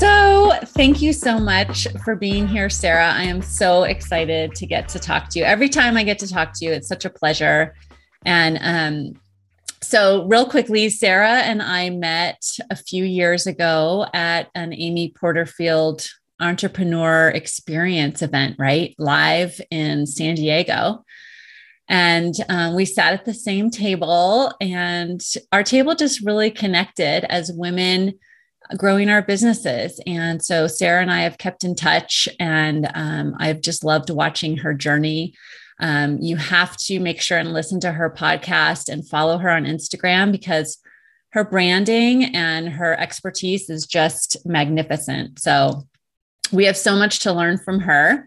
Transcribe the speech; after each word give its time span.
So, 0.00 0.52
thank 0.64 1.02
you 1.02 1.12
so 1.12 1.38
much 1.38 1.86
for 2.06 2.16
being 2.16 2.48
here, 2.48 2.70
Sarah. 2.70 3.12
I 3.12 3.24
am 3.24 3.42
so 3.42 3.82
excited 3.82 4.54
to 4.54 4.64
get 4.64 4.88
to 4.88 4.98
talk 4.98 5.28
to 5.28 5.38
you. 5.38 5.44
Every 5.44 5.68
time 5.68 5.98
I 5.98 6.04
get 6.04 6.18
to 6.20 6.26
talk 6.26 6.54
to 6.54 6.64
you, 6.64 6.72
it's 6.72 6.88
such 6.88 7.04
a 7.04 7.10
pleasure. 7.10 7.74
And 8.24 8.58
um, 8.62 9.20
so, 9.82 10.24
real 10.26 10.46
quickly, 10.46 10.88
Sarah 10.88 11.40
and 11.40 11.60
I 11.60 11.90
met 11.90 12.42
a 12.70 12.76
few 12.76 13.04
years 13.04 13.46
ago 13.46 14.06
at 14.14 14.48
an 14.54 14.72
Amy 14.72 15.12
Porterfield 15.20 16.08
entrepreneur 16.40 17.28
experience 17.28 18.22
event, 18.22 18.56
right? 18.58 18.94
Live 18.96 19.60
in 19.70 20.06
San 20.06 20.34
Diego. 20.34 21.04
And 21.90 22.34
um, 22.48 22.74
we 22.74 22.86
sat 22.86 23.12
at 23.12 23.26
the 23.26 23.34
same 23.34 23.68
table, 23.68 24.50
and 24.62 25.22
our 25.52 25.62
table 25.62 25.94
just 25.94 26.24
really 26.24 26.50
connected 26.50 27.30
as 27.30 27.52
women 27.52 28.14
growing 28.76 29.08
our 29.08 29.22
businesses. 29.22 30.00
And 30.06 30.42
so 30.42 30.66
Sarah 30.66 31.02
and 31.02 31.10
I 31.10 31.22
have 31.22 31.38
kept 31.38 31.64
in 31.64 31.74
touch, 31.74 32.28
and 32.38 32.90
um, 32.94 33.34
I've 33.38 33.60
just 33.60 33.84
loved 33.84 34.10
watching 34.10 34.58
her 34.58 34.74
journey. 34.74 35.34
Um, 35.80 36.18
you 36.20 36.36
have 36.36 36.76
to 36.78 37.00
make 37.00 37.20
sure 37.20 37.38
and 37.38 37.52
listen 37.52 37.80
to 37.80 37.92
her 37.92 38.10
podcast 38.10 38.88
and 38.88 39.08
follow 39.08 39.38
her 39.38 39.50
on 39.50 39.64
Instagram 39.64 40.30
because 40.30 40.78
her 41.32 41.44
branding 41.44 42.34
and 42.34 42.68
her 42.68 42.98
expertise 42.98 43.70
is 43.70 43.86
just 43.86 44.36
magnificent. 44.44 45.38
So 45.38 45.86
we 46.52 46.64
have 46.64 46.76
so 46.76 46.96
much 46.96 47.20
to 47.20 47.32
learn 47.32 47.58
from 47.58 47.80
her 47.80 48.26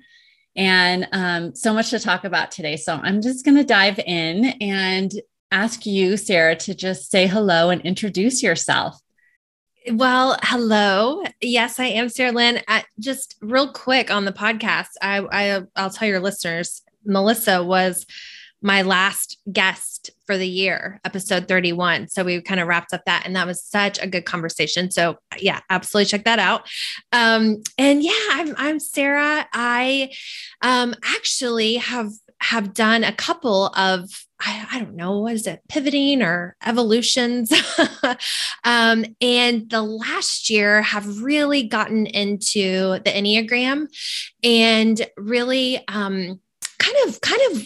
and 0.56 1.08
um, 1.12 1.56
so 1.56 1.74
much 1.74 1.90
to 1.90 2.00
talk 2.00 2.24
about 2.24 2.52
today. 2.52 2.78
So 2.78 2.96
I'm 2.96 3.22
just 3.22 3.44
going 3.44 3.58
to 3.58 3.64
dive 3.64 4.00
in 4.00 4.46
and 4.62 5.12
ask 5.52 5.86
you, 5.86 6.18
Sarah, 6.18 6.56
to 6.56 6.74
just 6.74 7.12
say 7.12 7.28
hello 7.28 7.70
and 7.70 7.82
introduce 7.82 8.42
yourself. 8.42 9.00
Well, 9.92 10.38
hello. 10.44 11.24
Yes, 11.42 11.78
I 11.78 11.86
am 11.86 12.08
Sarah 12.08 12.32
Lynn. 12.32 12.62
I, 12.70 12.86
just 13.00 13.36
real 13.42 13.72
quick 13.74 14.10
on 14.10 14.24
the 14.24 14.32
podcast, 14.32 14.90
I, 15.02 15.20
I 15.20 15.62
I'll 15.76 15.90
tell 15.90 16.08
your 16.08 16.22
listeners, 16.22 16.82
Melissa 17.06 17.62
was 17.62 18.06
my 18.62 18.82
last 18.82 19.38
guest 19.52 20.10
for 20.26 20.38
the 20.38 20.48
year, 20.48 21.02
episode 21.04 21.50
31. 21.50 22.08
So 22.08 22.24
we 22.24 22.42
kind 22.42 22.62
of 22.62 22.68
wrapped 22.70 22.94
up 22.94 23.04
that, 23.06 23.24
and 23.26 23.36
that 23.36 23.46
was 23.46 23.62
such 23.62 24.02
a 24.02 24.08
good 24.08 24.24
conversation. 24.24 24.90
So 24.90 25.18
yeah, 25.38 25.60
absolutely 25.70 26.06
check 26.06 26.24
that 26.24 26.40
out. 26.40 26.66
Um, 27.12 27.62
and 27.78 28.02
yeah, 28.02 28.14
I'm 28.30 28.56
I'm 28.58 28.80
Sarah. 28.80 29.46
I 29.52 30.14
um 30.62 30.96
actually 31.04 31.76
have 31.76 32.12
have 32.40 32.74
done 32.74 33.04
a 33.04 33.14
couple 33.14 33.68
of 33.76 34.10
I, 34.46 34.68
I, 34.74 34.80
don't 34.80 34.96
know, 34.96 35.20
what 35.20 35.34
is 35.34 35.48
it, 35.48 35.62
pivoting 35.70 36.22
or 36.22 36.56
evolutions? 36.66 37.52
um, 38.64 39.06
and 39.22 39.70
the 39.70 39.82
last 39.82 40.50
year 40.50 40.82
have 40.82 41.22
really 41.22 41.64
gotten 41.64 42.06
into 42.06 43.00
the 43.00 43.12
Enneagram 43.12 43.88
and 44.44 45.02
really 45.18 45.78
um, 45.88 46.40
kind 46.78 46.98
of, 47.08 47.22
kind 47.22 47.42
of 47.52 47.64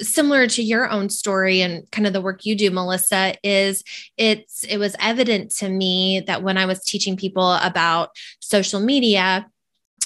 similar 0.00 0.46
to 0.46 0.62
your 0.62 0.90
own 0.90 1.08
story 1.08 1.62
and 1.62 1.90
kind 1.90 2.06
of 2.06 2.12
the 2.12 2.20
work 2.20 2.44
you 2.44 2.54
do 2.54 2.70
melissa 2.70 3.34
is 3.42 3.82
it's 4.18 4.62
it 4.64 4.76
was 4.76 4.94
evident 5.00 5.50
to 5.50 5.66
me 5.66 6.22
that 6.26 6.42
when 6.42 6.58
i 6.58 6.66
was 6.66 6.84
teaching 6.84 7.16
people 7.16 7.54
about 7.54 8.10
social 8.38 8.80
media 8.80 9.48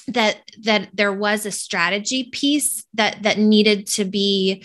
that 0.07 0.39
that 0.61 0.89
there 0.93 1.13
was 1.13 1.47
a 1.47 1.51
strategy 1.51 2.25
piece 2.25 2.85
that 2.95 3.23
that 3.23 3.39
needed 3.39 3.87
to 3.87 4.05
be 4.05 4.65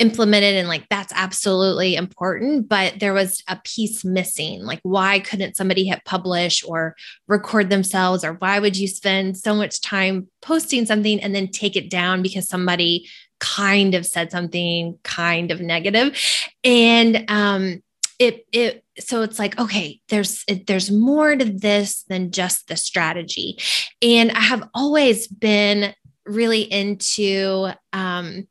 implemented 0.00 0.56
and 0.56 0.66
like 0.66 0.88
that's 0.88 1.12
absolutely 1.14 1.94
important 1.94 2.68
but 2.68 2.98
there 2.98 3.14
was 3.14 3.42
a 3.48 3.60
piece 3.64 4.04
missing. 4.04 4.64
Like 4.64 4.80
why 4.82 5.20
couldn't 5.20 5.56
somebody 5.56 5.84
hit 5.84 6.04
publish 6.04 6.64
or 6.66 6.96
record 7.28 7.70
themselves 7.70 8.24
or 8.24 8.34
why 8.34 8.58
would 8.58 8.76
you 8.76 8.88
spend 8.88 9.36
so 9.36 9.54
much 9.54 9.80
time 9.80 10.28
posting 10.42 10.84
something 10.84 11.20
and 11.20 11.34
then 11.34 11.48
take 11.48 11.76
it 11.76 11.90
down 11.90 12.22
because 12.22 12.48
somebody 12.48 13.08
kind 13.38 13.94
of 13.94 14.04
said 14.04 14.32
something 14.32 14.98
kind 15.04 15.52
of 15.52 15.60
negative? 15.60 16.18
And 16.64 17.24
um 17.28 17.82
it 18.18 18.46
it 18.52 18.84
so 18.98 19.22
it's 19.22 19.38
like 19.38 19.58
okay 19.58 20.00
there's 20.08 20.44
there's 20.66 20.90
more 20.90 21.34
to 21.36 21.44
this 21.44 22.02
than 22.08 22.32
just 22.32 22.66
the 22.66 22.76
strategy. 22.76 23.58
And 24.02 24.32
i 24.32 24.40
have 24.40 24.68
always 24.74 25.28
been 25.28 25.94
really 26.26 26.62
into 26.62 27.68
um 27.92 28.48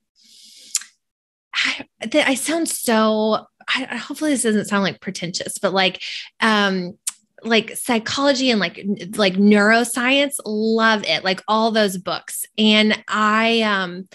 I, 1.54 1.86
I 2.14 2.36
sound 2.36 2.70
so 2.70 3.46
I, 3.68 3.98
hopefully 3.98 4.32
this 4.32 4.44
doesn't 4.44 4.66
sound 4.66 4.84
like 4.84 5.02
pretentious, 5.02 5.58
but 5.58 5.74
like 5.74 6.02
um 6.42 6.98
like 7.44 7.76
psychology 7.76 8.52
and 8.52 8.60
like 8.60 8.78
like 9.16 9.34
neuroscience 9.34 10.36
love 10.46 11.04
it 11.06 11.24
like 11.24 11.42
all 11.48 11.72
those 11.72 11.98
books. 11.98 12.46
And 12.58 13.02
i 13.08 13.62
um 13.62 14.08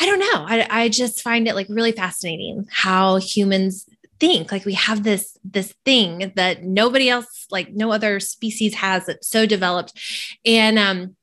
i 0.00 0.06
don't 0.06 0.20
know. 0.20 0.44
I, 0.46 0.66
I 0.84 0.88
just 0.88 1.22
find 1.22 1.48
it 1.48 1.54
like 1.54 1.66
really 1.68 1.92
fascinating 1.92 2.66
how 2.70 3.16
humans 3.16 3.86
think. 4.20 4.52
Like 4.52 4.64
we 4.64 4.74
have 4.74 5.02
this 5.02 5.36
this 5.42 5.74
thing 5.84 6.32
that 6.36 6.62
nobody 6.62 7.08
else 7.08 7.46
like 7.50 7.72
no 7.72 7.90
other 7.90 8.20
species 8.20 8.74
has 8.74 9.08
it's 9.08 9.28
so 9.28 9.46
developed. 9.46 9.98
And 10.44 10.78
um 10.78 11.16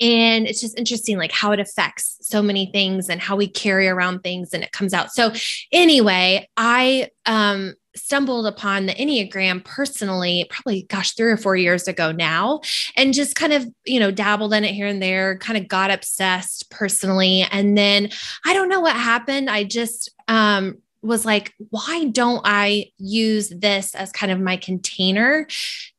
and 0.00 0.46
it's 0.46 0.60
just 0.60 0.78
interesting 0.78 1.16
like 1.16 1.32
how 1.32 1.52
it 1.52 1.60
affects 1.60 2.18
so 2.20 2.42
many 2.42 2.66
things 2.72 3.08
and 3.08 3.20
how 3.20 3.36
we 3.36 3.48
carry 3.48 3.88
around 3.88 4.20
things 4.20 4.52
and 4.52 4.62
it 4.62 4.72
comes 4.72 4.92
out. 4.92 5.10
So 5.12 5.32
anyway 5.72 6.48
i 6.56 7.08
um 7.26 7.74
stumbled 7.94 8.46
upon 8.46 8.84
the 8.84 8.92
enneagram 8.92 9.64
personally 9.64 10.46
probably 10.50 10.82
gosh 10.82 11.14
3 11.14 11.32
or 11.32 11.36
4 11.38 11.56
years 11.56 11.88
ago 11.88 12.12
now 12.12 12.60
and 12.94 13.14
just 13.14 13.36
kind 13.36 13.54
of 13.54 13.66
you 13.86 13.98
know 13.98 14.10
dabbled 14.10 14.52
in 14.52 14.64
it 14.64 14.74
here 14.74 14.86
and 14.86 15.02
there 15.02 15.38
kind 15.38 15.58
of 15.58 15.66
got 15.66 15.90
obsessed 15.90 16.70
personally. 16.70 17.46
And 17.50 17.76
then 17.76 18.10
i 18.44 18.52
don't 18.52 18.68
know 18.68 18.80
what 18.80 18.96
happened. 18.96 19.48
I 19.48 19.64
just 19.64 20.10
um 20.28 20.76
was 21.02 21.24
like, 21.24 21.54
why 21.70 22.06
don't 22.06 22.42
I 22.44 22.90
use 22.98 23.48
this 23.48 23.94
as 23.94 24.10
kind 24.12 24.32
of 24.32 24.40
my 24.40 24.56
container 24.56 25.46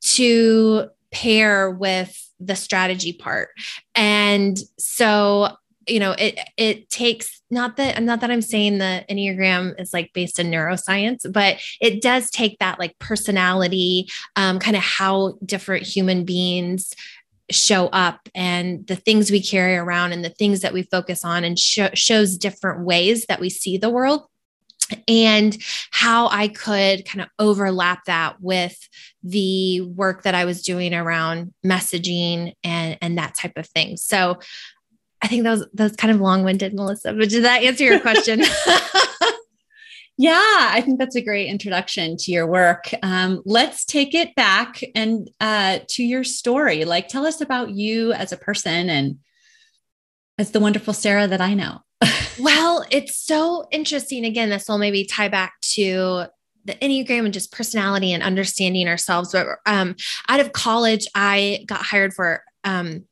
to 0.02 0.90
pair 1.18 1.72
with 1.72 2.16
the 2.40 2.56
strategy 2.56 3.12
part. 3.12 3.50
And 3.96 4.58
so, 4.78 5.50
you 5.88 6.00
know, 6.00 6.12
it 6.12 6.38
it 6.58 6.90
takes 6.90 7.42
not 7.50 7.78
that 7.78 8.02
not 8.04 8.22
that 8.22 8.30
I'm 8.30 8.42
saying 8.42 8.78
the 8.78 9.04
Enneagram 9.10 9.80
is 9.82 9.94
like 9.94 10.12
based 10.14 10.38
in 10.38 10.52
neuroscience, 10.52 11.32
but 11.32 11.58
it 11.82 12.04
does 12.04 12.30
take 12.30 12.60
that 12.60 12.78
like 12.78 13.00
personality, 13.00 14.08
um, 14.36 14.60
kind 14.60 14.76
of 14.76 14.84
how 14.84 15.40
different 15.44 15.88
human 15.88 16.24
beings 16.24 16.94
show 17.50 17.88
up 17.88 18.30
and 18.36 18.86
the 18.88 18.98
things 18.98 19.32
we 19.32 19.42
carry 19.42 19.76
around 19.76 20.12
and 20.12 20.24
the 20.24 20.30
things 20.30 20.60
that 20.60 20.74
we 20.74 20.84
focus 20.84 21.24
on 21.24 21.46
and 21.46 21.58
sh- 21.58 21.80
shows 21.94 22.38
different 22.38 22.86
ways 22.86 23.26
that 23.28 23.40
we 23.40 23.50
see 23.50 23.78
the 23.78 23.90
world 23.90 24.28
and 25.08 25.58
how 25.92 26.28
I 26.30 26.48
could 26.48 27.06
kind 27.06 27.22
of 27.22 27.28
overlap 27.40 28.06
that 28.06 28.42
with 28.42 28.78
the 29.24 29.82
work 29.82 30.24
that 30.24 30.36
I 30.36 30.46
was 30.46 30.62
doing 30.62 30.94
around 30.94 31.54
messaging 31.66 32.54
and 32.64 32.98
and 33.02 33.18
that 33.18 33.36
type 33.36 33.58
of 33.58 33.68
thing. 33.68 33.98
So 33.98 34.40
I 35.22 35.28
think 35.28 35.44
that 35.44 35.52
was 35.52 35.68
that's 35.74 35.96
kind 35.96 36.14
of 36.14 36.22
long-winded, 36.22 36.74
Melissa. 36.74 37.14
But 37.14 37.30
did 37.30 37.44
that 37.44 37.64
answer 37.64 37.84
your 37.84 38.00
question? 38.00 38.42
yeah, 40.18 40.70
I 40.72 40.82
think 40.82 41.00
that's 41.00 41.16
a 41.16 41.22
great 41.22 41.48
introduction 41.48 42.18
to 42.18 42.32
your 42.32 42.48
work. 42.48 42.90
Um, 43.04 43.42
let's 43.46 43.86
take 43.86 44.16
it 44.16 44.36
back 44.36 44.84
and 44.96 45.30
uh, 45.40 45.80
to 45.90 46.04
your 46.04 46.24
story. 46.24 46.86
Like, 46.86 47.08
tell 47.08 47.26
us 47.26 47.42
about 47.42 47.72
you 47.72 48.14
as 48.14 48.32
a 48.32 48.38
person 48.38 48.90
and 48.90 49.20
as 50.38 50.52
the 50.52 50.60
wonderful 50.60 50.94
Sarah 50.94 51.28
that 51.28 51.42
I 51.42 51.54
know. 51.54 51.82
Well, 52.40 52.86
it's 52.92 53.16
so 53.16 53.68
interesting. 53.72 54.26
Again, 54.26 54.50
this 54.50 54.68
will 54.68 54.78
maybe 54.78 55.06
tie 55.06 55.30
back 55.30 55.60
to 55.74 56.26
the 56.66 56.76
Enneagram 56.76 57.26
and 57.26 57.34
just 57.34 57.52
personality 57.52 58.14
and 58.14 58.22
understanding 58.22 58.88
ourselves. 58.88 59.32
But 59.32 59.48
um, 59.66 59.96
out 60.30 60.40
of 60.40 60.54
college, 60.54 61.08
I 61.16 61.64
got 61.66 61.82
hired 61.82 62.14
for 62.14 62.44
um, 62.64 63.06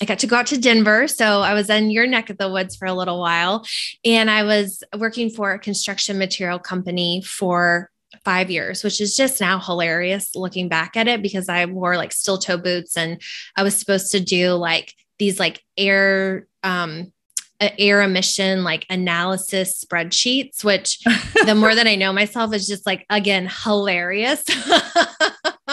I 0.00 0.04
got 0.04 0.18
to 0.18 0.26
go 0.26 0.36
out 0.36 0.46
to 0.48 0.60
Denver. 0.60 1.08
So 1.08 1.40
I 1.40 1.54
was 1.54 1.70
in 1.70 1.90
your 1.90 2.06
neck 2.06 2.28
of 2.28 2.38
the 2.38 2.50
woods 2.50 2.76
for 2.76 2.86
a 2.86 2.92
little 2.92 3.18
while. 3.18 3.64
And 4.04 4.30
I 4.30 4.42
was 4.42 4.82
working 4.98 5.30
for 5.30 5.52
a 5.52 5.58
construction 5.58 6.18
material 6.18 6.58
company 6.58 7.22
for 7.22 7.90
five 8.24 8.50
years, 8.50 8.84
which 8.84 9.00
is 9.00 9.16
just 9.16 9.40
now 9.40 9.58
hilarious 9.58 10.34
looking 10.34 10.68
back 10.68 10.96
at 10.96 11.08
it 11.08 11.22
because 11.22 11.48
I 11.48 11.64
wore 11.66 11.96
like 11.96 12.12
steel 12.12 12.38
toe 12.38 12.58
boots 12.58 12.96
and 12.96 13.20
I 13.56 13.62
was 13.62 13.76
supposed 13.76 14.12
to 14.12 14.20
do 14.20 14.52
like 14.52 14.92
these 15.18 15.40
like 15.40 15.62
air 15.78 16.46
um 16.62 17.12
air 17.60 18.02
emission 18.02 18.64
like 18.64 18.86
analysis 18.90 19.84
spreadsheets, 19.84 20.62
which 20.64 20.98
the 21.44 21.54
more 21.54 21.74
that 21.74 21.86
I 21.86 21.94
know 21.94 22.12
myself 22.12 22.54
is 22.54 22.66
just 22.66 22.86
like, 22.86 23.06
again, 23.10 23.50
hilarious. 23.64 24.44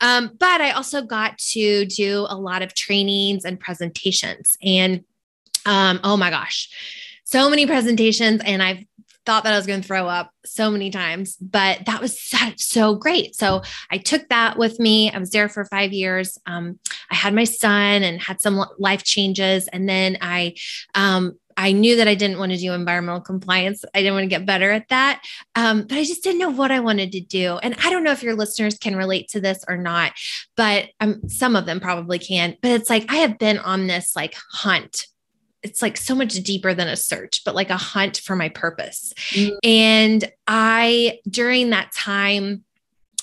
um, 0.00 0.30
but 0.38 0.60
I 0.60 0.72
also 0.72 1.02
got 1.02 1.38
to 1.38 1.84
do 1.86 2.26
a 2.28 2.36
lot 2.36 2.62
of 2.62 2.74
trainings 2.74 3.44
and 3.44 3.58
presentations. 3.58 4.56
And 4.62 5.04
um, 5.66 6.00
oh 6.02 6.16
my 6.16 6.30
gosh, 6.30 6.68
so 7.24 7.48
many 7.48 7.66
presentations. 7.66 8.40
And 8.44 8.62
I've 8.62 8.84
thought 9.24 9.44
that 9.44 9.52
I 9.52 9.56
was 9.56 9.66
going 9.66 9.80
to 9.80 9.86
throw 9.86 10.08
up 10.08 10.32
so 10.44 10.70
many 10.70 10.90
times, 10.90 11.36
but 11.36 11.84
that 11.86 12.00
was 12.00 12.20
so, 12.20 12.38
so, 12.56 12.94
great. 12.94 13.36
So 13.36 13.62
I 13.90 13.98
took 13.98 14.28
that 14.28 14.58
with 14.58 14.80
me. 14.80 15.10
I 15.10 15.18
was 15.18 15.30
there 15.30 15.48
for 15.48 15.64
five 15.66 15.92
years. 15.92 16.38
Um, 16.46 16.78
I 17.10 17.14
had 17.14 17.34
my 17.34 17.44
son 17.44 18.02
and 18.02 18.20
had 18.20 18.40
some 18.40 18.64
life 18.78 19.04
changes. 19.04 19.68
And 19.68 19.88
then 19.88 20.18
I, 20.20 20.54
um, 20.94 21.38
I 21.56 21.72
knew 21.72 21.96
that 21.96 22.08
I 22.08 22.14
didn't 22.14 22.38
want 22.38 22.52
to 22.52 22.58
do 22.58 22.72
environmental 22.72 23.20
compliance. 23.20 23.84
I 23.94 23.98
didn't 23.98 24.14
want 24.14 24.24
to 24.24 24.28
get 24.28 24.46
better 24.46 24.70
at 24.70 24.88
that. 24.88 25.22
Um, 25.54 25.82
but 25.82 25.98
I 25.98 26.04
just 26.04 26.22
didn't 26.22 26.40
know 26.40 26.50
what 26.50 26.70
I 26.70 26.80
wanted 26.80 27.12
to 27.12 27.20
do. 27.20 27.58
And 27.58 27.76
I 27.84 27.90
don't 27.90 28.04
know 28.04 28.12
if 28.12 28.22
your 28.22 28.34
listeners 28.34 28.78
can 28.78 28.96
relate 28.96 29.28
to 29.28 29.40
this 29.40 29.64
or 29.68 29.76
not, 29.76 30.12
but 30.56 30.88
um, 31.00 31.28
some 31.28 31.56
of 31.56 31.66
them 31.66 31.80
probably 31.80 32.18
can. 32.18 32.56
But 32.62 32.72
it's 32.72 32.90
like 32.90 33.10
I 33.10 33.16
have 33.16 33.38
been 33.38 33.58
on 33.58 33.86
this 33.86 34.16
like 34.16 34.34
hunt 34.50 35.06
it's 35.62 35.80
like 35.80 35.96
so 35.96 36.14
much 36.14 36.34
deeper 36.34 36.74
than 36.74 36.88
a 36.88 36.96
search, 36.96 37.44
but 37.44 37.54
like 37.54 37.70
a 37.70 37.76
hunt 37.76 38.18
for 38.18 38.34
my 38.34 38.48
purpose. 38.48 39.12
Mm-hmm. 39.30 39.54
And 39.62 40.32
I, 40.46 41.20
during 41.28 41.70
that 41.70 41.92
time 41.92 42.64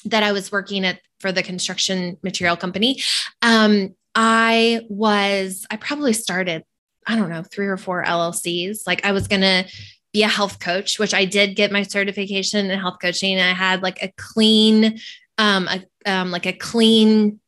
that 0.05 0.23
I 0.23 0.31
was 0.31 0.51
working 0.51 0.85
at 0.85 0.99
for 1.19 1.31
the 1.31 1.43
construction 1.43 2.17
material 2.23 2.55
company, 2.55 3.01
um, 3.41 3.93
I 4.15 4.81
was, 4.89 5.65
I 5.69 5.75
probably 5.75 6.13
started, 6.13 6.63
I 7.05 7.15
don't 7.15 7.29
know, 7.29 7.43
three 7.43 7.67
or 7.67 7.77
four 7.77 8.03
LLCs. 8.03 8.87
Like 8.87 9.05
I 9.05 9.11
was 9.11 9.27
going 9.27 9.41
to 9.41 9.65
be 10.13 10.23
a 10.23 10.27
health 10.27 10.59
coach, 10.59 10.97
which 10.97 11.13
I 11.13 11.25
did 11.25 11.55
get 11.55 11.71
my 11.71 11.83
certification 11.83 12.71
in 12.71 12.79
health 12.79 12.97
coaching. 13.01 13.39
I 13.39 13.53
had 13.53 13.83
like 13.83 14.01
a 14.01 14.11
clean, 14.17 14.99
um, 15.37 15.67
a, 15.67 15.83
um, 16.05 16.31
like 16.31 16.45
a 16.45 16.53
clean 16.53 17.39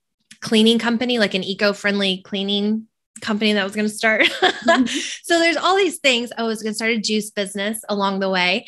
cleaning 0.41 0.79
company, 0.79 1.17
like 1.17 1.33
an 1.33 1.43
eco-friendly 1.43 2.21
cleaning 2.23 2.87
company 3.19 3.53
that 3.53 3.61
I 3.61 3.63
was 3.63 3.75
going 3.75 3.87
to 3.87 3.93
start. 3.93 4.23
Mm-hmm. 4.23 4.85
so 5.23 5.39
there's 5.39 5.57
all 5.57 5.75
these 5.75 5.99
things. 5.99 6.31
I 6.37 6.43
was 6.43 6.61
going 6.63 6.71
to 6.71 6.75
start 6.75 6.91
a 6.91 6.99
juice 6.99 7.29
business 7.29 7.83
along 7.89 8.19
the 8.19 8.29
way. 8.29 8.65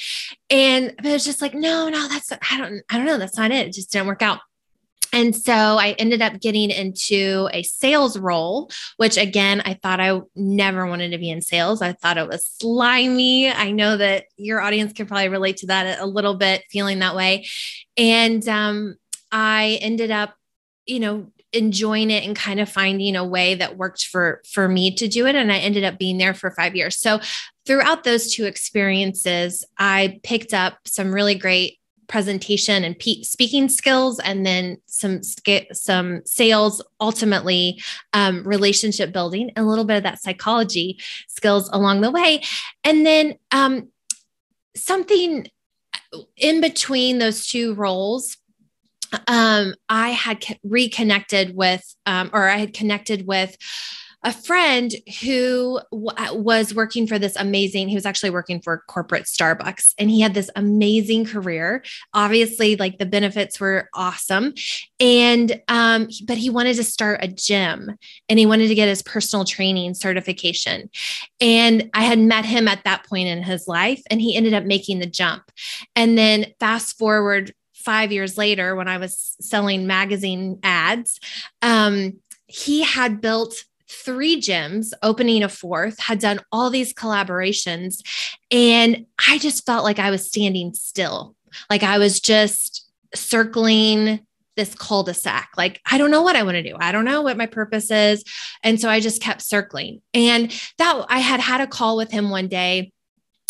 And 0.49 0.93
but 0.97 1.07
it's 1.07 1.25
just 1.25 1.41
like, 1.41 1.53
no, 1.53 1.89
no, 1.89 2.07
that's 2.07 2.31
I 2.31 2.57
don't 2.57 2.81
I 2.89 2.97
don't 2.97 3.05
know, 3.05 3.17
that's 3.17 3.37
not 3.37 3.51
it. 3.51 3.67
It 3.67 3.73
just 3.73 3.91
didn't 3.91 4.07
work 4.07 4.21
out. 4.21 4.39
And 5.13 5.35
so 5.35 5.53
I 5.53 5.95
ended 5.99 6.23
up 6.23 6.41
getting 6.41 6.71
into 6.71 7.47
a 7.53 7.61
sales 7.61 8.17
role, 8.17 8.71
which 8.97 9.15
again, 9.15 9.61
I 9.63 9.75
thought 9.75 9.99
I 9.99 10.19
never 10.35 10.87
wanted 10.87 11.11
to 11.11 11.19
be 11.19 11.29
in 11.29 11.41
sales. 11.41 11.83
I 11.83 11.93
thought 11.93 12.17
it 12.17 12.27
was 12.27 12.43
slimy. 12.43 13.47
I 13.47 13.69
know 13.69 13.95
that 13.95 14.25
your 14.37 14.59
audience 14.59 14.91
can 14.91 15.05
probably 15.05 15.29
relate 15.29 15.57
to 15.57 15.67
that 15.67 15.99
a 15.99 16.05
little 16.07 16.33
bit, 16.33 16.63
feeling 16.71 16.99
that 16.99 17.15
way. 17.15 17.45
And 17.95 18.45
um, 18.49 18.95
I 19.31 19.77
ended 19.81 20.09
up, 20.09 20.33
you 20.87 20.99
know, 20.99 21.31
enjoying 21.53 22.09
it 22.09 22.25
and 22.25 22.35
kind 22.35 22.59
of 22.59 22.69
finding 22.69 23.15
a 23.15 23.25
way 23.25 23.55
that 23.55 23.77
worked 23.77 24.05
for 24.05 24.41
for 24.51 24.67
me 24.67 24.93
to 24.95 25.07
do 25.07 25.25
it. 25.27 25.35
And 25.35 25.51
i 25.51 25.57
ended 25.57 25.83
up 25.83 25.97
being 25.97 26.17
there 26.17 26.33
for 26.33 26.51
five 26.51 26.75
years. 26.75 26.97
So 26.97 27.19
throughout 27.65 28.03
those 28.03 28.33
two 28.33 28.45
experiences 28.45 29.63
i 29.77 30.19
picked 30.23 30.53
up 30.53 30.79
some 30.85 31.13
really 31.13 31.35
great 31.35 31.79
presentation 32.07 32.83
and 32.83 32.97
pe- 32.99 33.23
speaking 33.23 33.69
skills 33.69 34.19
and 34.19 34.45
then 34.45 34.77
some 34.85 35.21
some 35.71 36.21
sales 36.25 36.81
ultimately 36.99 37.81
um, 38.13 38.43
relationship 38.43 39.11
building 39.11 39.51
and 39.55 39.65
a 39.65 39.69
little 39.69 39.85
bit 39.85 39.97
of 39.97 40.03
that 40.03 40.21
psychology 40.21 40.99
skills 41.27 41.69
along 41.73 42.01
the 42.01 42.11
way. 42.11 42.43
And 42.83 43.05
then 43.05 43.35
um, 43.51 43.89
something 44.75 45.47
in 46.37 46.61
between 46.61 47.17
those 47.17 47.47
two 47.47 47.73
roles 47.73 48.37
um, 49.27 49.75
I 49.89 50.09
had 50.09 50.43
reconnected 50.63 51.55
with, 51.55 51.83
um, 52.05 52.29
or 52.33 52.47
I 52.47 52.57
had 52.57 52.73
connected 52.73 53.27
with 53.27 53.57
a 54.23 54.31
friend 54.31 54.93
who 55.21 55.81
w- 55.91 56.07
uh, 56.07 56.33
was 56.33 56.73
working 56.73 57.05
for 57.05 57.19
this 57.19 57.35
amazing 57.35 57.89
he 57.89 57.95
was 57.95 58.05
actually 58.05 58.29
working 58.29 58.61
for 58.61 58.83
corporate 58.87 59.25
starbucks 59.25 59.93
and 59.97 60.09
he 60.09 60.21
had 60.21 60.33
this 60.33 60.49
amazing 60.55 61.25
career. 61.25 61.83
Obviously 62.13 62.75
like 62.77 62.97
the 62.97 63.05
benefits 63.05 63.59
were 63.59 63.89
awesome. 63.93 64.53
And 64.99 65.61
um 65.67 66.07
but 66.25 66.37
he 66.37 66.49
wanted 66.49 66.75
to 66.77 66.83
start 66.83 67.19
a 67.21 67.27
gym 67.27 67.91
and 68.29 68.39
he 68.39 68.45
wanted 68.45 68.69
to 68.69 68.75
get 68.75 68.87
his 68.87 69.01
personal 69.01 69.45
training 69.45 69.93
certification. 69.93 70.89
And 71.41 71.89
i 71.93 72.03
had 72.03 72.19
met 72.19 72.45
him 72.45 72.67
at 72.67 72.83
that 72.85 73.05
point 73.07 73.27
in 73.27 73.43
his 73.43 73.67
life 73.67 74.01
and 74.09 74.21
he 74.21 74.35
ended 74.35 74.53
up 74.53 74.63
making 74.63 74.99
the 74.99 75.05
jump. 75.05 75.51
And 75.95 76.17
then 76.17 76.45
fast 76.59 76.97
forward 76.97 77.53
five 77.83 78.11
years 78.11 78.37
later 78.37 78.75
when 78.75 78.87
I 78.87 78.97
was 78.97 79.35
selling 79.39 79.87
magazine 79.87 80.59
ads, 80.63 81.19
um, 81.61 82.19
he 82.47 82.83
had 82.83 83.21
built 83.21 83.63
three 83.89 84.39
gyms, 84.39 84.91
opening 85.03 85.43
a 85.43 85.49
fourth, 85.49 85.99
had 85.99 86.19
done 86.19 86.39
all 86.51 86.69
these 86.69 86.93
collaborations. 86.93 88.01
And 88.51 89.05
I 89.27 89.37
just 89.37 89.65
felt 89.65 89.83
like 89.83 89.99
I 89.99 90.09
was 90.09 90.27
standing 90.27 90.73
still. 90.73 91.35
Like 91.69 91.83
I 91.83 91.97
was 91.97 92.19
just 92.19 92.87
circling 93.13 94.25
this 94.55 94.75
cul-de-sac. 94.75 95.49
Like, 95.57 95.81
I 95.89 95.97
don't 95.97 96.11
know 96.11 96.21
what 96.21 96.35
I 96.35 96.43
want 96.43 96.55
to 96.55 96.63
do. 96.63 96.75
I 96.79 96.91
don't 96.91 97.05
know 97.05 97.21
what 97.21 97.37
my 97.37 97.47
purpose 97.47 97.89
is. 97.89 98.23
And 98.63 98.79
so 98.79 98.87
I 98.87 98.99
just 98.99 99.21
kept 99.21 99.41
circling. 99.41 100.01
And 100.13 100.51
that 100.77 101.05
I 101.09 101.19
had 101.19 101.39
had 101.39 101.61
a 101.61 101.67
call 101.67 101.97
with 101.97 102.11
him 102.11 102.29
one 102.29 102.47
day 102.47 102.91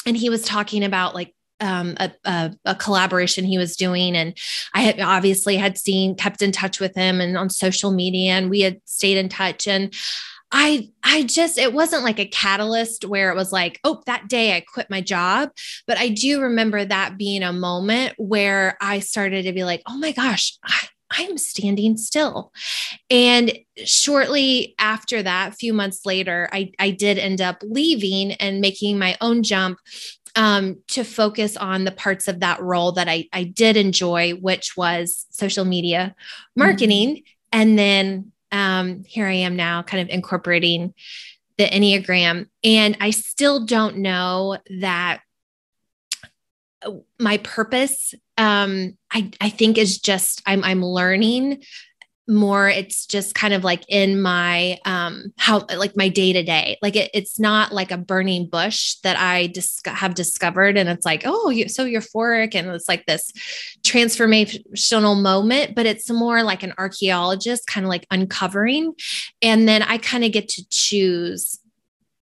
and 0.05 0.17
he 0.17 0.29
was 0.29 0.43
talking 0.43 0.83
about 0.83 1.15
like 1.15 1.32
um, 1.59 1.95
a, 1.97 2.11
a, 2.25 2.51
a, 2.65 2.75
collaboration 2.75 3.45
he 3.45 3.57
was 3.57 3.75
doing. 3.75 4.15
And 4.15 4.37
I 4.73 4.81
had 4.81 4.99
obviously 4.99 5.57
had 5.57 5.77
seen, 5.77 6.15
kept 6.15 6.41
in 6.41 6.51
touch 6.51 6.79
with 6.79 6.95
him 6.95 7.21
and 7.21 7.37
on 7.37 7.49
social 7.49 7.91
media, 7.91 8.33
and 8.33 8.49
we 8.49 8.61
had 8.61 8.81
stayed 8.85 9.17
in 9.17 9.29
touch. 9.29 9.67
And 9.67 9.93
I, 10.51 10.89
I 11.03 11.23
just, 11.23 11.57
it 11.57 11.73
wasn't 11.73 12.03
like 12.03 12.19
a 12.19 12.27
catalyst 12.27 13.05
where 13.05 13.31
it 13.31 13.35
was 13.35 13.51
like, 13.51 13.79
oh, 13.83 14.03
that 14.05 14.27
day 14.27 14.55
I 14.55 14.61
quit 14.61 14.89
my 14.89 15.01
job. 15.01 15.49
But 15.87 15.97
I 15.97 16.09
do 16.09 16.41
remember 16.41 16.85
that 16.85 17.17
being 17.17 17.41
a 17.41 17.51
moment 17.51 18.13
where 18.17 18.77
I 18.79 18.99
started 18.99 19.43
to 19.43 19.53
be 19.53 19.63
like, 19.63 19.81
oh 19.87 19.97
my 19.97 20.11
gosh, 20.11 20.57
I, 20.63 20.87
I'm 21.09 21.37
standing 21.37 21.97
still. 21.97 22.51
And 23.09 23.57
shortly 23.83 24.75
after 24.79 25.23
that, 25.23 25.53
a 25.53 25.55
few 25.55 25.73
months 25.73 26.05
later, 26.05 26.49
I, 26.51 26.71
I 26.79 26.91
did 26.91 27.17
end 27.17 27.41
up 27.41 27.57
leaving 27.63 28.33
and 28.33 28.61
making 28.61 28.99
my 28.99 29.17
own 29.21 29.43
jump 29.43 29.79
um, 30.35 30.77
to 30.87 31.03
focus 31.03 31.55
on 31.57 31.83
the 31.83 31.91
parts 31.91 32.27
of 32.27 32.39
that 32.39 32.61
role 32.61 32.93
that 32.93 33.07
I, 33.07 33.27
I 33.31 33.43
did 33.43 33.77
enjoy, 33.77 34.31
which 34.31 34.75
was 34.75 35.25
social 35.29 35.65
media 35.65 36.15
marketing. 36.55 37.17
Mm-hmm. 37.17 37.23
And 37.51 37.79
then 37.79 38.31
um, 38.51 39.03
here 39.05 39.27
I 39.27 39.33
am 39.33 39.55
now, 39.55 39.83
kind 39.83 40.01
of 40.01 40.09
incorporating 40.09 40.93
the 41.57 41.65
Enneagram. 41.65 42.47
And 42.63 42.97
I 42.99 43.11
still 43.11 43.65
don't 43.65 43.97
know 43.97 44.57
that 44.79 45.21
my 47.19 47.37
purpose 47.37 48.13
um, 48.37 48.97
I, 49.11 49.31
I 49.39 49.49
think 49.49 49.77
is 49.77 49.99
just 49.99 50.41
I'm 50.45 50.63
I'm 50.63 50.83
learning 50.83 51.63
more 52.27 52.69
it's 52.69 53.05
just 53.05 53.35
kind 53.35 53.53
of 53.53 53.65
like 53.65 53.83
in 53.89 54.21
my 54.21 54.77
um 54.85 55.33
how 55.37 55.65
like 55.75 55.97
my 55.97 56.07
day 56.07 56.31
to 56.31 56.41
day 56.41 56.77
like 56.81 56.95
it, 56.95 57.11
it's 57.13 57.37
not 57.37 57.73
like 57.73 57.91
a 57.91 57.97
burning 57.97 58.47
bush 58.47 58.95
that 59.03 59.17
i 59.19 59.47
dis- 59.47 59.81
have 59.85 60.15
discovered 60.15 60.77
and 60.77 60.87
it's 60.87 61.05
like 61.05 61.23
oh 61.25 61.49
you 61.49 61.67
so 61.67 61.85
euphoric 61.85 62.55
and 62.55 62.67
it's 62.69 62.87
like 62.87 63.05
this 63.05 63.31
transformational 63.81 65.21
moment 65.21 65.75
but 65.75 65.85
it's 65.85 66.09
more 66.09 66.43
like 66.43 66.63
an 66.63 66.73
archaeologist 66.77 67.67
kind 67.67 67.85
of 67.85 67.89
like 67.89 68.05
uncovering. 68.11 68.93
And 69.41 69.67
then 69.67 69.81
i 69.83 69.97
kind 69.97 70.23
of 70.23 70.31
get 70.31 70.49
to 70.49 70.67
choose 70.69 71.59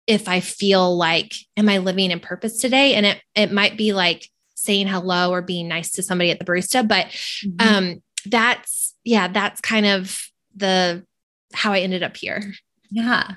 if 0.07 0.29
i 0.29 0.41
feel 0.41 0.97
like 0.97 1.35
am 1.57 1.69
i 1.69 1.79
living 1.79 2.11
in 2.11 2.21
purpose 2.21 2.59
today? 2.59 2.95
And 2.95 3.07
it 3.07 3.21
it 3.35 3.53
might 3.53 3.77
be 3.77 3.93
like 3.93 4.29
saying 4.55 4.89
hello 4.89 5.31
or 5.31 5.43
being 5.43 5.69
nice 5.69 5.93
to 5.93 6.03
somebody 6.03 6.31
at 6.31 6.39
the 6.39 6.45
barista 6.45 6.87
but 6.87 7.07
mm-hmm. 7.07 7.67
um 7.67 8.03
that's 8.27 8.80
yeah, 9.05 9.29
that's 9.29 9.61
kind 9.61 9.87
of 9.87 10.19
the 10.55 11.05
how 11.53 11.73
I 11.73 11.81
ended 11.81 12.03
up 12.03 12.17
here. 12.17 12.43
Yeah. 12.91 13.35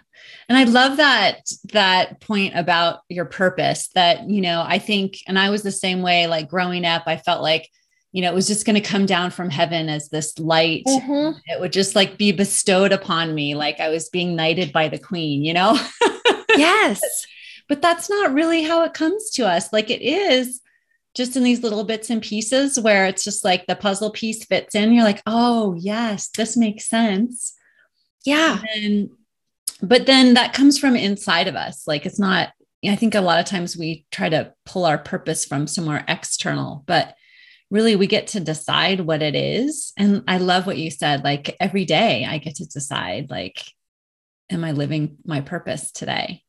And 0.49 0.57
I 0.57 0.63
love 0.63 0.97
that 0.97 1.41
that 1.71 2.19
point 2.21 2.55
about 2.55 2.99
your 3.09 3.25
purpose 3.25 3.89
that, 3.95 4.29
you 4.29 4.41
know, 4.41 4.63
I 4.65 4.79
think 4.79 5.17
and 5.27 5.37
I 5.37 5.49
was 5.49 5.63
the 5.63 5.71
same 5.71 6.01
way 6.01 6.27
like 6.27 6.49
growing 6.49 6.85
up, 6.85 7.03
I 7.05 7.17
felt 7.17 7.41
like 7.41 7.69
you 8.13 8.21
know, 8.21 8.29
it 8.29 8.35
was 8.35 8.47
just 8.47 8.65
going 8.65 8.75
to 8.75 8.89
come 8.89 9.07
down 9.07 9.31
from 9.31 9.49
heaven 9.49 9.89
as 9.89 10.09
this 10.09 10.37
light. 10.37 10.83
Mm-hmm. 10.87 11.35
It 11.47 11.59
would 11.59 11.73
just 11.73 11.95
like 11.95 12.15
be 12.15 12.31
bestowed 12.31 12.91
upon 12.91 13.33
me, 13.33 13.55
like 13.55 13.79
I 13.79 13.89
was 13.89 14.09
being 14.09 14.35
knighted 14.35 14.71
by 14.71 14.87
the 14.87 14.99
queen, 14.99 15.43
you 15.43 15.51
know? 15.51 15.79
yes. 16.49 17.01
but 17.67 17.81
that's 17.81 18.11
not 18.11 18.31
really 18.31 18.61
how 18.61 18.83
it 18.83 18.93
comes 18.93 19.31
to 19.31 19.47
us. 19.47 19.73
Like 19.73 19.89
it 19.89 20.03
is 20.03 20.61
just 21.15 21.35
in 21.35 21.43
these 21.43 21.61
little 21.61 21.83
bits 21.83 22.09
and 22.09 22.21
pieces 22.21 22.79
where 22.79 23.05
it's 23.05 23.23
just 23.23 23.45
like 23.45 23.67
the 23.67 23.75
puzzle 23.75 24.11
piece 24.11 24.45
fits 24.45 24.75
in. 24.75 24.93
You're 24.93 25.03
like, 25.03 25.21
oh, 25.25 25.75
yes, 25.77 26.29
this 26.29 26.57
makes 26.57 26.87
sense. 26.87 27.53
Yeah. 28.25 28.61
And, 28.75 29.09
but 29.81 30.05
then 30.05 30.33
that 30.33 30.53
comes 30.53 30.79
from 30.79 30.95
inside 30.95 31.47
of 31.47 31.55
us. 31.55 31.85
Like 31.85 32.05
it's 32.05 32.19
not, 32.19 32.49
I 32.85 32.95
think 32.95 33.15
a 33.15 33.21
lot 33.21 33.39
of 33.39 33.45
times 33.45 33.77
we 33.77 34.05
try 34.11 34.29
to 34.29 34.53
pull 34.65 34.85
our 34.85 34.97
purpose 34.97 35.45
from 35.45 35.67
somewhere 35.67 36.03
external, 36.07 36.83
but 36.87 37.15
really 37.69 37.95
we 37.95 38.07
get 38.07 38.27
to 38.27 38.39
decide 38.39 39.01
what 39.01 39.21
it 39.21 39.35
is. 39.35 39.93
And 39.97 40.23
I 40.27 40.37
love 40.37 40.65
what 40.65 40.77
you 40.77 40.91
said. 40.91 41.23
Like 41.23 41.55
every 41.59 41.85
day 41.85 42.25
I 42.25 42.37
get 42.37 42.55
to 42.55 42.65
decide, 42.65 43.29
like, 43.29 43.63
am 44.49 44.63
I 44.63 44.71
living 44.71 45.17
my 45.25 45.41
purpose 45.41 45.91
today? 45.91 46.43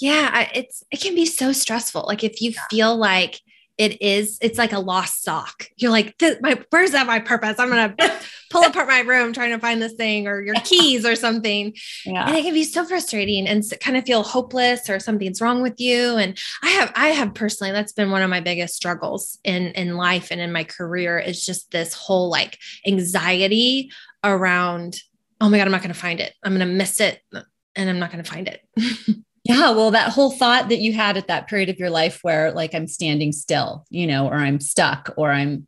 Yeah, 0.00 0.48
it's 0.54 0.84
it 0.92 1.00
can 1.00 1.14
be 1.14 1.26
so 1.26 1.52
stressful. 1.52 2.04
Like 2.06 2.22
if 2.22 2.40
you 2.40 2.52
feel 2.70 2.96
like 2.96 3.40
it 3.78 4.02
is 4.02 4.38
it's 4.42 4.58
like 4.58 4.72
a 4.72 4.80
lost 4.80 5.22
sock. 5.22 5.68
You're 5.76 5.92
like 5.92 6.14
my 6.40 6.60
where's 6.70 6.90
that 6.90 7.06
my 7.06 7.20
purpose? 7.20 7.56
I'm 7.58 7.68
gonna 7.68 7.94
pull 8.50 8.64
apart 8.64 8.88
my 8.88 9.00
room 9.00 9.32
trying 9.32 9.52
to 9.52 9.58
find 9.58 9.80
this 9.80 9.92
thing 9.92 10.26
or 10.26 10.42
your 10.42 10.56
keys 10.64 11.06
or 11.06 11.14
something. 11.14 11.74
Yeah. 12.04 12.26
and 12.26 12.36
it 12.36 12.42
can 12.42 12.54
be 12.54 12.64
so 12.64 12.84
frustrating 12.84 13.46
and 13.46 13.62
kind 13.80 13.96
of 13.96 14.04
feel 14.04 14.24
hopeless 14.24 14.90
or 14.90 14.98
something's 14.98 15.40
wrong 15.40 15.62
with 15.62 15.80
you. 15.80 16.16
And 16.16 16.36
i 16.62 16.70
have 16.70 16.92
i 16.96 17.08
have 17.08 17.34
personally 17.34 17.72
that's 17.72 17.92
been 17.92 18.10
one 18.10 18.22
of 18.22 18.30
my 18.30 18.40
biggest 18.40 18.74
struggles 18.74 19.38
in 19.44 19.68
in 19.68 19.96
life 19.96 20.28
and 20.30 20.40
in 20.40 20.52
my 20.52 20.64
career 20.64 21.18
is 21.18 21.44
just 21.44 21.70
this 21.70 21.94
whole 21.94 22.28
like 22.30 22.58
anxiety 22.86 23.92
around 24.24 25.00
oh 25.40 25.48
my 25.48 25.58
god 25.58 25.66
i'm 25.66 25.72
not 25.72 25.82
gonna 25.82 25.94
find 25.94 26.20
it. 26.20 26.34
I'm 26.42 26.52
gonna 26.52 26.66
miss 26.66 27.00
it 27.00 27.20
and 27.32 27.88
i'm 27.88 27.98
not 27.98 28.10
gonna 28.10 28.24
find 28.24 28.48
it 28.48 28.62
Yeah. 29.48 29.70
Well, 29.70 29.90
that 29.92 30.12
whole 30.12 30.30
thought 30.30 30.68
that 30.68 30.78
you 30.78 30.92
had 30.92 31.16
at 31.16 31.28
that 31.28 31.48
period 31.48 31.70
of 31.70 31.78
your 31.78 31.88
life 31.88 32.20
where 32.22 32.52
like 32.52 32.74
I'm 32.74 32.86
standing 32.86 33.32
still, 33.32 33.86
you 33.88 34.06
know, 34.06 34.28
or 34.28 34.34
I'm 34.34 34.60
stuck 34.60 35.14
or 35.16 35.32
I'm, 35.32 35.66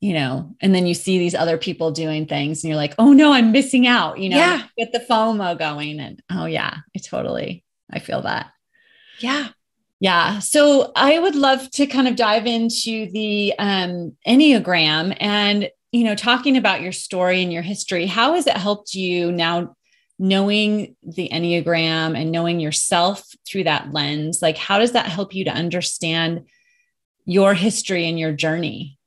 you 0.00 0.12
know, 0.12 0.54
and 0.60 0.74
then 0.74 0.86
you 0.86 0.92
see 0.92 1.18
these 1.18 1.34
other 1.34 1.56
people 1.56 1.90
doing 1.90 2.26
things 2.26 2.62
and 2.62 2.68
you're 2.68 2.76
like, 2.76 2.94
oh 2.98 3.14
no, 3.14 3.32
I'm 3.32 3.50
missing 3.50 3.86
out, 3.86 4.18
you 4.18 4.28
know, 4.28 4.36
yeah. 4.36 4.64
get 4.76 4.92
the 4.92 4.98
FOMO 4.98 5.58
going. 5.58 6.00
And 6.00 6.22
oh, 6.30 6.44
yeah, 6.44 6.76
I 6.94 6.98
totally, 6.98 7.64
I 7.90 7.98
feel 7.98 8.20
that. 8.20 8.50
Yeah. 9.20 9.48
Yeah. 10.00 10.40
So 10.40 10.92
I 10.94 11.18
would 11.18 11.34
love 11.34 11.70
to 11.70 11.86
kind 11.86 12.06
of 12.06 12.16
dive 12.16 12.44
into 12.44 13.10
the 13.10 13.54
um, 13.58 14.14
Enneagram 14.28 15.16
and, 15.18 15.70
you 15.92 16.04
know, 16.04 16.14
talking 16.14 16.58
about 16.58 16.82
your 16.82 16.92
story 16.92 17.42
and 17.42 17.50
your 17.50 17.62
history. 17.62 18.04
How 18.04 18.34
has 18.34 18.46
it 18.46 18.58
helped 18.58 18.92
you 18.94 19.32
now 19.32 19.74
knowing 20.18 20.96
the 21.02 21.28
Enneagram 21.32 22.18
and 22.18 22.30
knowing 22.30 22.60
yourself 22.60 23.24
through 23.46 23.64
that 23.64 23.92
lens, 23.92 24.40
like 24.42 24.56
how 24.56 24.78
does 24.78 24.92
that 24.92 25.06
help 25.06 25.34
you 25.34 25.44
to 25.44 25.50
understand 25.50 26.46
your 27.24 27.54
history 27.54 28.08
and 28.08 28.18
your 28.18 28.32
journey? 28.32 28.98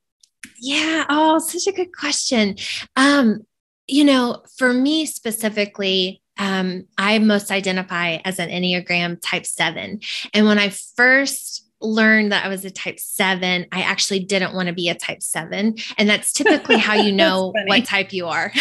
Yeah. 0.59 1.05
Oh, 1.09 1.39
such 1.39 1.67
a 1.67 1.75
good 1.75 1.95
question. 1.95 2.55
Um, 2.95 3.41
you 3.87 4.03
know, 4.03 4.43
for 4.57 4.73
me 4.73 5.05
specifically, 5.05 6.21
um, 6.37 6.85
I 6.97 7.19
most 7.19 7.51
identify 7.51 8.17
as 8.25 8.39
an 8.39 8.49
Enneagram 8.49 9.19
type 9.21 9.45
seven. 9.45 10.01
And 10.33 10.45
when 10.45 10.59
I 10.59 10.69
first 10.69 11.65
learned 11.79 12.31
that 12.31 12.45
I 12.45 12.49
was 12.49 12.65
a 12.65 12.71
type 12.71 12.99
seven, 12.99 13.65
I 13.71 13.81
actually 13.81 14.19
didn't 14.19 14.53
want 14.53 14.67
to 14.67 14.73
be 14.73 14.89
a 14.89 14.95
type 14.95 15.21
seven. 15.21 15.75
And 15.97 16.09
that's 16.09 16.33
typically 16.33 16.77
how 16.77 16.95
you 16.95 17.11
know 17.13 17.53
what 17.67 17.85
type 17.85 18.13
you 18.13 18.27
are. 18.27 18.51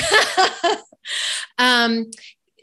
um, 1.58 2.10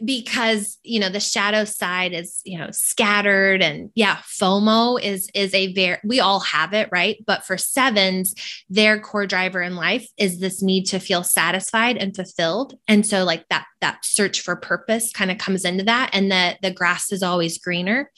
because 0.04 0.78
you 0.84 1.00
know 1.00 1.10
the 1.10 1.20
shadow 1.20 1.64
side 1.64 2.14
is 2.14 2.42
you 2.46 2.58
know 2.58 2.70
scattered 2.72 3.62
and 3.62 3.92
yeah 3.96 4.18
fomo 4.18 5.00
is 5.02 5.30
is 5.34 5.54
a 5.54 5.72
very 5.74 5.98
we 6.04 6.20
all 6.20 6.40
have 6.40 6.74
it 6.74 6.90
right? 6.92 7.18
But 7.26 7.46
for 7.46 7.58
sevens 7.58 8.34
their 8.70 9.00
core 9.00 9.28
driver 9.28 9.62
in 9.62 9.76
life 9.76 10.08
is 10.18 10.40
this 10.40 10.62
need 10.62 10.86
to 10.86 11.00
feel 11.00 11.24
satisfied 11.24 11.98
and 11.98 12.16
fulfilled. 12.16 12.78
And 12.88 13.06
so 13.06 13.24
like 13.24 13.48
that 13.50 13.66
that 13.82 14.04
search 14.04 14.42
for 14.42 14.56
purpose 14.56 15.12
kind 15.14 15.32
of 15.32 15.38
comes 15.38 15.66
into 15.66 15.84
that 15.84 16.10
and 16.14 16.32
the 16.32 16.58
the 16.62 16.72
grass 16.72 17.12
is 17.12 17.24
always 17.24 17.58
greener. 17.58 18.12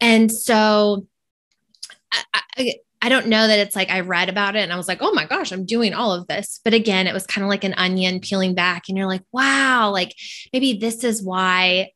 And 0.00 0.30
so 0.30 1.06
I, 2.12 2.40
I, 2.56 2.74
I 3.02 3.08
don't 3.08 3.26
know 3.26 3.46
that 3.46 3.58
it's 3.58 3.76
like 3.76 3.90
I 3.90 4.00
read 4.00 4.28
about 4.28 4.56
it 4.56 4.60
and 4.60 4.72
I 4.72 4.76
was 4.76 4.88
like, 4.88 5.02
oh 5.02 5.12
my 5.12 5.26
gosh, 5.26 5.52
I'm 5.52 5.66
doing 5.66 5.92
all 5.92 6.12
of 6.12 6.26
this. 6.26 6.60
But 6.64 6.74
again, 6.74 7.06
it 7.06 7.12
was 7.12 7.26
kind 7.26 7.44
of 7.44 7.48
like 7.48 7.64
an 7.64 7.74
onion 7.76 8.20
peeling 8.20 8.54
back, 8.54 8.84
and 8.88 8.96
you're 8.96 9.06
like, 9.06 9.22
wow, 9.32 9.90
like 9.92 10.14
maybe 10.52 10.78
this 10.78 11.04
is 11.04 11.22
why 11.22 11.90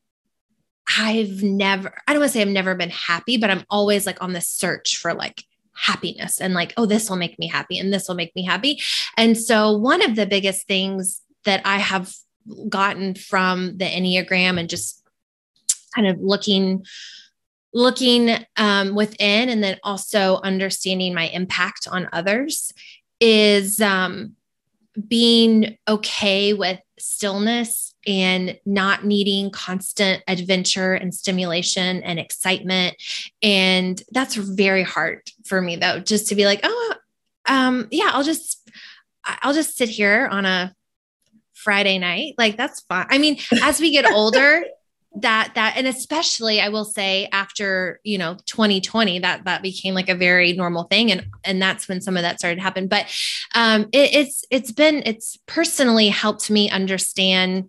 I've 0.99 1.43
never, 1.43 1.95
I 2.07 2.13
don't 2.13 2.21
want 2.21 2.33
to 2.33 2.39
say 2.39 2.43
I've 2.43 2.49
never 2.49 2.75
been 2.75 2.91
happy, 2.91 3.37
but 3.37 3.51
I'm 3.51 3.65
always 3.71 4.07
like 4.07 4.23
on 4.23 4.33
the 4.33 4.41
search 4.41 4.97
for 4.97 5.15
like 5.15 5.45
happiness 5.75 6.41
and 6.41 6.53
like, 6.53 6.75
oh, 6.77 6.87
this 6.87 7.09
will 7.09 7.17
make 7.17 7.39
me 7.39 7.49
happy 7.49 7.79
and 7.79 7.93
this 7.93 8.09
will 8.09 8.17
make 8.17 8.35
me 8.35 8.45
happy. 8.45 8.81
And 9.17 9.39
so, 9.39 9.77
one 9.77 10.03
of 10.03 10.17
the 10.17 10.27
biggest 10.27 10.67
things 10.67 11.23
that 11.45 11.63
I 11.65 11.79
have 11.79 12.13
gotten 12.69 13.15
from 13.15 13.79
the 13.79 13.85
Enneagram 13.85 14.59
and 14.59 14.69
just 14.69 15.03
kind 15.95 16.07
of 16.07 16.19
looking 16.21 16.85
looking 17.73 18.37
um, 18.57 18.95
within 18.95 19.49
and 19.49 19.63
then 19.63 19.79
also 19.83 20.41
understanding 20.43 21.15
my 21.15 21.29
impact 21.29 21.87
on 21.91 22.09
others 22.13 22.73
is 23.21 23.81
um, 23.81 24.35
being 25.09 25.77
okay 25.89 26.53
with 26.53 26.81
stillness 26.99 27.95
and 28.07 28.59
not 28.65 29.05
needing 29.05 29.51
constant 29.51 30.23
adventure 30.27 30.95
and 30.95 31.15
stimulation 31.15 32.03
and 32.03 32.19
excitement. 32.19 32.97
And 33.43 34.03
that's 34.11 34.35
very 34.35 34.83
hard 34.83 35.23
for 35.45 35.61
me 35.61 35.77
though 35.77 36.01
just 36.01 36.29
to 36.29 36.35
be 36.35 36.45
like 36.45 36.61
oh 36.63 36.95
um 37.47 37.89
yeah 37.91 38.11
i'll 38.13 38.23
just 38.23 38.71
i'll 39.25 39.53
just 39.53 39.77
sit 39.77 39.89
here 39.89 40.29
on 40.31 40.47
a 40.47 40.75
friday 41.53 41.99
night. 41.99 42.35
Like 42.39 42.57
that's 42.57 42.81
fine. 42.83 43.07
I 43.11 43.19
mean 43.19 43.39
as 43.63 43.81
we 43.81 43.93
get 43.93 44.11
older 44.13 44.65
that 45.17 45.53
that 45.57 45.75
and 45.77 45.89
especially 45.89 46.61
i 46.61 46.69
will 46.69 46.85
say 46.85 47.29
after 47.33 47.99
you 48.05 48.17
know 48.17 48.37
2020 48.47 49.19
that 49.19 49.45
that 49.45 49.63
became 49.63 49.93
like 49.95 50.09
a 50.09 50.15
very 50.15 50.53
normal 50.53 50.85
thing. 50.85 51.11
And 51.11 51.27
and 51.45 51.61
that's 51.61 51.89
when 51.89 52.01
some 52.01 52.17
of 52.17 52.23
that 52.23 52.39
started 52.39 52.57
to 52.57 52.63
happen. 52.63 52.87
But 52.87 53.07
um 53.55 53.83
it, 53.93 54.15
it's 54.15 54.45
it's 54.51 54.73
been 54.73 55.03
it's 55.07 55.39
personally 55.47 56.09
helped 56.09 56.51
me 56.51 56.71
understand 56.71 57.69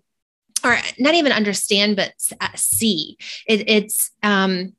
or 0.64 0.78
not 0.98 1.14
even 1.14 1.32
understand 1.32 1.96
but 1.96 2.12
uh, 2.40 2.48
see. 2.54 3.16
It, 3.48 3.68
it's 3.68 4.10
um 4.22 4.74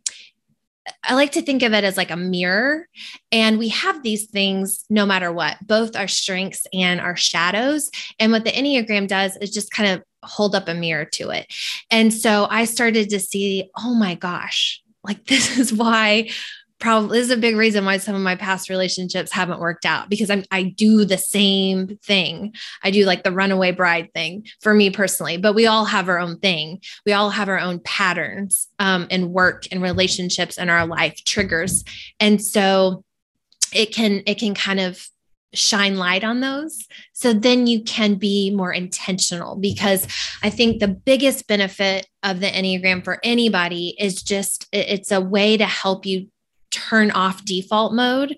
I 1.03 1.15
like 1.15 1.31
to 1.33 1.41
think 1.41 1.63
of 1.63 1.73
it 1.73 1.83
as 1.83 1.97
like 1.97 2.11
a 2.11 2.17
mirror. 2.17 2.87
And 3.31 3.57
we 3.57 3.69
have 3.69 4.03
these 4.03 4.25
things 4.25 4.85
no 4.89 5.05
matter 5.05 5.31
what, 5.31 5.57
both 5.65 5.95
our 5.95 6.07
strengths 6.07 6.67
and 6.73 6.99
our 6.99 7.15
shadows. 7.15 7.89
And 8.19 8.31
what 8.31 8.43
the 8.43 8.51
Enneagram 8.51 9.07
does 9.07 9.37
is 9.37 9.51
just 9.51 9.71
kind 9.71 9.91
of 9.91 10.03
hold 10.23 10.55
up 10.55 10.67
a 10.67 10.73
mirror 10.73 11.05
to 11.05 11.29
it. 11.29 11.53
And 11.89 12.13
so 12.13 12.47
I 12.49 12.65
started 12.65 13.09
to 13.09 13.19
see, 13.19 13.69
oh 13.77 13.93
my 13.93 14.15
gosh, 14.15 14.81
like 15.03 15.25
this 15.27 15.57
is 15.57 15.73
why 15.73 16.29
probably 16.83 17.17
is 17.17 17.31
a 17.31 17.37
big 17.37 17.55
reason 17.55 17.85
why 17.85 17.95
some 17.95 18.13
of 18.13 18.21
my 18.21 18.35
past 18.35 18.69
relationships 18.69 19.31
haven't 19.31 19.61
worked 19.61 19.85
out 19.85 20.09
because 20.09 20.29
I'm 20.29 20.43
I 20.51 20.63
do 20.63 21.05
the 21.05 21.17
same 21.17 21.97
thing. 22.03 22.53
I 22.83 22.91
do 22.91 23.05
like 23.05 23.23
the 23.23 23.31
runaway 23.31 23.71
bride 23.71 24.09
thing 24.13 24.45
for 24.59 24.73
me 24.73 24.89
personally, 24.89 25.37
but 25.37 25.55
we 25.55 25.65
all 25.65 25.85
have 25.85 26.09
our 26.09 26.19
own 26.19 26.39
thing. 26.39 26.81
We 27.05 27.13
all 27.13 27.29
have 27.29 27.47
our 27.47 27.57
own 27.57 27.79
patterns 27.79 28.67
um, 28.79 29.07
in 29.09 29.31
work 29.31 29.63
and 29.71 29.81
relationships 29.81 30.57
and 30.57 30.69
our 30.69 30.85
life 30.85 31.23
triggers, 31.23 31.85
and 32.19 32.43
so 32.43 33.05
it 33.73 33.93
can 33.93 34.21
it 34.25 34.37
can 34.37 34.53
kind 34.53 34.81
of 34.81 35.07
shine 35.55 35.97
light 35.97 36.23
on 36.23 36.39
those 36.39 36.87
so 37.13 37.31
then 37.31 37.67
you 37.67 37.83
can 37.83 38.15
be 38.15 38.49
more 38.49 38.73
intentional 38.73 39.55
because 39.55 40.07
i 40.41 40.49
think 40.49 40.79
the 40.79 40.87
biggest 40.87 41.47
benefit 41.47 42.07
of 42.23 42.39
the 42.39 42.47
enneagram 42.47 43.03
for 43.03 43.19
anybody 43.23 43.95
is 43.99 44.23
just 44.23 44.67
it's 44.71 45.11
a 45.11 45.21
way 45.21 45.55
to 45.55 45.67
help 45.67 46.07
you 46.07 46.27
turn 46.73 47.11
off 47.11 47.45
default 47.45 47.93
mode 47.93 48.35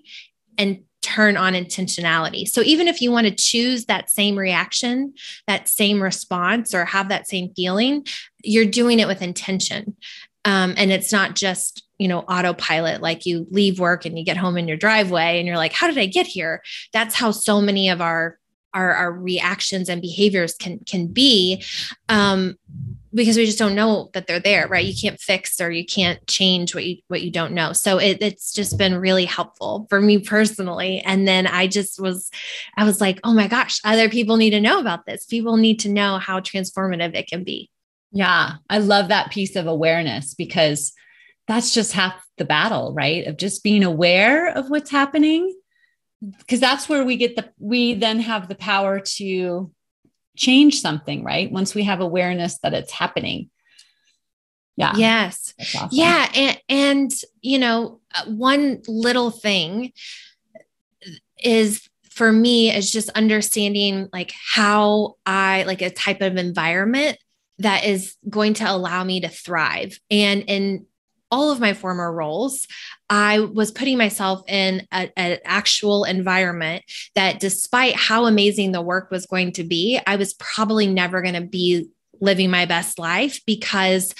and 0.58 0.82
turn 1.02 1.36
on 1.36 1.54
intentionality. 1.54 2.46
So 2.48 2.62
even 2.62 2.88
if 2.88 3.00
you 3.00 3.12
want 3.12 3.26
to 3.26 3.34
choose 3.34 3.86
that 3.86 4.10
same 4.10 4.36
reaction, 4.36 5.14
that 5.46 5.68
same 5.68 6.02
response, 6.02 6.74
or 6.74 6.84
have 6.84 7.08
that 7.08 7.28
same 7.28 7.52
feeling, 7.54 8.04
you're 8.42 8.64
doing 8.64 8.98
it 8.98 9.06
with 9.06 9.22
intention. 9.22 9.96
Um, 10.44 10.74
and 10.76 10.90
it's 10.92 11.12
not 11.12 11.34
just 11.34 11.84
you 11.98 12.08
know 12.08 12.20
autopilot 12.20 13.00
like 13.00 13.24
you 13.24 13.46
leave 13.50 13.80
work 13.80 14.04
and 14.04 14.18
you 14.18 14.24
get 14.24 14.36
home 14.36 14.58
in 14.58 14.68
your 14.68 14.76
driveway 14.76 15.38
and 15.38 15.46
you're 15.46 15.56
like 15.56 15.72
how 15.72 15.86
did 15.86 15.96
i 15.96 16.04
get 16.04 16.26
here 16.26 16.62
that's 16.92 17.14
how 17.14 17.30
so 17.30 17.58
many 17.58 17.88
of 17.88 18.02
our 18.02 18.38
our, 18.76 18.92
our 18.92 19.12
reactions 19.12 19.88
and 19.88 20.02
behaviors 20.02 20.54
can 20.54 20.78
can 20.80 21.06
be 21.06 21.64
um, 22.08 22.56
because 23.14 23.38
we 23.38 23.46
just 23.46 23.58
don't 23.58 23.74
know 23.74 24.10
that 24.12 24.26
they're 24.26 24.38
there 24.38 24.68
right? 24.68 24.84
You 24.84 24.94
can't 24.94 25.18
fix 25.18 25.60
or 25.60 25.70
you 25.70 25.86
can't 25.86 26.24
change 26.26 26.74
what 26.74 26.84
you 26.84 26.98
what 27.08 27.22
you 27.22 27.30
don't 27.30 27.54
know. 27.54 27.72
So 27.72 27.98
it, 27.98 28.18
it's 28.20 28.52
just 28.52 28.76
been 28.76 28.94
really 28.94 29.24
helpful 29.24 29.86
for 29.88 30.00
me 30.00 30.18
personally. 30.18 31.00
And 31.00 31.26
then 31.26 31.46
i 31.46 31.66
just 31.66 32.00
was 32.00 32.30
i 32.76 32.84
was 32.84 33.00
like 33.00 33.18
oh 33.24 33.32
my 33.32 33.48
gosh 33.48 33.80
other 33.84 34.08
people 34.08 34.36
need 34.36 34.50
to 34.50 34.60
know 34.60 34.78
about 34.78 35.06
this. 35.06 35.24
People 35.24 35.56
need 35.56 35.80
to 35.80 35.88
know 35.88 36.18
how 36.18 36.40
transformative 36.40 37.14
it 37.14 37.28
can 37.28 37.42
be. 37.42 37.70
Yeah 38.12 38.56
i 38.68 38.78
love 38.78 39.08
that 39.08 39.32
piece 39.32 39.56
of 39.56 39.66
awareness 39.66 40.34
because 40.34 40.92
that's 41.48 41.72
just 41.72 41.92
half 41.92 42.14
the 42.36 42.44
battle 42.44 42.92
right? 42.92 43.26
Of 43.26 43.38
just 43.38 43.64
being 43.64 43.84
aware 43.84 44.50
of 44.50 44.68
what's 44.68 44.90
happening 44.90 45.54
because 46.38 46.60
that's 46.60 46.88
where 46.88 47.04
we 47.04 47.16
get 47.16 47.36
the 47.36 47.50
we 47.58 47.94
then 47.94 48.20
have 48.20 48.48
the 48.48 48.54
power 48.54 49.00
to 49.00 49.70
change 50.36 50.80
something 50.80 51.24
right 51.24 51.50
once 51.50 51.74
we 51.74 51.84
have 51.84 52.00
awareness 52.00 52.58
that 52.58 52.74
it's 52.74 52.92
happening 52.92 53.48
Yeah. 54.76 54.92
Yes. 54.96 55.54
Awesome. 55.74 55.88
Yeah. 55.90 56.30
And, 56.34 56.60
and, 56.68 57.10
you 57.40 57.58
know, 57.58 58.00
uh, 58.14 58.24
one 58.26 58.82
little 58.86 59.30
thing 59.30 59.92
is 61.42 61.88
for 62.10 62.32
me 62.32 62.74
is 62.74 62.92
just 62.92 63.08
understanding 63.10 64.08
like 64.12 64.32
how 64.54 65.14
I 65.24 65.64
like 65.64 65.82
a 65.82 65.90
type 65.90 66.20
of 66.20 66.36
environment 66.36 67.18
that 67.58 67.84
is 67.84 68.16
going 68.28 68.54
to 68.54 68.70
allow 68.70 69.02
me 69.02 69.20
to 69.20 69.28
thrive. 69.28 69.98
And 70.10 70.42
in 70.46 70.86
all 71.30 71.50
of 71.50 71.60
my 71.60 71.74
former 71.74 72.12
roles, 72.12 72.66
I 73.10 73.40
was 73.40 73.70
putting 73.70 73.98
myself 73.98 74.42
in 74.48 74.86
an 74.90 75.38
actual 75.44 76.04
environment 76.04 76.84
that, 77.14 77.40
despite 77.40 77.96
how 77.96 78.26
amazing 78.26 78.72
the 78.72 78.82
work 78.82 79.10
was 79.10 79.26
going 79.26 79.52
to 79.52 79.64
be, 79.64 80.00
I 80.06 80.16
was 80.16 80.34
probably 80.34 80.86
never 80.86 81.22
going 81.22 81.34
to 81.34 81.46
be 81.46 81.88
living 82.20 82.50
my 82.50 82.64
best 82.64 82.98
life 82.98 83.40
because 83.46 84.14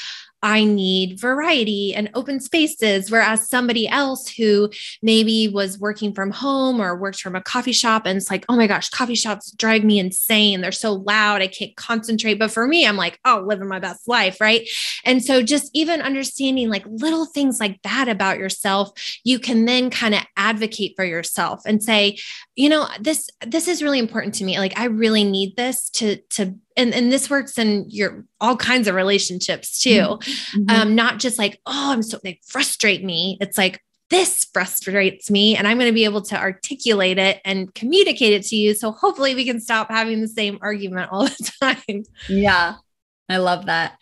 I 0.46 0.62
need 0.62 1.18
variety 1.18 1.92
and 1.92 2.08
open 2.14 2.38
spaces. 2.38 3.10
Whereas 3.10 3.48
somebody 3.48 3.88
else 3.88 4.28
who 4.28 4.70
maybe 5.02 5.48
was 5.48 5.76
working 5.80 6.14
from 6.14 6.30
home 6.30 6.80
or 6.80 6.96
worked 6.96 7.18
from 7.18 7.34
a 7.34 7.42
coffee 7.42 7.72
shop 7.72 8.06
and 8.06 8.16
it's 8.16 8.30
like, 8.30 8.44
oh 8.48 8.54
my 8.54 8.68
gosh, 8.68 8.88
coffee 8.88 9.16
shops 9.16 9.50
drive 9.50 9.82
me 9.82 9.98
insane. 9.98 10.60
They're 10.60 10.70
so 10.70 10.92
loud. 10.92 11.42
I 11.42 11.48
can't 11.48 11.74
concentrate. 11.74 12.34
But 12.38 12.52
for 12.52 12.68
me, 12.68 12.86
I'm 12.86 12.96
like, 12.96 13.18
oh, 13.24 13.42
living 13.44 13.66
my 13.66 13.80
best 13.80 14.06
life. 14.06 14.40
Right. 14.40 14.68
And 15.04 15.20
so 15.20 15.42
just 15.42 15.68
even 15.74 16.00
understanding 16.00 16.70
like 16.70 16.84
little 16.86 17.26
things 17.26 17.58
like 17.58 17.82
that 17.82 18.08
about 18.08 18.38
yourself, 18.38 18.92
you 19.24 19.40
can 19.40 19.64
then 19.64 19.90
kind 19.90 20.14
of 20.14 20.20
advocate 20.36 20.92
for 20.94 21.04
yourself 21.04 21.62
and 21.66 21.82
say, 21.82 22.18
you 22.54 22.68
know, 22.68 22.86
this, 23.00 23.28
this 23.44 23.66
is 23.66 23.82
really 23.82 23.98
important 23.98 24.32
to 24.36 24.44
me. 24.44 24.60
Like, 24.60 24.78
I 24.78 24.84
really 24.84 25.24
need 25.24 25.56
this 25.56 25.90
to, 25.90 26.18
to 26.30 26.54
and, 26.76 26.94
and 26.94 27.12
this 27.12 27.30
works 27.30 27.58
in 27.58 27.86
your 27.88 28.24
all 28.40 28.56
kinds 28.56 28.88
of 28.88 28.94
relationships 28.94 29.78
too. 29.80 29.90
Mm-hmm. 29.90 30.60
mm-hmm. 30.60 30.70
Um, 30.70 30.94
not 30.94 31.18
just 31.18 31.38
like, 31.38 31.60
oh, 31.66 31.92
I'm 31.92 32.02
so 32.02 32.18
they 32.22 32.40
frustrate 32.46 33.04
me. 33.04 33.38
It's 33.40 33.58
like 33.58 33.80
this 34.10 34.44
frustrates 34.52 35.30
me 35.30 35.56
and 35.56 35.66
I'm 35.66 35.78
going 35.78 35.90
to 35.90 35.94
be 35.94 36.04
able 36.04 36.22
to 36.22 36.38
articulate 36.38 37.18
it 37.18 37.40
and 37.44 37.74
communicate 37.74 38.32
it 38.32 38.44
to 38.44 38.56
you. 38.56 38.74
So 38.74 38.92
hopefully 38.92 39.34
we 39.34 39.44
can 39.44 39.60
stop 39.60 39.90
having 39.90 40.20
the 40.20 40.28
same 40.28 40.58
argument 40.62 41.10
all 41.10 41.24
the 41.24 41.52
time. 41.60 42.04
Yeah. 42.28 42.74
I 43.28 43.38
love 43.38 43.66
that. 43.66 43.98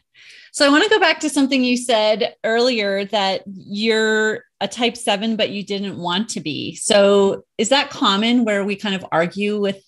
So 0.53 0.65
I 0.65 0.69
want 0.69 0.85
to 0.85 0.91
go 0.91 1.01
back 1.01 1.19
to 1.21 1.31
something 1.31 1.65
you 1.65 1.77
said 1.77 2.37
earlier 2.45 3.07
that 3.07 3.43
you're 3.47 4.45
a 4.61 4.69
type 4.69 4.97
7 4.97 5.37
but 5.37 5.51
you 5.51 5.65
didn't 5.65 5.99
want 5.99 6.29
to 6.31 6.41
be. 6.41 6.77
So 6.77 7.45
is 7.59 7.71
that 7.71 7.91
common 7.91 8.45
where 8.45 8.65
we 8.65 8.77
kind 8.77 8.95
of 8.95 9.05
argue 9.11 9.61
with 9.61 9.83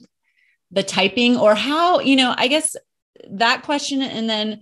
the 0.71 0.83
typing 0.83 1.37
or 1.37 1.55
how, 1.55 2.01
you 2.01 2.17
know, 2.17 2.35
I 2.37 2.49
guess 2.49 2.77
that 3.31 3.63
question 3.63 4.03
and 4.03 4.29
then 4.29 4.61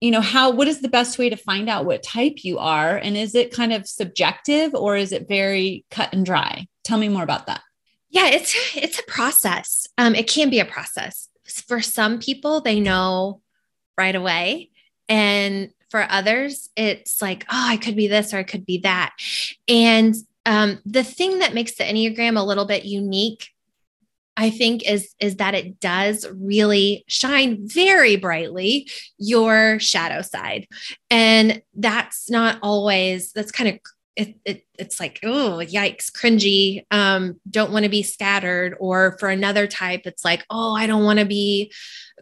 you 0.00 0.10
know 0.10 0.20
how 0.20 0.50
what 0.50 0.68
is 0.68 0.80
the 0.80 0.88
best 0.88 1.18
way 1.18 1.30
to 1.30 1.36
find 1.36 1.68
out 1.68 1.86
what 1.86 2.02
type 2.02 2.44
you 2.44 2.58
are? 2.58 2.96
And 2.96 3.16
is 3.16 3.34
it 3.34 3.52
kind 3.52 3.72
of 3.72 3.88
subjective 3.88 4.74
or 4.74 4.96
is 4.96 5.12
it 5.12 5.28
very 5.28 5.84
cut 5.90 6.12
and 6.12 6.26
dry? 6.26 6.66
Tell 6.82 6.98
me 6.98 7.08
more 7.08 7.22
about 7.22 7.46
that. 7.46 7.62
Yeah 8.10 8.26
it's 8.26 8.54
it's 8.76 8.98
a 8.98 9.04
process. 9.04 9.86
Um 9.96 10.14
it 10.14 10.28
can 10.28 10.50
be 10.50 10.60
a 10.60 10.64
process. 10.64 11.28
For 11.46 11.80
some 11.80 12.18
people 12.18 12.60
they 12.60 12.80
know 12.80 13.40
right 13.96 14.14
away. 14.14 14.70
And 15.08 15.70
for 15.90 16.06
others 16.10 16.68
it's 16.76 17.22
like 17.22 17.44
oh 17.44 17.66
i 17.68 17.76
could 17.76 17.96
be 17.96 18.08
this 18.08 18.34
or 18.34 18.38
i 18.38 18.42
could 18.42 18.66
be 18.66 18.78
that. 18.78 19.14
And 19.68 20.14
um, 20.46 20.80
the 20.84 21.04
thing 21.04 21.38
that 21.38 21.54
makes 21.54 21.76
the 21.76 21.84
enneagram 21.84 22.38
a 22.38 22.44
little 22.44 22.66
bit 22.66 22.84
unique 22.84 23.53
I 24.36 24.50
think 24.50 24.88
is 24.88 25.14
is 25.20 25.36
that 25.36 25.54
it 25.54 25.80
does 25.80 26.26
really 26.34 27.04
shine 27.08 27.68
very 27.68 28.16
brightly 28.16 28.90
your 29.18 29.78
shadow 29.78 30.22
side. 30.22 30.66
And 31.10 31.62
that's 31.74 32.30
not 32.30 32.58
always 32.62 33.32
that's 33.32 33.52
kind 33.52 33.70
of 33.70 33.78
it, 34.16 34.36
it, 34.44 34.64
it's 34.78 35.00
like 35.00 35.18
oh 35.24 35.60
yikes 35.60 36.10
cringy 36.12 36.84
um 36.92 37.40
don't 37.50 37.72
want 37.72 37.82
to 37.82 37.88
be 37.88 38.04
scattered 38.04 38.76
or 38.78 39.16
for 39.18 39.28
another 39.28 39.66
type 39.66 40.02
it's 40.04 40.24
like 40.24 40.44
oh 40.50 40.72
i 40.72 40.86
don't 40.86 41.02
want 41.02 41.18
to 41.18 41.24
be 41.24 41.72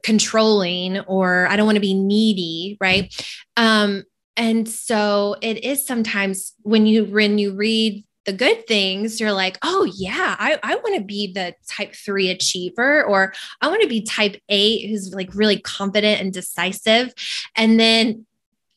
controlling 0.02 1.00
or 1.00 1.46
i 1.48 1.56
don't 1.56 1.66
want 1.66 1.76
to 1.76 1.82
be 1.82 1.92
needy 1.92 2.78
right 2.80 3.14
um 3.58 4.04
and 4.36 4.66
so 4.68 5.36
it 5.42 5.64
is 5.64 5.86
sometimes 5.86 6.54
when 6.62 6.86
you 6.86 7.04
when 7.04 7.38
you 7.38 7.54
read 7.54 8.04
the 8.24 8.32
good 8.32 8.66
things, 8.66 9.20
you're 9.20 9.32
like, 9.32 9.58
oh, 9.62 9.90
yeah, 9.96 10.36
I, 10.38 10.58
I 10.62 10.76
want 10.76 10.96
to 10.96 11.04
be 11.04 11.32
the 11.32 11.54
type 11.68 11.94
three 11.94 12.30
achiever, 12.30 13.04
or 13.04 13.32
I 13.60 13.68
want 13.68 13.82
to 13.82 13.88
be 13.88 14.02
type 14.02 14.36
eight 14.48 14.88
who's 14.88 15.12
like 15.12 15.34
really 15.34 15.58
confident 15.58 16.20
and 16.20 16.32
decisive. 16.32 17.12
And 17.56 17.80
then 17.80 18.26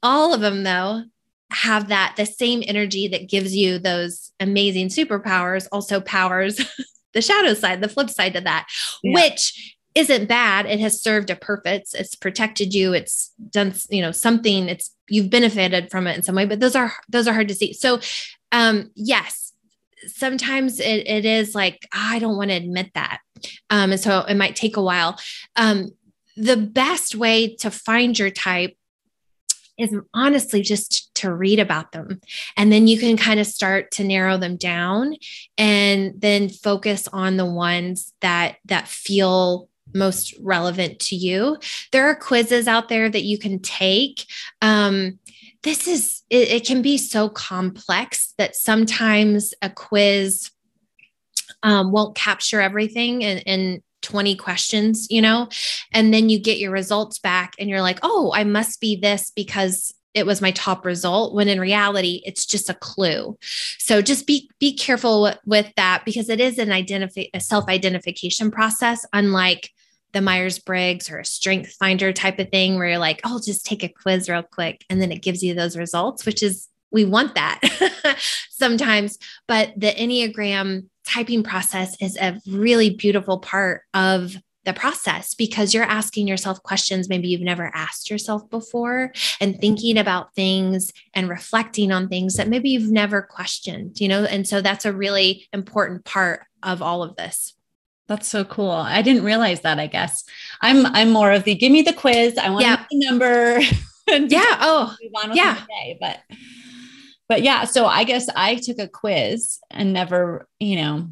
all 0.02 0.34
of 0.34 0.42
them, 0.42 0.64
though, 0.64 1.04
have 1.52 1.90
that 1.90 2.16
the 2.18 2.26
same 2.26 2.64
energy 2.68 3.08
that 3.08 3.30
gives 3.30 3.56
you 3.56 3.78
those 3.78 4.32
amazing 4.40 4.90
superpowers 4.90 5.68
also 5.72 6.02
powers 6.02 6.60
the 7.14 7.22
shadow 7.22 7.54
side, 7.54 7.82
the 7.82 7.88
flip 7.88 8.10
side 8.10 8.34
to 8.34 8.42
that, 8.42 8.68
yeah. 9.04 9.14
which 9.14 9.76
isn't 9.96 10.28
bad. 10.28 10.66
It 10.66 10.80
has 10.82 11.02
served 11.02 11.30
a 11.30 11.36
purpose. 11.36 11.94
It's 11.94 12.16
protected 12.16 12.74
you. 12.74 12.94
It's 12.94 13.32
done, 13.50 13.74
you 13.90 14.02
know, 14.02 14.12
something. 14.12 14.68
It's 14.68 14.94
you've 15.08 15.30
benefited 15.30 15.90
from 15.90 16.08
it 16.08 16.18
in 16.18 16.24
some 16.24 16.36
way. 16.36 16.46
But 16.46 16.60
those 16.60 16.76
are 16.76 16.94
those 17.08 17.28
are 17.28 17.34
hard 17.34 17.48
to 17.48 17.56
see. 17.56 17.72
So 17.74 18.00
um, 18.56 18.90
yes, 18.96 19.52
sometimes 20.08 20.80
it, 20.80 21.06
it 21.08 21.26
is 21.26 21.54
like, 21.54 21.86
I 21.92 22.20
don't 22.20 22.38
want 22.38 22.52
to 22.52 22.56
admit 22.56 22.92
that. 22.94 23.20
Um, 23.70 23.92
and 23.92 24.00
so 24.00 24.22
it 24.22 24.36
might 24.36 24.56
take 24.56 24.78
a 24.78 24.82
while. 24.82 25.20
Um, 25.58 25.90
the 26.38 26.56
best 26.56 27.16
way 27.16 27.54
to 27.58 27.70
find 27.70 28.18
your 28.18 28.30
type 28.30 28.78
is 29.78 29.94
honestly 30.14 30.62
just 30.62 31.14
to 31.16 31.34
read 31.34 31.60
about 31.60 31.92
them. 31.92 32.22
And 32.56 32.72
then 32.72 32.88
you 32.88 32.98
can 32.98 33.18
kind 33.18 33.42
of 33.42 33.46
start 33.46 33.92
to 33.92 34.06
narrow 34.06 34.38
them 34.38 34.56
down 34.56 35.16
and 35.58 36.14
then 36.18 36.48
focus 36.48 37.10
on 37.12 37.36
the 37.36 37.46
ones 37.46 38.14
that 38.22 38.56
that 38.64 38.88
feel 38.88 39.68
most 39.94 40.34
relevant 40.40 41.00
to 41.00 41.16
you. 41.18 41.58
There 41.92 42.08
are 42.08 42.16
quizzes 42.16 42.70
out 42.70 42.88
there 42.88 43.10
that 43.10 43.24
you 43.24 43.38
can 43.38 43.60
take. 43.60 44.26
Um, 44.62 45.20
this 45.66 45.88
is 45.88 46.22
it, 46.30 46.50
it 46.50 46.66
can 46.66 46.82
be 46.82 46.98
so 46.98 47.28
complex 47.28 48.34
that 48.38 48.56
sometimes 48.56 49.54
a 49.62 49.70
quiz 49.70 50.52
um, 51.64 51.92
won't 51.92 52.16
capture 52.16 52.62
everything 52.62 53.24
in, 53.24 53.40
in 53.40 53.84
20 54.04 54.36
questions, 54.36 55.08
you 55.10 55.22
know, 55.22 55.50
and 55.92 56.14
then 56.14 56.30
you 56.30 56.40
get 56.40 56.60
your 56.60 56.72
results 56.72 57.18
back 57.18 57.54
and 57.60 57.70
you're 57.70 57.82
like, 57.82 58.00
oh, 58.04 58.32
I 58.36 58.44
must 58.44 58.80
be 58.80 58.96
this 58.96 59.32
because 59.36 59.94
it 60.14 60.26
was 60.28 60.42
my 60.42 60.52
top 60.52 60.86
result 60.86 61.34
when 61.34 61.50
in 61.50 61.60
reality 61.60 62.22
it's 62.24 62.46
just 62.46 62.70
a 62.70 62.76
clue. 62.76 63.36
So 63.80 64.02
just 64.02 64.28
be 64.28 64.50
be 64.60 64.76
careful 64.78 65.24
with, 65.24 65.40
with 65.46 65.74
that 65.76 66.04
because 66.06 66.30
it 66.30 66.40
is 66.40 66.60
an 66.60 66.72
identify 66.72 67.24
a 67.34 67.40
self-identification 67.40 68.52
process 68.52 69.06
unlike 69.12 69.72
the 70.16 70.22
Myers 70.22 70.60
Briggs 70.60 71.12
or 71.12 71.20
a 71.20 71.26
strength 71.26 71.74
finder 71.74 72.14
type 72.14 72.40
of 72.40 72.50
thing 72.50 72.78
where 72.78 72.88
you're 72.88 72.98
like, 72.98 73.20
oh, 73.26 73.42
just 73.46 73.66
take 73.66 73.84
a 73.84 73.90
quiz 73.90 74.30
real 74.30 74.44
quick. 74.44 74.86
And 74.90 75.02
then 75.02 75.12
it 75.12 75.22
gives 75.22 75.44
you 75.44 75.54
those 75.54 75.76
results, 75.76 76.26
which 76.26 76.42
is, 76.42 76.70
we 76.90 77.04
want 77.04 77.36
that 77.36 77.60
sometimes. 78.50 79.20
But 79.46 79.74
the 79.76 79.92
Enneagram 79.92 80.86
typing 81.06 81.44
process 81.44 81.98
is 82.02 82.16
a 82.18 82.40
really 82.48 82.92
beautiful 82.92 83.40
part 83.40 83.82
of 83.94 84.38
the 84.64 84.72
process 84.72 85.36
because 85.36 85.74
you're 85.74 85.84
asking 85.84 86.28
yourself 86.28 86.64
questions 86.64 87.10
maybe 87.10 87.28
you've 87.28 87.42
never 87.42 87.70
asked 87.76 88.10
yourself 88.10 88.50
before 88.50 89.12
and 89.40 89.60
thinking 89.60 89.98
about 89.98 90.34
things 90.34 90.92
and 91.14 91.30
reflecting 91.30 91.92
on 91.92 92.08
things 92.08 92.36
that 92.36 92.48
maybe 92.48 92.70
you've 92.70 92.90
never 92.90 93.22
questioned, 93.22 94.00
you 94.00 94.08
know? 94.08 94.24
And 94.24 94.48
so 94.48 94.62
that's 94.62 94.86
a 94.86 94.94
really 94.94 95.46
important 95.52 96.06
part 96.06 96.46
of 96.64 96.82
all 96.82 97.04
of 97.04 97.18
this. 97.18 97.56
That's 98.08 98.28
so 98.28 98.44
cool. 98.44 98.72
I 98.72 99.02
didn't 99.02 99.24
realize 99.24 99.62
that, 99.62 99.80
I 99.80 99.88
guess. 99.88 100.24
I'm 100.62 100.86
I'm 100.86 101.12
more 101.12 101.32
of 101.32 101.44
the 101.44 101.56
give 101.56 101.72
me 101.72 101.82
the 101.82 101.94
quiz. 101.94 102.38
I 102.38 102.50
want 102.50 102.66
yeah. 102.66 102.86
the 102.90 103.00
number. 103.00 103.60
yeah. 104.08 104.58
Oh, 104.62 104.96
yeah. 105.34 105.62
Day, 105.68 105.98
but 106.00 106.20
but 107.28 107.42
yeah, 107.42 107.66
so 107.66 107.86
I 107.86 108.04
guess 108.04 108.30
I 108.36 108.56
took 108.56 108.78
a 108.78 108.88
quiz 108.88 109.60
and 109.72 109.94
never, 109.94 110.48
you 110.60 110.76
know, 110.76 111.10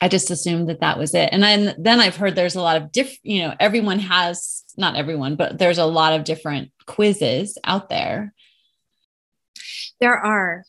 I 0.00 0.08
just 0.08 0.30
assumed 0.30 0.68
that 0.68 0.80
that 0.80 0.98
was 0.98 1.14
it. 1.14 1.30
And 1.32 1.42
then 1.42 1.74
then 1.78 2.00
I've 2.00 2.16
heard 2.16 2.34
there's 2.34 2.54
a 2.54 2.62
lot 2.62 2.76
of 2.76 2.92
different, 2.92 3.20
you 3.24 3.42
know, 3.42 3.54
everyone 3.58 3.98
has 3.98 4.62
not 4.76 4.96
everyone, 4.96 5.36
but 5.36 5.58
there's 5.58 5.78
a 5.78 5.86
lot 5.86 6.12
of 6.12 6.24
different 6.24 6.70
quizzes 6.86 7.58
out 7.64 7.88
there. 7.88 8.32
There 10.00 10.16
are. 10.16 10.64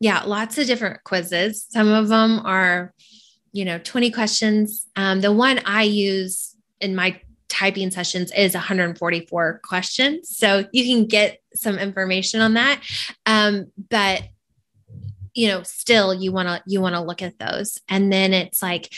Yeah, 0.00 0.22
lots 0.24 0.58
of 0.58 0.66
different 0.66 1.02
quizzes. 1.04 1.66
Some 1.70 1.88
of 1.88 2.08
them 2.08 2.40
are 2.44 2.92
you 3.54 3.64
know 3.64 3.78
20 3.78 4.10
questions. 4.10 4.86
Um, 4.96 5.22
the 5.22 5.32
one 5.32 5.60
i 5.64 5.84
use 5.84 6.54
in 6.80 6.94
my 6.94 7.18
typing 7.48 7.90
sessions 7.90 8.32
is 8.32 8.52
144 8.52 9.60
questions. 9.62 10.36
So 10.36 10.66
you 10.72 10.84
can 10.84 11.06
get 11.06 11.40
some 11.54 11.78
information 11.78 12.40
on 12.40 12.54
that. 12.54 12.82
Um, 13.24 13.70
but 13.90 14.24
you 15.34 15.48
know 15.48 15.62
still 15.62 16.12
you 16.12 16.32
want 16.32 16.48
to 16.48 16.62
you 16.66 16.80
want 16.80 16.96
to 16.96 17.00
look 17.00 17.22
at 17.22 17.38
those. 17.38 17.78
And 17.88 18.12
then 18.12 18.34
it's 18.34 18.60
like 18.60 18.92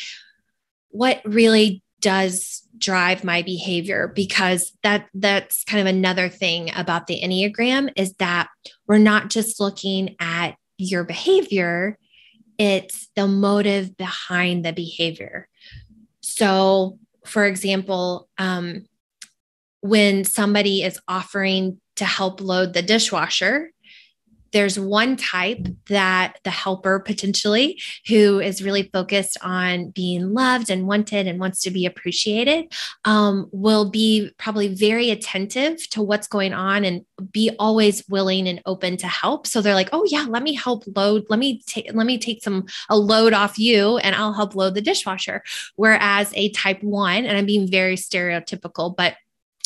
what 0.88 1.20
really 1.24 1.82
does 2.00 2.62
drive 2.78 3.24
my 3.24 3.42
behavior? 3.42 4.08
Because 4.08 4.72
that 4.82 5.08
that's 5.12 5.64
kind 5.64 5.86
of 5.86 5.94
another 5.94 6.30
thing 6.30 6.70
about 6.74 7.06
the 7.06 7.20
enneagram 7.20 7.92
is 7.94 8.14
that 8.14 8.48
we're 8.86 8.98
not 8.98 9.28
just 9.28 9.60
looking 9.60 10.16
at 10.18 10.56
your 10.78 11.04
behavior 11.04 11.98
it's 12.58 13.08
the 13.16 13.26
motive 13.26 13.96
behind 13.96 14.64
the 14.64 14.72
behavior. 14.72 15.48
So 16.20 16.98
for 17.24 17.44
example 17.44 18.28
um, 18.38 18.86
when 19.80 20.24
somebody 20.24 20.82
is 20.82 20.98
offering 21.06 21.80
to 21.96 22.04
help 22.04 22.40
load 22.40 22.72
the 22.72 22.82
dishwasher 22.82 23.70
there's 24.56 24.80
one 24.80 25.16
type 25.16 25.68
that 25.90 26.38
the 26.42 26.50
helper 26.50 26.98
potentially 26.98 27.78
who 28.08 28.40
is 28.40 28.62
really 28.62 28.84
focused 28.90 29.36
on 29.42 29.90
being 29.90 30.32
loved 30.32 30.70
and 30.70 30.86
wanted 30.86 31.26
and 31.26 31.38
wants 31.38 31.60
to 31.60 31.70
be 31.70 31.84
appreciated 31.84 32.72
um, 33.04 33.50
will 33.52 33.90
be 33.90 34.30
probably 34.38 34.68
very 34.68 35.10
attentive 35.10 35.86
to 35.90 36.00
what's 36.00 36.26
going 36.26 36.54
on 36.54 36.86
and 36.86 37.04
be 37.30 37.50
always 37.58 38.02
willing 38.08 38.48
and 38.48 38.62
open 38.64 38.96
to 38.96 39.06
help. 39.06 39.46
So 39.46 39.60
they're 39.60 39.74
like 39.74 39.90
oh 39.92 40.06
yeah 40.08 40.24
let 40.26 40.42
me 40.42 40.54
help 40.54 40.84
load 40.96 41.26
let 41.28 41.38
me 41.38 41.60
take 41.66 41.92
let 41.92 42.06
me 42.06 42.16
take 42.16 42.42
some 42.42 42.64
a 42.88 42.96
load 42.96 43.34
off 43.34 43.58
you 43.58 43.98
and 43.98 44.14
i'll 44.14 44.32
help 44.32 44.54
load 44.54 44.74
the 44.74 44.80
dishwasher. 44.80 45.42
Whereas 45.74 46.32
a 46.34 46.48
type 46.52 46.82
one 46.82 47.26
and 47.26 47.36
i'm 47.36 47.44
being 47.44 47.70
very 47.70 47.96
stereotypical 47.96 48.96
but 48.96 49.16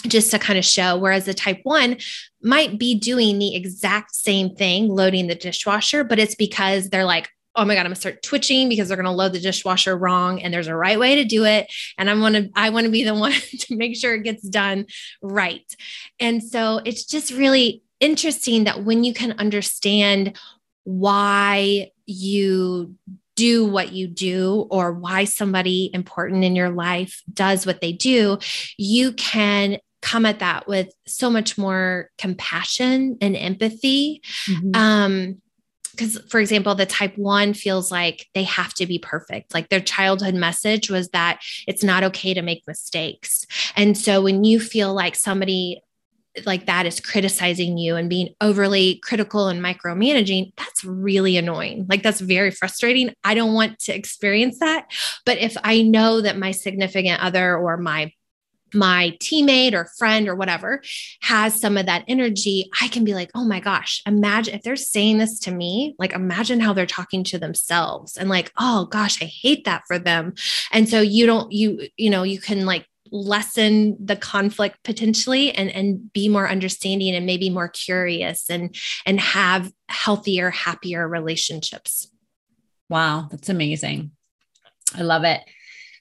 just 0.02 0.30
to 0.30 0.38
kind 0.38 0.58
of 0.58 0.64
show. 0.64 0.98
Whereas 0.98 1.24
the 1.24 1.34
type 1.34 1.60
one 1.62 1.96
might 2.42 2.78
be 2.78 2.94
doing 2.98 3.38
the 3.38 3.54
exact 3.54 4.14
same 4.14 4.54
thing, 4.54 4.88
loading 4.88 5.26
the 5.26 5.34
dishwasher, 5.34 6.04
but 6.04 6.18
it's 6.18 6.34
because 6.34 6.88
they're 6.88 7.04
like, 7.04 7.28
oh 7.56 7.64
my 7.64 7.74
god 7.74 7.80
i'm 7.80 7.86
gonna 7.86 7.96
start 7.96 8.22
twitching 8.22 8.68
because 8.68 8.88
they're 8.88 8.96
gonna 8.96 9.12
load 9.12 9.32
the 9.32 9.40
dishwasher 9.40 9.96
wrong 9.96 10.40
and 10.40 10.52
there's 10.52 10.68
a 10.68 10.74
right 10.74 10.98
way 10.98 11.16
to 11.16 11.24
do 11.24 11.44
it 11.44 11.70
and 11.98 12.08
i 12.08 12.14
want 12.14 12.34
to 12.34 12.50
i 12.54 12.70
want 12.70 12.84
to 12.84 12.90
be 12.90 13.04
the 13.04 13.14
one 13.26 13.32
to 13.32 13.76
make 13.76 13.96
sure 13.96 14.14
it 14.14 14.22
gets 14.22 14.42
done 14.42 14.86
right 15.22 15.74
and 16.18 16.42
so 16.42 16.80
it's 16.84 17.04
just 17.04 17.32
really 17.32 17.82
interesting 17.98 18.64
that 18.64 18.84
when 18.84 19.04
you 19.04 19.12
can 19.12 19.32
understand 19.32 20.38
why 20.84 21.90
you 22.06 22.94
do 23.36 23.66
what 23.66 23.92
you 23.92 24.06
do 24.06 24.66
or 24.70 24.92
why 24.92 25.24
somebody 25.24 25.90
important 25.92 26.44
in 26.44 26.56
your 26.56 26.70
life 26.70 27.22
does 27.32 27.66
what 27.66 27.80
they 27.80 27.92
do 27.92 28.38
you 28.76 29.12
can 29.12 29.78
come 30.02 30.24
at 30.26 30.38
that 30.38 30.66
with 30.66 30.92
so 31.06 31.30
much 31.30 31.58
more 31.58 32.10
compassion 32.18 33.18
and 33.20 33.36
empathy. 33.36 34.22
Mm-hmm. 34.48 34.74
Um, 34.74 35.42
because 35.90 36.18
for 36.30 36.38
example 36.38 36.74
the 36.74 36.86
type 36.86 37.18
1 37.18 37.52
feels 37.52 37.90
like 37.90 38.26
they 38.32 38.44
have 38.44 38.72
to 38.74 38.86
be 38.86 38.98
perfect 38.98 39.52
like 39.52 39.68
their 39.70 39.80
childhood 39.80 40.34
message 40.34 40.88
was 40.88 41.08
that 41.08 41.40
it's 41.66 41.82
not 41.82 42.04
okay 42.04 42.32
to 42.32 42.42
make 42.42 42.62
mistakes 42.66 43.44
and 43.76 43.98
so 43.98 44.22
when 44.22 44.44
you 44.44 44.60
feel 44.60 44.94
like 44.94 45.16
somebody 45.16 45.82
like 46.46 46.66
that 46.66 46.86
is 46.86 47.00
criticizing 47.00 47.76
you 47.76 47.96
and 47.96 48.08
being 48.08 48.34
overly 48.40 48.96
critical 49.02 49.48
and 49.48 49.62
micromanaging, 49.62 50.52
that's 50.56 50.84
really 50.84 51.36
annoying. 51.36 51.86
Like 51.88 52.02
that's 52.02 52.20
very 52.20 52.50
frustrating. 52.50 53.12
I 53.24 53.34
don't 53.34 53.54
want 53.54 53.78
to 53.80 53.94
experience 53.94 54.58
that. 54.60 54.86
But 55.26 55.38
if 55.38 55.56
I 55.64 55.82
know 55.82 56.20
that 56.20 56.38
my 56.38 56.52
significant 56.52 57.22
other 57.22 57.56
or 57.56 57.76
my 57.76 58.12
my 58.74 59.16
teammate 59.20 59.72
or 59.72 59.90
friend 59.98 60.28
or 60.28 60.34
whatever 60.34 60.82
has 61.22 61.60
some 61.60 61.76
of 61.76 61.86
that 61.86 62.04
energy, 62.08 62.70
I 62.80 62.88
can 62.88 63.04
be 63.04 63.14
like, 63.14 63.30
oh 63.34 63.44
my 63.44 63.60
gosh, 63.60 64.02
imagine 64.06 64.54
if 64.54 64.62
they're 64.62 64.76
saying 64.76 65.18
this 65.18 65.38
to 65.40 65.50
me, 65.50 65.94
like 65.98 66.12
imagine 66.12 66.60
how 66.60 66.72
they're 66.72 66.86
talking 66.86 67.24
to 67.24 67.38
themselves 67.38 68.16
and 68.16 68.28
like, 68.28 68.52
oh 68.58 68.86
gosh, 68.86 69.22
I 69.22 69.26
hate 69.26 69.64
that 69.64 69.82
for 69.86 69.98
them. 69.98 70.34
And 70.72 70.88
so 70.88 71.00
you 71.00 71.26
don't, 71.26 71.52
you, 71.52 71.88
you 71.96 72.10
know, 72.10 72.22
you 72.22 72.40
can 72.40 72.66
like 72.66 72.86
lessen 73.12 73.96
the 74.04 74.16
conflict 74.16 74.78
potentially 74.84 75.50
and 75.52 75.68
and 75.70 76.12
be 76.12 76.28
more 76.28 76.48
understanding 76.48 77.14
and 77.14 77.26
maybe 77.26 77.50
more 77.50 77.68
curious 77.68 78.48
and 78.48 78.76
and 79.04 79.18
have 79.18 79.72
healthier 79.88 80.50
happier 80.50 81.08
relationships. 81.08 82.08
Wow 82.88 83.26
that's 83.30 83.48
amazing. 83.48 84.12
I 84.94 85.02
love 85.02 85.24
it 85.24 85.40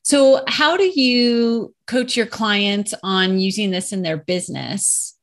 so, 0.10 0.42
how 0.48 0.76
do 0.76 0.86
you 1.00 1.76
coach 1.86 2.18
your 2.18 2.26
clients 2.26 2.96
on 3.04 3.38
using 3.38 3.70
this 3.70 3.94
in 3.94 4.02
their 4.02 4.18
business 4.18 5.16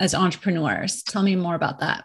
as 0.00 0.16
entrepreneurs? 0.16 1.04
Tell 1.04 1.22
me 1.22 1.36
more 1.36 1.54
about 1.54 1.78
that. 1.78 2.02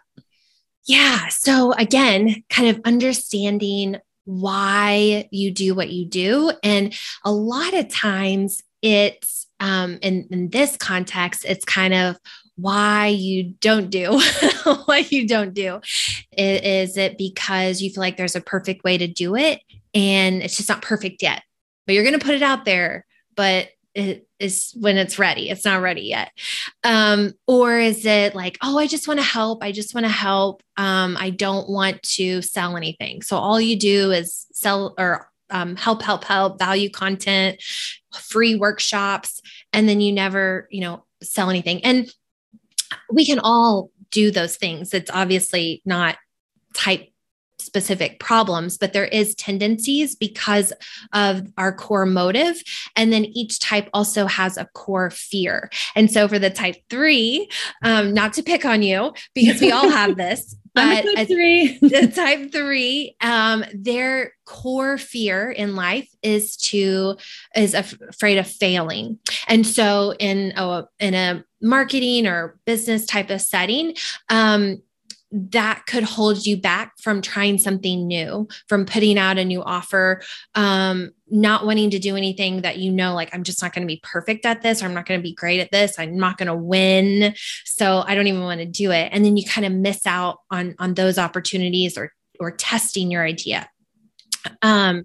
Yeah. 0.86 1.26
So, 1.30 1.72
again, 1.72 2.44
kind 2.48 2.68
of 2.68 2.80
understanding 2.84 3.96
why 4.24 5.26
you 5.32 5.50
do 5.50 5.74
what 5.74 5.90
you 5.90 6.06
do. 6.06 6.52
And 6.62 6.94
a 7.24 7.32
lot 7.32 7.74
of 7.74 7.88
times 7.88 8.62
it's 8.82 9.48
um, 9.58 9.98
in, 10.00 10.28
in 10.30 10.50
this 10.50 10.76
context, 10.76 11.44
it's 11.44 11.64
kind 11.64 11.92
of 11.92 12.18
why 12.54 13.08
you 13.08 13.54
don't 13.60 13.90
do 13.90 14.12
what 14.84 15.10
you 15.10 15.26
don't 15.26 15.54
do. 15.54 15.80
Is 16.30 16.96
it 16.96 17.18
because 17.18 17.82
you 17.82 17.90
feel 17.90 18.00
like 18.00 18.16
there's 18.16 18.36
a 18.36 18.40
perfect 18.40 18.84
way 18.84 18.96
to 18.96 19.08
do 19.08 19.34
it 19.34 19.60
and 19.92 20.40
it's 20.40 20.56
just 20.56 20.68
not 20.68 20.82
perfect 20.82 21.20
yet? 21.20 21.42
But 21.86 21.94
you're 21.94 22.04
going 22.04 22.18
to 22.18 22.24
put 22.24 22.34
it 22.34 22.42
out 22.42 22.64
there, 22.64 23.06
but 23.34 23.68
it 23.94 24.28
is 24.38 24.74
when 24.78 24.98
it's 24.98 25.18
ready. 25.18 25.48
It's 25.48 25.64
not 25.64 25.80
ready 25.80 26.02
yet. 26.02 26.30
Um, 26.84 27.32
or 27.46 27.78
is 27.78 28.04
it 28.04 28.34
like, 28.34 28.58
oh, 28.62 28.78
I 28.78 28.86
just 28.86 29.08
want 29.08 29.20
to 29.20 29.24
help. 29.24 29.62
I 29.62 29.72
just 29.72 29.94
want 29.94 30.04
to 30.04 30.12
help. 30.12 30.62
Um, 30.76 31.16
I 31.18 31.30
don't 31.30 31.68
want 31.70 32.02
to 32.02 32.42
sell 32.42 32.76
anything. 32.76 33.22
So 33.22 33.38
all 33.38 33.58
you 33.58 33.78
do 33.78 34.10
is 34.10 34.46
sell 34.52 34.94
or 34.98 35.30
um, 35.48 35.76
help, 35.76 36.02
help, 36.02 36.24
help, 36.24 36.58
value 36.58 36.90
content, 36.90 37.62
free 38.12 38.54
workshops, 38.54 39.40
and 39.72 39.88
then 39.88 40.02
you 40.02 40.12
never, 40.12 40.68
you 40.70 40.82
know, 40.82 41.04
sell 41.22 41.48
anything. 41.48 41.82
And 41.84 42.12
we 43.10 43.24
can 43.24 43.38
all 43.38 43.90
do 44.10 44.30
those 44.30 44.56
things. 44.56 44.92
It's 44.92 45.10
obviously 45.10 45.80
not 45.84 46.16
type 46.74 47.08
specific 47.66 48.18
problems, 48.20 48.78
but 48.78 48.92
there 48.92 49.06
is 49.06 49.34
tendencies 49.34 50.14
because 50.14 50.72
of 51.12 51.46
our 51.58 51.74
core 51.74 52.06
motive. 52.06 52.62
And 52.94 53.12
then 53.12 53.26
each 53.26 53.60
type 53.60 53.90
also 53.92 54.26
has 54.26 54.56
a 54.56 54.66
core 54.66 55.10
fear. 55.10 55.68
And 55.94 56.10
so 56.10 56.28
for 56.28 56.38
the 56.38 56.50
type 56.50 56.76
three, 56.88 57.50
um, 57.82 58.14
not 58.14 58.32
to 58.34 58.42
pick 58.42 58.64
on 58.64 58.82
you 58.82 59.12
because 59.34 59.60
we 59.60 59.72
all 59.72 59.90
have 59.90 60.16
this, 60.16 60.56
but 60.74 61.02
type 61.02 61.26
three. 61.26 61.78
the 61.82 62.12
type 62.14 62.52
three, 62.52 63.16
um, 63.20 63.64
their 63.74 64.32
core 64.44 64.98
fear 64.98 65.50
in 65.50 65.74
life 65.74 66.08
is 66.22 66.56
to 66.56 67.16
is 67.56 67.74
af- 67.74 67.98
afraid 68.08 68.38
of 68.38 68.46
failing, 68.46 69.18
and 69.48 69.66
so 69.66 70.14
in 70.18 70.52
a 70.56 70.86
in 71.00 71.14
a 71.14 71.44
marketing 71.62 72.26
or 72.26 72.58
business 72.66 73.06
type 73.06 73.30
of 73.30 73.40
setting, 73.40 73.94
um, 74.28 74.82
that 75.36 75.84
could 75.86 76.02
hold 76.02 76.46
you 76.46 76.56
back 76.56 76.98
from 76.98 77.20
trying 77.20 77.58
something 77.58 78.06
new, 78.06 78.48
from 78.68 78.86
putting 78.86 79.18
out 79.18 79.38
a 79.38 79.44
new 79.44 79.62
offer, 79.62 80.22
um, 80.54 81.10
not 81.28 81.66
wanting 81.66 81.90
to 81.90 81.98
do 81.98 82.16
anything 82.16 82.62
that 82.62 82.78
you 82.78 82.90
know, 82.90 83.14
like, 83.14 83.34
I'm 83.34 83.42
just 83.42 83.60
not 83.60 83.74
going 83.74 83.86
to 83.86 83.92
be 83.92 84.00
perfect 84.02 84.46
at 84.46 84.62
this, 84.62 84.82
or 84.82 84.86
I'm 84.86 84.94
not 84.94 85.06
going 85.06 85.20
to 85.20 85.22
be 85.22 85.34
great 85.34 85.60
at 85.60 85.70
this, 85.70 85.98
I'm 85.98 86.16
not 86.16 86.38
going 86.38 86.46
to 86.46 86.54
win. 86.54 87.34
So 87.64 88.02
I 88.06 88.14
don't 88.14 88.26
even 88.26 88.42
want 88.42 88.60
to 88.60 88.66
do 88.66 88.90
it. 88.92 89.10
And 89.12 89.24
then 89.24 89.36
you 89.36 89.44
kind 89.44 89.66
of 89.66 89.72
miss 89.72 90.06
out 90.06 90.38
on, 90.50 90.74
on 90.78 90.94
those 90.94 91.18
opportunities 91.18 91.98
or, 91.98 92.12
or 92.40 92.50
testing 92.50 93.10
your 93.10 93.24
idea. 93.24 93.68
Um, 94.62 95.04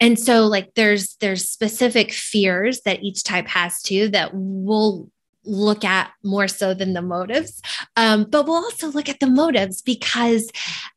and 0.00 0.18
so 0.18 0.46
like 0.46 0.74
there's 0.74 1.16
there's 1.20 1.48
specific 1.48 2.12
fears 2.12 2.80
that 2.80 3.02
each 3.04 3.22
type 3.22 3.46
has 3.46 3.82
too 3.82 4.08
that 4.08 4.30
will 4.32 5.11
look 5.44 5.84
at 5.84 6.10
more 6.22 6.48
so 6.48 6.74
than 6.74 6.92
the 6.92 7.02
motives. 7.02 7.60
Um, 7.96 8.24
but 8.24 8.46
we'll 8.46 8.56
also 8.56 8.88
look 8.88 9.08
at 9.08 9.20
the 9.20 9.26
motives 9.26 9.82
because 9.82 10.50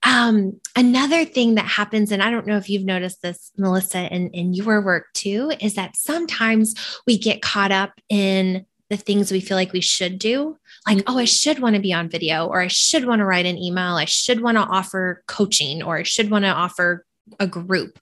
um, 0.03 0.60
another 0.75 1.25
thing 1.25 1.55
that 1.55 1.65
happens, 1.65 2.12
and 2.12 2.21
I 2.21 2.29
don't 2.29 2.47
know 2.47 2.58
if 2.58 2.69
you've 2.69 2.86
noticed 2.86 3.21
this, 3.21 3.51
Melissa, 3.58 4.13
in, 4.13 4.29
in 4.31 4.53
your 4.53 4.81
work 4.81 5.08
too, 5.13 5.51
is 5.60 5.75
that 5.75 5.95
sometimes 5.95 6.75
we 7.08 7.17
get 7.17 7.41
caught 7.41 7.71
up 7.71 7.93
in 8.10 8.65
the 8.89 8.97
things 8.97 9.31
we 9.31 9.39
feel 9.39 9.58
like 9.58 9.73
we 9.73 9.81
should 9.81 10.19
do. 10.19 10.58
Like, 10.88 11.03
oh, 11.08 11.17
I 11.17 11.25
should 11.25 11.60
want 11.60 11.75
to 11.75 11.81
be 11.81 11.93
on 11.93 12.10
video, 12.10 12.45
or 12.45 12.62
I 12.62 12.67
should 12.67 13.05
want 13.05 13.19
to 13.19 13.25
write 13.25 13.47
an 13.47 13.58
email, 13.58 13.95
I 13.95 14.05
should 14.05 14.41
want 14.41 14.58
to 14.58 14.63
offer 14.63 15.23
coaching, 15.27 15.81
or 15.81 15.97
I 15.97 16.03
should 16.03 16.29
want 16.29 16.45
to 16.45 16.51
offer 16.51 17.05
a 17.39 17.47
group. 17.47 17.99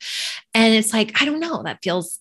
And 0.54 0.74
it's 0.76 0.94
like 0.94 1.20
i 1.22 1.26
don't 1.26 1.40
know 1.40 1.64
that 1.64 1.80
feels 1.82 2.20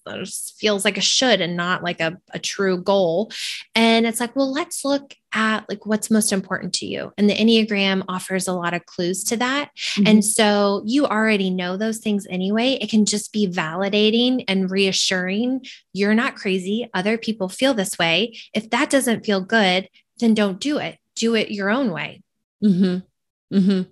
feels 0.57 0.85
like 0.85 0.97
a 0.97 1.03
should 1.03 1.41
and 1.41 1.57
not 1.57 1.83
like 1.83 2.01
a, 2.01 2.17
a 2.33 2.39
true 2.39 2.81
goal. 2.83 3.31
And 3.75 4.07
it's 4.07 4.21
like 4.21 4.35
well 4.37 4.53
let's 4.53 4.85
look 4.85 5.15
at 5.35 5.67
like 5.69 5.87
what's 5.87 6.11
most 6.11 6.33
important 6.33 6.75
to 6.75 6.87
you. 6.87 7.13
And 7.17 7.29
the 7.29 7.35
enneagram 7.35 8.05
offers 8.09 8.47
a 8.47 8.53
lot 8.53 8.75
of 8.75 8.87
clues 8.87 9.25
to 9.25 9.37
that. 9.39 9.71
Mm-hmm. 9.75 10.07
and 10.07 10.25
so 10.25 10.83
you 10.87 11.07
already 11.07 11.51
know 11.51 11.77
those 11.77 11.99
things 11.99 12.27
anyway. 12.31 12.79
It 12.81 12.91
can 12.91 13.05
just 13.05 13.33
be 13.33 13.49
validating 13.49 14.45
and 14.49 14.71
reassuring. 14.71 15.65
You're 15.93 16.15
not 16.15 16.37
crazy. 16.37 16.89
Other 16.95 17.19
people 17.19 17.49
feel 17.49 17.75
this 17.75 17.99
way. 17.99 18.39
If 18.55 18.71
that 18.71 18.91
doesn't 18.91 19.27
feel 19.27 19.41
good 19.41 19.89
then 20.23 20.35
don't 20.35 20.61
do 20.61 20.79
it. 20.79 20.99
Do 21.17 21.35
it 21.35 21.51
your 21.51 21.69
own 21.69 21.91
way. 21.91 22.23
Mm-hmm. 22.65 23.57
Mm-hmm. 23.57 23.91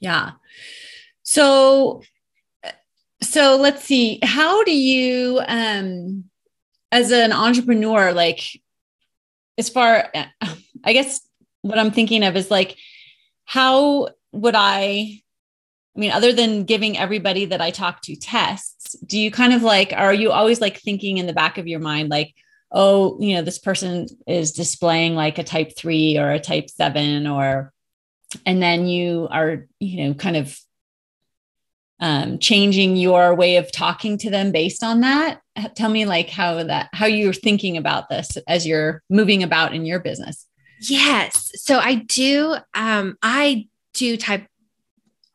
yeah. 0.00 0.32
So 1.22 2.02
so 3.30 3.56
let's 3.56 3.84
see. 3.84 4.18
How 4.22 4.64
do 4.64 4.76
you 4.76 5.40
um 5.46 6.24
as 6.92 7.12
an 7.12 7.32
entrepreneur, 7.32 8.12
like 8.12 8.40
as 9.58 9.68
far, 9.68 10.10
I 10.84 10.92
guess 10.92 11.20
what 11.62 11.78
I'm 11.78 11.90
thinking 11.90 12.24
of 12.24 12.36
is 12.36 12.50
like, 12.50 12.76
how 13.44 14.08
would 14.32 14.54
I, 14.56 15.20
I 15.96 15.98
mean, 15.98 16.10
other 16.10 16.32
than 16.32 16.64
giving 16.64 16.96
everybody 16.96 17.44
that 17.46 17.60
I 17.60 17.70
talk 17.70 18.00
to 18.02 18.16
tests, 18.16 18.96
do 19.06 19.18
you 19.18 19.30
kind 19.30 19.52
of 19.52 19.62
like, 19.62 19.92
are 19.92 20.14
you 20.14 20.32
always 20.32 20.60
like 20.60 20.78
thinking 20.78 21.18
in 21.18 21.26
the 21.26 21.32
back 21.32 21.58
of 21.58 21.68
your 21.68 21.80
mind, 21.80 22.08
like, 22.08 22.34
oh, 22.72 23.18
you 23.20 23.34
know, 23.34 23.42
this 23.42 23.58
person 23.58 24.06
is 24.26 24.52
displaying 24.52 25.14
like 25.14 25.38
a 25.38 25.44
type 25.44 25.76
three 25.76 26.18
or 26.18 26.30
a 26.30 26.40
type 26.40 26.70
seven, 26.70 27.26
or, 27.26 27.72
and 28.46 28.62
then 28.62 28.86
you 28.86 29.28
are, 29.30 29.66
you 29.80 30.06
know, 30.06 30.14
kind 30.14 30.36
of 30.36 30.58
um, 32.00 32.38
changing 32.38 32.96
your 32.96 33.34
way 33.34 33.56
of 33.56 33.70
talking 33.70 34.16
to 34.18 34.30
them 34.30 34.52
based 34.52 34.82
on 34.82 35.00
that. 35.00 35.40
Tell 35.74 35.90
me 35.90 36.06
like 36.06 36.30
how 36.30 36.62
that 36.64 36.88
how 36.92 37.06
you're 37.06 37.32
thinking 37.32 37.76
about 37.76 38.08
this 38.08 38.36
as 38.48 38.66
you're 38.66 39.02
moving 39.10 39.42
about 39.42 39.74
in 39.74 39.84
your 39.84 40.00
business. 40.00 40.46
Yes. 40.80 41.50
So 41.56 41.78
i 41.78 41.96
do 41.96 42.56
um 42.74 43.16
i 43.22 43.66
do 43.92 44.16
type 44.16 44.46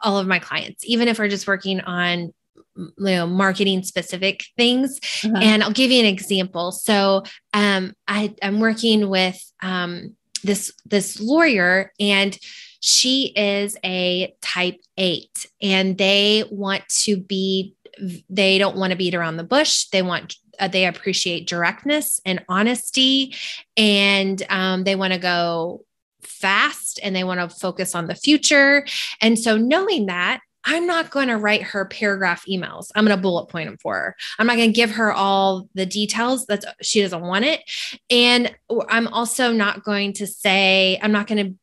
all 0.02 0.18
of 0.18 0.28
my 0.28 0.40
clients 0.40 0.84
even 0.86 1.08
if 1.08 1.20
we're 1.20 1.30
just 1.30 1.48
working 1.48 1.82
on 1.82 2.34
you 2.76 2.92
know 2.98 3.28
marketing 3.28 3.84
specific 3.84 4.44
things. 4.58 5.00
Uh-huh. 5.24 5.38
and 5.40 5.64
i'll 5.64 5.72
give 5.72 5.92
you 5.92 6.00
an 6.00 6.08
example. 6.08 6.72
So 6.72 7.24
um 7.54 7.94
i 8.08 8.34
i'm 8.42 8.60
working 8.60 9.08
with 9.10 9.40
um 9.62 10.16
this 10.44 10.74
this 10.86 11.20
lawyer 11.20 11.92
and 12.00 12.38
she 12.80 13.34
is 13.36 13.78
a 13.84 14.36
type 14.42 14.80
8 14.98 15.46
and 15.62 15.98
they 15.98 16.44
want 16.50 16.88
to 16.90 17.18
be 17.18 17.74
they 18.30 18.58
don't 18.58 18.76
want 18.76 18.92
to 18.92 18.98
beat 18.98 19.16
around 19.16 19.38
the 19.38 19.44
bush 19.44 19.86
they 19.86 20.02
want 20.02 20.36
uh, 20.60 20.68
they 20.68 20.86
appreciate 20.86 21.48
directness 21.48 22.20
and 22.26 22.44
honesty 22.50 23.34
and 23.78 24.44
um, 24.50 24.84
they 24.84 24.96
want 24.96 25.14
to 25.14 25.20
go 25.20 25.84
fast 26.22 27.00
and 27.04 27.16
they 27.16 27.24
want 27.24 27.40
to 27.40 27.56
focus 27.58 27.96
on 27.96 28.08
the 28.08 28.16
future 28.16 28.86
and 29.22 29.40
so 29.40 29.58
knowing 29.58 30.08
that 30.08 30.42
I'm 30.66 30.88
not 30.88 31.12
going 31.12 31.28
to 31.28 31.38
write 31.38 31.62
her 31.62 31.86
paragraph 31.86 32.46
emails. 32.50 32.90
I'm 32.96 33.06
going 33.06 33.16
to 33.16 33.22
bullet 33.22 33.48
point 33.48 33.70
them 33.70 33.78
for 33.78 33.96
her. 33.96 34.16
I'm 34.40 34.48
not 34.48 34.58
going 34.58 34.70
to 34.70 34.76
give 34.76 34.92
her 34.92 35.14
all 35.14 35.70
the 35.76 35.86
details. 35.86 36.48
That's 36.48 36.66
she 36.82 37.02
doesn't 37.02 37.22
want 37.22 37.46
it. 37.46 37.62
And 38.10 38.54
I'm 38.90 39.08
also 39.10 39.52
not 39.52 39.84
going 39.84 40.14
to 40.14 40.28
say, 40.28 41.00
I'm 41.02 41.12
not 41.12 41.28
going 41.28 41.46
to 41.46 41.56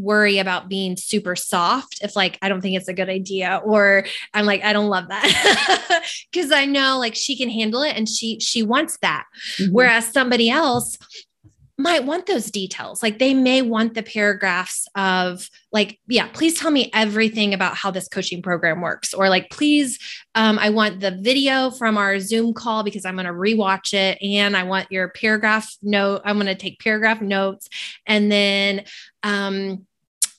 worry 0.00 0.38
about 0.38 0.68
being 0.68 0.96
super 0.96 1.36
soft 1.36 2.00
if 2.02 2.16
like 2.16 2.38
I 2.42 2.48
don't 2.48 2.60
think 2.60 2.76
it's 2.76 2.88
a 2.88 2.94
good 2.94 3.08
idea 3.08 3.60
or 3.64 4.04
I'm 4.34 4.46
like 4.46 4.64
I 4.64 4.72
don't 4.72 4.88
love 4.88 5.08
that 5.08 6.04
cuz 6.34 6.50
I 6.52 6.66
know 6.66 6.98
like 6.98 7.14
she 7.14 7.36
can 7.36 7.50
handle 7.50 7.82
it 7.82 7.96
and 7.96 8.08
she 8.08 8.38
she 8.40 8.62
wants 8.62 8.98
that 9.02 9.26
mm-hmm. 9.58 9.72
whereas 9.72 10.06
somebody 10.12 10.50
else 10.50 10.98
might 11.80 12.04
want 12.04 12.26
those 12.26 12.50
details. 12.50 13.02
Like 13.02 13.18
they 13.18 13.34
may 13.34 13.62
want 13.62 13.94
the 13.94 14.02
paragraphs 14.02 14.86
of 14.94 15.48
like, 15.72 15.98
yeah, 16.06 16.28
please 16.28 16.58
tell 16.58 16.70
me 16.70 16.90
everything 16.92 17.54
about 17.54 17.74
how 17.74 17.90
this 17.90 18.08
coaching 18.08 18.42
program 18.42 18.80
works. 18.80 19.14
Or 19.14 19.28
like, 19.28 19.50
please, 19.50 19.98
um, 20.34 20.58
I 20.58 20.70
want 20.70 21.00
the 21.00 21.18
video 21.20 21.70
from 21.70 21.96
our 21.96 22.20
Zoom 22.20 22.54
call 22.54 22.82
because 22.82 23.04
I'm 23.04 23.14
going 23.14 23.26
to 23.26 23.32
rewatch 23.32 23.94
it. 23.94 24.18
And 24.22 24.56
I 24.56 24.62
want 24.64 24.92
your 24.92 25.08
paragraph 25.08 25.74
note. 25.82 26.22
I'm 26.24 26.36
going 26.36 26.46
to 26.46 26.54
take 26.54 26.78
paragraph 26.80 27.20
notes. 27.20 27.68
And 28.06 28.30
then, 28.30 28.84
um, 29.22 29.86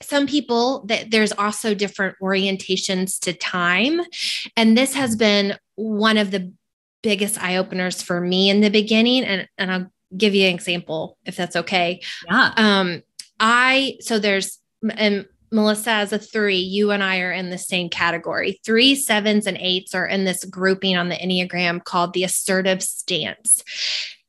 some 0.02 0.26
people 0.26 0.84
that 0.86 1.10
there's 1.10 1.32
also 1.32 1.74
different 1.74 2.16
orientations 2.20 3.18
to 3.20 3.32
time 3.32 4.00
and 4.56 4.76
this 4.76 4.94
has 4.94 5.16
been 5.16 5.56
one 5.76 6.18
of 6.18 6.30
the 6.30 6.52
biggest 7.02 7.42
eye 7.42 7.56
openers 7.56 8.02
for 8.02 8.20
me 8.20 8.50
in 8.50 8.60
the 8.60 8.70
beginning 8.70 9.24
and 9.24 9.48
and 9.58 9.72
I'll 9.72 9.92
give 10.16 10.34
you 10.34 10.46
an 10.46 10.54
example 10.54 11.16
if 11.24 11.36
that's 11.36 11.56
okay 11.56 12.00
yeah 12.28 12.52
um 12.56 13.02
I 13.40 13.96
so 14.00 14.18
there's 14.18 14.58
and 14.96 15.26
Melissa 15.52 15.90
as 15.90 16.12
a 16.12 16.18
three, 16.18 16.56
you 16.56 16.90
and 16.92 17.02
I 17.02 17.20
are 17.20 17.30
in 17.30 17.50
the 17.50 17.58
same 17.58 17.90
category. 17.90 18.58
Three, 18.64 18.94
sevens, 18.94 19.46
and 19.46 19.58
eights 19.58 19.94
are 19.94 20.06
in 20.06 20.24
this 20.24 20.44
grouping 20.44 20.96
on 20.96 21.10
the 21.10 21.16
Enneagram 21.16 21.84
called 21.84 22.14
the 22.14 22.24
assertive 22.24 22.82
stance. 22.82 23.62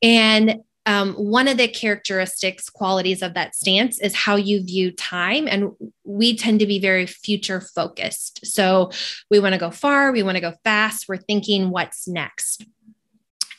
And 0.01 0.63
um, 0.85 1.13
one 1.13 1.47
of 1.47 1.57
the 1.57 1.67
characteristics, 1.67 2.69
qualities 2.69 3.21
of 3.21 3.33
that 3.35 3.55
stance 3.55 3.99
is 4.01 4.15
how 4.15 4.35
you 4.35 4.63
view 4.63 4.91
time. 4.91 5.47
And 5.47 5.71
we 6.03 6.35
tend 6.35 6.59
to 6.59 6.67
be 6.67 6.79
very 6.79 7.05
future 7.05 7.61
focused. 7.61 8.45
So 8.45 8.91
we 9.31 9.39
want 9.39 9.53
to 9.53 9.59
go 9.59 9.71
far, 9.71 10.11
we 10.11 10.23
want 10.23 10.35
to 10.35 10.41
go 10.41 10.53
fast, 10.63 11.07
we're 11.07 11.17
thinking 11.17 11.69
what's 11.69 12.07
next. 12.07 12.65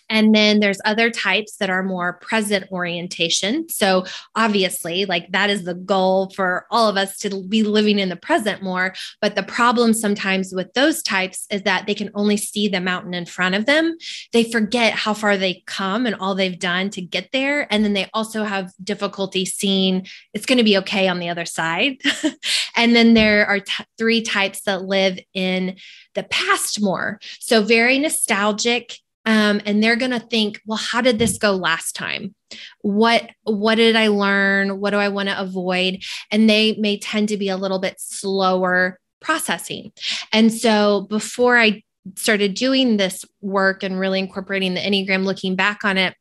And 0.09 0.35
then 0.35 0.61
there's 0.61 0.81
other 0.85 1.11
types 1.11 1.57
that 1.57 1.71
are 1.71 1.83
more 1.83 2.15
present 2.15 2.71
orientation. 2.71 3.69
So 3.69 4.05
obviously, 4.35 5.07
like 5.07 5.31
that 5.33 5.51
is 5.51 5.65
the 5.65 5.75
goal 5.75 6.31
for 6.31 6.67
all 6.71 6.89
of 6.89 6.97
us 6.97 7.19
to 7.19 7.43
be 7.43 7.63
living 7.63 7.99
in 7.99 8.09
the 8.09 8.17
present 8.17 8.63
more. 8.63 8.95
But 9.21 9.35
the 9.35 9.43
problem 9.43 9.95
sometimes 9.95 10.53
with 10.55 10.73
those 10.75 11.03
types 11.03 11.47
is 11.51 11.63
that 11.63 11.87
they 11.87 11.95
can 11.95 12.11
only 12.15 12.37
see 12.37 12.69
the 12.69 12.81
mountain 12.81 13.15
in 13.15 13.27
front 13.27 13.55
of 13.55 13.67
them. 13.67 13.97
They 14.33 14.45
forget 14.45 14.93
how 14.93 15.15
far 15.15 15.37
they 15.37 15.63
come 15.67 16.07
and 16.07 16.15
all 16.17 16.35
they've 16.35 16.59
done 16.59 16.91
to 16.91 17.03
get 17.03 17.31
there. 17.33 17.67
And 17.73 17.85
then 17.85 17.95
they 17.95 18.09
also 18.13 18.45
have 18.45 18.73
difficulty 18.83 19.45
seeing 19.45 20.07
it's 20.33 20.47
going 20.47 20.59
to 20.59 20.65
be 20.65 20.79
okay 20.79 21.09
on 21.09 21.19
the 21.19 21.29
other 21.29 21.47
side. 21.47 21.97
and 22.77 22.95
then 22.95 23.15
there 23.15 23.47
are 23.47 23.61
t- 23.61 23.85
three 23.99 24.23
types 24.23 24.63
that 24.63 24.85
live 24.85 25.19
in 25.33 25.77
the 26.15 26.25
past 26.25 26.81
more. 26.81 27.19
So 27.41 27.63
very 27.63 27.99
nostalgic 27.99 28.99
um, 29.27 29.61
and 29.65 29.83
they're 29.83 29.97
going 29.97 30.11
to 30.11 30.21
think 30.21 30.61
well 30.67 30.79
how 30.79 31.01
did 31.01 31.19
this 31.19 31.39
go 31.39 31.53
last 31.53 31.95
time? 31.95 32.35
What 32.83 33.31
what 33.45 33.77
did 33.77 33.97
i 33.97 34.09
learn? 34.09 34.81
What 34.81 34.91
do 34.91 34.97
i 34.97 35.09
want 35.09 35.29
to 35.29 35.41
avoid? 35.41 36.03
And 36.31 36.49
they 36.49 36.75
may 36.77 36.99
tend 36.99 37.29
to 37.31 37.37
be 37.37 37.49
a 37.49 37.57
little 37.57 37.79
bit 37.79 37.97
slower 37.99 38.99
processing. 39.21 39.93
And 40.33 40.53
so 40.53 41.03
before 41.09 41.59
i 41.59 41.83
started 42.17 42.55
doing 42.55 42.99
this 42.99 43.25
work 43.41 43.83
and 43.83 43.99
really 43.99 44.19
incorporating 44.19 44.75
the 44.75 44.81
enneagram 44.81 45.25
looking 45.25 45.57
back 45.57 45.85
on 45.85 45.97
it 45.97 46.15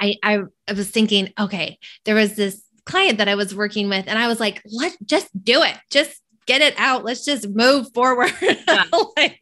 I, 0.00 0.14
I, 0.22 0.40
I 0.66 0.72
was 0.72 0.88
thinking 0.88 1.34
okay 1.38 1.78
there 2.06 2.14
was 2.14 2.34
this 2.34 2.62
client 2.86 3.18
that 3.18 3.28
i 3.28 3.34
was 3.34 3.54
working 3.54 3.90
with 3.90 4.06
and 4.08 4.18
i 4.18 4.26
was 4.26 4.40
like 4.40 4.62
let 4.64 4.96
just 5.04 5.28
do 5.44 5.62
it. 5.62 5.76
Just 5.90 6.22
get 6.46 6.62
it 6.62 6.74
out. 6.78 7.04
Let's 7.04 7.24
just 7.24 7.48
move 7.48 7.92
forward. 7.92 8.32
Yeah. 8.66 8.84
like, 9.16 9.40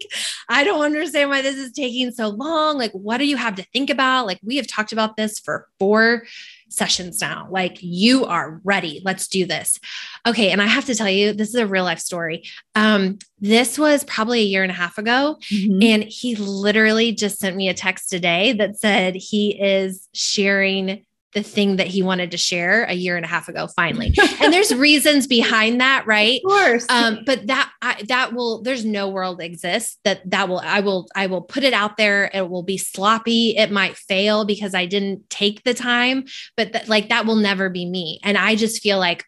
I 0.48 0.64
don't 0.64 0.84
understand 0.84 1.30
why 1.30 1.40
this 1.40 1.56
is 1.56 1.72
taking 1.72 2.10
so 2.10 2.28
long. 2.28 2.76
Like, 2.76 2.92
what 2.92 3.18
do 3.18 3.26
you 3.26 3.36
have 3.36 3.54
to 3.56 3.62
think 3.72 3.90
about? 3.90 4.26
Like, 4.26 4.38
we 4.44 4.56
have 4.56 4.66
talked 4.66 4.92
about 4.92 5.16
this 5.16 5.38
for 5.38 5.66
four 5.78 6.24
sessions 6.68 7.20
now. 7.20 7.48
Like, 7.50 7.78
you 7.80 8.26
are 8.26 8.60
ready. 8.64 9.00
Let's 9.04 9.26
do 9.26 9.46
this. 9.46 9.80
Okay. 10.26 10.50
And 10.50 10.60
I 10.60 10.66
have 10.66 10.84
to 10.86 10.94
tell 10.94 11.08
you, 11.08 11.32
this 11.32 11.48
is 11.48 11.54
a 11.54 11.66
real 11.66 11.84
life 11.84 12.00
story. 12.00 12.44
Um, 12.74 13.18
this 13.40 13.78
was 13.78 14.04
probably 14.04 14.40
a 14.40 14.44
year 14.44 14.62
and 14.62 14.72
a 14.72 14.74
half 14.74 14.98
ago. 14.98 15.38
Mm-hmm. 15.50 15.82
And 15.82 16.04
he 16.04 16.36
literally 16.36 17.12
just 17.12 17.38
sent 17.38 17.56
me 17.56 17.68
a 17.68 17.74
text 17.74 18.10
today 18.10 18.52
that 18.52 18.78
said 18.78 19.14
he 19.14 19.58
is 19.60 20.08
sharing 20.12 21.04
the 21.34 21.42
thing 21.42 21.76
that 21.76 21.88
he 21.88 22.02
wanted 22.02 22.30
to 22.30 22.36
share 22.36 22.84
a 22.84 22.92
year 22.94 23.16
and 23.16 23.24
a 23.24 23.28
half 23.28 23.48
ago 23.48 23.66
finally. 23.66 24.14
And 24.40 24.52
there's 24.52 24.74
reasons 24.74 25.26
behind 25.26 25.80
that 25.80 26.06
right? 26.06 26.40
Of 26.44 26.50
course. 26.50 26.86
Um, 26.88 27.20
but 27.26 27.46
that 27.48 27.70
I, 27.82 28.02
that 28.08 28.32
will 28.32 28.62
there's 28.62 28.84
no 28.84 29.08
world 29.08 29.42
exists 29.42 29.98
that 30.04 30.28
that 30.30 30.48
will 30.48 30.60
i 30.64 30.80
will 30.80 31.06
i 31.14 31.26
will 31.26 31.42
put 31.42 31.64
it 31.64 31.72
out 31.72 31.96
there. 31.96 32.30
It 32.32 32.48
will 32.48 32.62
be 32.62 32.78
sloppy. 32.78 33.56
It 33.56 33.70
might 33.70 33.96
fail 33.96 34.44
because 34.44 34.74
i 34.74 34.86
didn't 34.86 35.28
take 35.28 35.62
the 35.64 35.74
time 35.74 36.24
but 36.56 36.72
that 36.72 36.88
like 36.88 37.08
that 37.08 37.26
will 37.26 37.36
never 37.36 37.68
be 37.68 37.84
me. 37.84 38.20
And 38.22 38.38
i 38.38 38.54
just 38.54 38.82
feel 38.82 38.98
like 38.98 39.24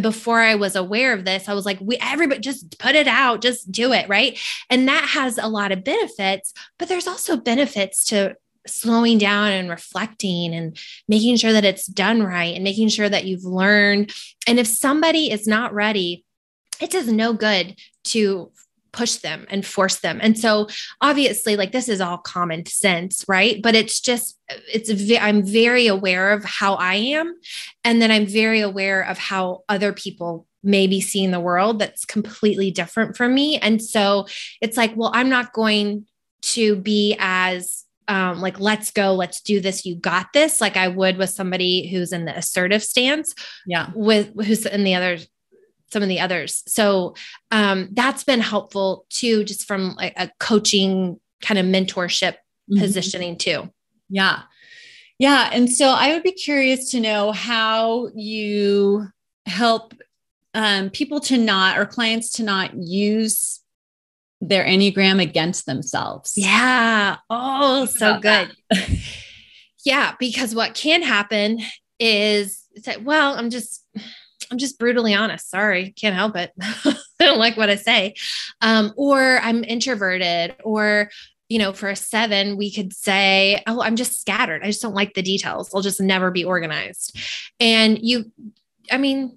before 0.00 0.38
I 0.38 0.54
was 0.54 0.76
aware 0.76 1.12
of 1.12 1.24
this, 1.24 1.48
I 1.48 1.52
was 1.52 1.66
like, 1.66 1.78
we 1.80 1.98
everybody 2.00 2.40
just 2.40 2.78
put 2.78 2.94
it 2.94 3.08
out, 3.08 3.42
just 3.42 3.70
do 3.70 3.92
it. 3.92 4.08
Right. 4.08 4.38
And 4.70 4.88
that 4.88 5.04
has 5.04 5.36
a 5.36 5.48
lot 5.48 5.72
of 5.72 5.84
benefits, 5.84 6.54
but 6.78 6.88
there's 6.88 7.08
also 7.08 7.36
benefits 7.36 8.04
to 8.06 8.36
slowing 8.66 9.18
down 9.18 9.52
and 9.52 9.70
reflecting 9.70 10.54
and 10.54 10.78
making 11.08 11.36
sure 11.36 11.52
that 11.52 11.64
it's 11.64 11.86
done 11.86 12.22
right 12.22 12.54
and 12.54 12.64
making 12.64 12.88
sure 12.88 13.08
that 13.08 13.24
you've 13.24 13.44
learned. 13.44 14.12
And 14.46 14.58
if 14.58 14.66
somebody 14.66 15.30
is 15.30 15.46
not 15.46 15.74
ready, 15.74 16.24
it 16.80 16.90
does 16.90 17.08
no 17.08 17.32
good 17.32 17.76
to 18.04 18.50
push 18.92 19.16
them 19.16 19.46
and 19.50 19.64
force 19.64 20.00
them. 20.00 20.18
And 20.22 20.38
so 20.38 20.68
obviously 21.00 21.56
like 21.56 21.72
this 21.72 21.88
is 21.88 22.00
all 22.00 22.18
common 22.18 22.66
sense, 22.66 23.24
right? 23.28 23.62
But 23.62 23.74
it's 23.74 24.00
just 24.00 24.38
it's 24.72 24.90
I'm 25.20 25.44
very 25.44 25.86
aware 25.86 26.32
of 26.32 26.44
how 26.44 26.74
I 26.74 26.94
am 26.94 27.34
and 27.84 28.02
then 28.02 28.10
I'm 28.10 28.26
very 28.26 28.60
aware 28.60 29.02
of 29.02 29.18
how 29.18 29.62
other 29.68 29.92
people 29.92 30.46
may 30.62 30.86
be 30.86 31.00
seeing 31.00 31.30
the 31.30 31.40
world 31.40 31.78
that's 31.78 32.04
completely 32.04 32.70
different 32.70 33.16
from 33.16 33.34
me. 33.34 33.58
And 33.58 33.82
so 33.82 34.26
it's 34.60 34.76
like, 34.76 34.92
well, 34.96 35.10
I'm 35.14 35.28
not 35.28 35.52
going 35.52 36.06
to 36.42 36.76
be 36.76 37.16
as 37.18 37.84
um, 38.10 38.40
like 38.40 38.58
let's 38.60 38.90
go 38.90 39.14
let's 39.14 39.40
do 39.40 39.60
this 39.60 39.86
you 39.86 39.94
got 39.94 40.26
this 40.34 40.60
like 40.60 40.76
i 40.76 40.88
would 40.88 41.16
with 41.16 41.30
somebody 41.30 41.88
who's 41.88 42.12
in 42.12 42.24
the 42.24 42.36
assertive 42.36 42.82
stance 42.82 43.34
yeah 43.66 43.90
with 43.94 44.34
who's 44.44 44.66
in 44.66 44.84
the 44.84 44.94
other 44.94 45.16
some 45.92 46.02
of 46.02 46.08
the 46.08 46.20
others 46.20 46.62
so 46.66 47.14
um, 47.50 47.88
that's 47.92 48.24
been 48.24 48.40
helpful 48.40 49.06
too 49.08 49.44
just 49.44 49.66
from 49.66 49.94
like 49.94 50.12
a 50.16 50.30
coaching 50.38 51.18
kind 51.40 51.58
of 51.58 51.64
mentorship 51.64 52.34
mm-hmm. 52.34 52.80
positioning 52.80 53.36
too 53.36 53.70
yeah 54.08 54.42
Yeah. 55.20 55.50
And 55.52 55.70
so 55.70 55.90
I 55.90 56.14
would 56.14 56.22
be 56.22 56.32
curious 56.32 56.90
to 56.92 57.00
know 57.00 57.30
how 57.30 58.08
you 58.14 59.06
help 59.44 59.92
um, 60.54 60.88
people 60.88 61.20
to 61.20 61.36
not, 61.36 61.78
or 61.78 61.84
clients 61.84 62.30
to 62.32 62.42
not 62.42 62.74
use 62.74 63.59
their 64.40 64.64
Enneagram 64.64 65.20
against 65.20 65.66
themselves. 65.66 66.32
Yeah. 66.36 67.16
Oh, 67.28 67.84
so 67.86 68.18
good. 68.20 68.50
yeah. 69.84 70.14
Because 70.18 70.54
what 70.54 70.74
can 70.74 71.02
happen 71.02 71.60
is 71.98 72.64
say, 72.76 72.96
well, 72.96 73.34
I'm 73.36 73.50
just, 73.50 73.84
I'm 74.50 74.58
just 74.58 74.78
brutally 74.78 75.14
honest. 75.14 75.50
Sorry, 75.50 75.92
can't 75.92 76.14
help 76.14 76.36
it. 76.36 76.52
I 76.60 76.96
don't 77.20 77.38
like 77.38 77.56
what 77.56 77.70
I 77.70 77.76
say. 77.76 78.14
Um, 78.62 78.92
or 78.96 79.38
I'm 79.42 79.62
introverted, 79.62 80.56
or 80.64 81.10
you 81.48 81.58
know, 81.58 81.72
for 81.72 81.88
a 81.88 81.96
seven, 81.96 82.56
we 82.56 82.72
could 82.72 82.92
say, 82.92 83.62
Oh, 83.66 83.82
I'm 83.82 83.96
just 83.96 84.20
scattered. 84.20 84.62
I 84.62 84.66
just 84.66 84.82
don't 84.82 84.94
like 84.94 85.14
the 85.14 85.22
details. 85.22 85.70
I'll 85.74 85.82
just 85.82 86.00
never 86.00 86.30
be 86.30 86.44
organized. 86.44 87.18
And 87.58 87.98
you, 88.00 88.32
I 88.90 88.98
mean, 88.98 89.36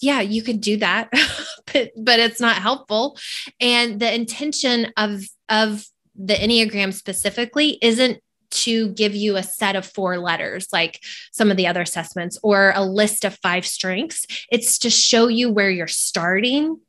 yeah, 0.00 0.20
you 0.20 0.42
could 0.42 0.60
do 0.60 0.76
that, 0.78 1.10
but, 1.72 1.90
but 1.96 2.18
it's 2.18 2.40
not 2.40 2.56
helpful. 2.56 3.18
And 3.60 4.00
the 4.00 4.12
intention 4.12 4.92
of, 4.96 5.22
of 5.48 5.84
the 6.14 6.34
Enneagram 6.34 6.92
specifically 6.92 7.78
isn't 7.82 8.20
to 8.50 8.88
give 8.90 9.14
you 9.14 9.36
a 9.36 9.42
set 9.42 9.76
of 9.76 9.86
four 9.86 10.18
letters 10.18 10.68
like 10.72 11.00
some 11.30 11.50
of 11.50 11.56
the 11.56 11.66
other 11.66 11.82
assessments 11.82 12.38
or 12.42 12.72
a 12.74 12.84
list 12.84 13.24
of 13.24 13.38
five 13.42 13.64
strengths. 13.64 14.26
It's 14.50 14.78
to 14.78 14.90
show 14.90 15.28
you 15.28 15.50
where 15.50 15.70
you're 15.70 15.86
starting 15.86 16.80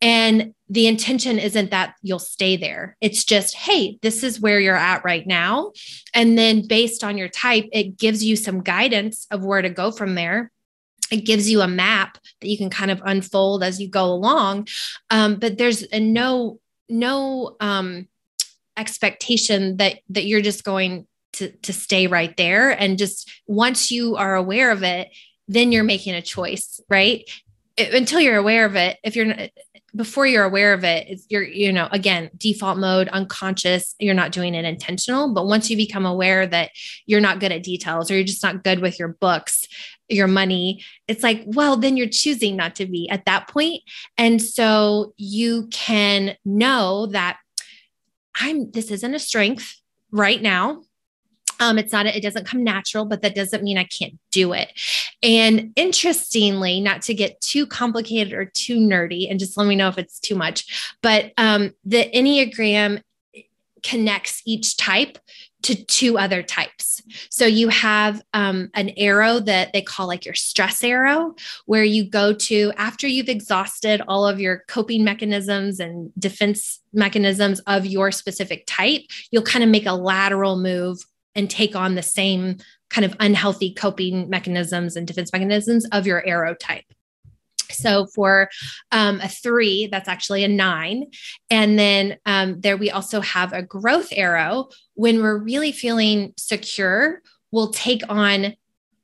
and 0.00 0.54
the 0.68 0.86
intention 0.86 1.38
isn't 1.38 1.70
that 1.70 1.94
you'll 2.02 2.18
stay 2.18 2.56
there. 2.56 2.96
It's 3.00 3.24
just, 3.24 3.56
hey, 3.56 3.98
this 4.02 4.22
is 4.22 4.40
where 4.40 4.60
you're 4.60 4.76
at 4.76 5.04
right 5.04 5.26
now. 5.26 5.72
And 6.14 6.38
then 6.38 6.66
based 6.66 7.02
on 7.02 7.18
your 7.18 7.28
type, 7.28 7.66
it 7.72 7.96
gives 7.96 8.22
you 8.22 8.36
some 8.36 8.62
guidance 8.62 9.26
of 9.30 9.44
where 9.44 9.62
to 9.62 9.70
go 9.70 9.90
from 9.90 10.14
there. 10.14 10.52
It 11.10 11.26
gives 11.26 11.50
you 11.50 11.60
a 11.60 11.68
map 11.68 12.18
that 12.40 12.48
you 12.48 12.58
can 12.58 12.70
kind 12.70 12.90
of 12.90 13.02
unfold 13.04 13.62
as 13.62 13.80
you 13.80 13.88
go 13.88 14.04
along. 14.04 14.68
Um, 15.10 15.36
but 15.36 15.58
there's 15.58 15.82
a 15.92 16.00
no, 16.00 16.60
no 16.88 17.56
um, 17.60 18.08
expectation 18.76 19.76
that 19.78 20.00
that 20.10 20.26
you're 20.26 20.40
just 20.40 20.64
going 20.64 21.06
to, 21.34 21.50
to 21.50 21.72
stay 21.72 22.06
right 22.06 22.36
there. 22.36 22.70
And 22.70 22.98
just 22.98 23.30
once 23.46 23.90
you 23.90 24.16
are 24.16 24.34
aware 24.34 24.70
of 24.70 24.82
it, 24.82 25.08
then 25.46 25.72
you're 25.72 25.84
making 25.84 26.14
a 26.14 26.22
choice, 26.22 26.80
right? 26.88 27.28
until 27.78 28.20
you're 28.20 28.36
aware 28.36 28.64
of 28.64 28.74
it 28.76 28.98
if 29.04 29.14
you're 29.14 29.32
before 29.96 30.26
you're 30.26 30.44
aware 30.44 30.74
of 30.74 30.84
it 30.84 31.06
it's 31.08 31.26
you're 31.28 31.42
you 31.42 31.72
know 31.72 31.88
again 31.92 32.30
default 32.36 32.78
mode 32.78 33.08
unconscious 33.08 33.94
you're 33.98 34.14
not 34.14 34.32
doing 34.32 34.54
it 34.54 34.64
intentional 34.64 35.32
but 35.32 35.46
once 35.46 35.70
you 35.70 35.76
become 35.76 36.04
aware 36.04 36.46
that 36.46 36.70
you're 37.06 37.20
not 37.20 37.40
good 37.40 37.52
at 37.52 37.62
details 37.62 38.10
or 38.10 38.14
you're 38.14 38.24
just 38.24 38.42
not 38.42 38.62
good 38.62 38.80
with 38.80 38.98
your 38.98 39.08
books 39.08 39.66
your 40.08 40.26
money 40.26 40.84
it's 41.06 41.22
like 41.22 41.42
well 41.46 41.76
then 41.76 41.96
you're 41.96 42.08
choosing 42.08 42.56
not 42.56 42.74
to 42.74 42.86
be 42.86 43.08
at 43.08 43.24
that 43.24 43.48
point. 43.48 43.82
and 44.16 44.42
so 44.42 45.14
you 45.16 45.66
can 45.68 46.36
know 46.44 47.06
that 47.06 47.38
i'm 48.36 48.70
this 48.70 48.90
isn't 48.90 49.14
a 49.14 49.18
strength 49.18 49.80
right 50.10 50.42
now 50.42 50.82
um, 51.60 51.78
it's 51.78 51.92
not, 51.92 52.06
it 52.06 52.22
doesn't 52.22 52.46
come 52.46 52.64
natural, 52.64 53.04
but 53.04 53.22
that 53.22 53.34
doesn't 53.34 53.62
mean 53.62 53.78
I 53.78 53.84
can't 53.84 54.18
do 54.30 54.52
it. 54.52 54.68
And 55.22 55.72
interestingly, 55.76 56.80
not 56.80 57.02
to 57.02 57.14
get 57.14 57.40
too 57.40 57.66
complicated 57.66 58.32
or 58.32 58.44
too 58.44 58.78
nerdy, 58.78 59.30
and 59.30 59.38
just 59.38 59.56
let 59.56 59.66
me 59.66 59.76
know 59.76 59.88
if 59.88 59.98
it's 59.98 60.20
too 60.20 60.34
much, 60.34 60.94
but 61.02 61.32
um, 61.36 61.72
the 61.84 62.10
Enneagram 62.14 63.02
connects 63.82 64.42
each 64.44 64.76
type 64.76 65.18
to 65.62 65.74
two 65.74 66.18
other 66.18 66.42
types. 66.42 67.02
So 67.30 67.44
you 67.44 67.68
have 67.68 68.22
um, 68.32 68.70
an 68.74 68.90
arrow 68.96 69.40
that 69.40 69.72
they 69.72 69.82
call 69.82 70.06
like 70.06 70.24
your 70.24 70.34
stress 70.34 70.84
arrow, 70.84 71.34
where 71.66 71.82
you 71.82 72.08
go 72.08 72.32
to 72.32 72.72
after 72.76 73.08
you've 73.08 73.28
exhausted 73.28 74.00
all 74.06 74.26
of 74.26 74.40
your 74.40 74.62
coping 74.68 75.02
mechanisms 75.02 75.80
and 75.80 76.12
defense 76.18 76.80
mechanisms 76.92 77.60
of 77.60 77.86
your 77.86 78.12
specific 78.12 78.64
type, 78.66 79.02
you'll 79.30 79.42
kind 79.42 79.64
of 79.64 79.70
make 79.70 79.86
a 79.86 79.92
lateral 79.92 80.56
move 80.56 81.04
and 81.38 81.48
take 81.48 81.76
on 81.76 81.94
the 81.94 82.02
same 82.02 82.58
kind 82.90 83.04
of 83.04 83.16
unhealthy 83.20 83.72
coping 83.72 84.28
mechanisms 84.28 84.96
and 84.96 85.06
defense 85.06 85.32
mechanisms 85.32 85.86
of 85.92 86.06
your 86.06 86.26
arrow 86.26 86.54
type. 86.54 86.84
So 87.70 88.06
for 88.06 88.50
um, 88.92 89.20
a 89.20 89.28
three, 89.28 89.86
that's 89.86 90.08
actually 90.08 90.42
a 90.42 90.48
nine. 90.48 91.06
And 91.48 91.78
then 91.78 92.16
um, 92.26 92.60
there 92.60 92.76
we 92.76 92.90
also 92.90 93.20
have 93.20 93.52
a 93.52 93.62
growth 93.62 94.08
arrow. 94.12 94.68
When 94.94 95.22
we're 95.22 95.38
really 95.38 95.70
feeling 95.70 96.34
secure, 96.36 97.22
we'll 97.52 97.70
take 97.70 98.02
on 98.08 98.54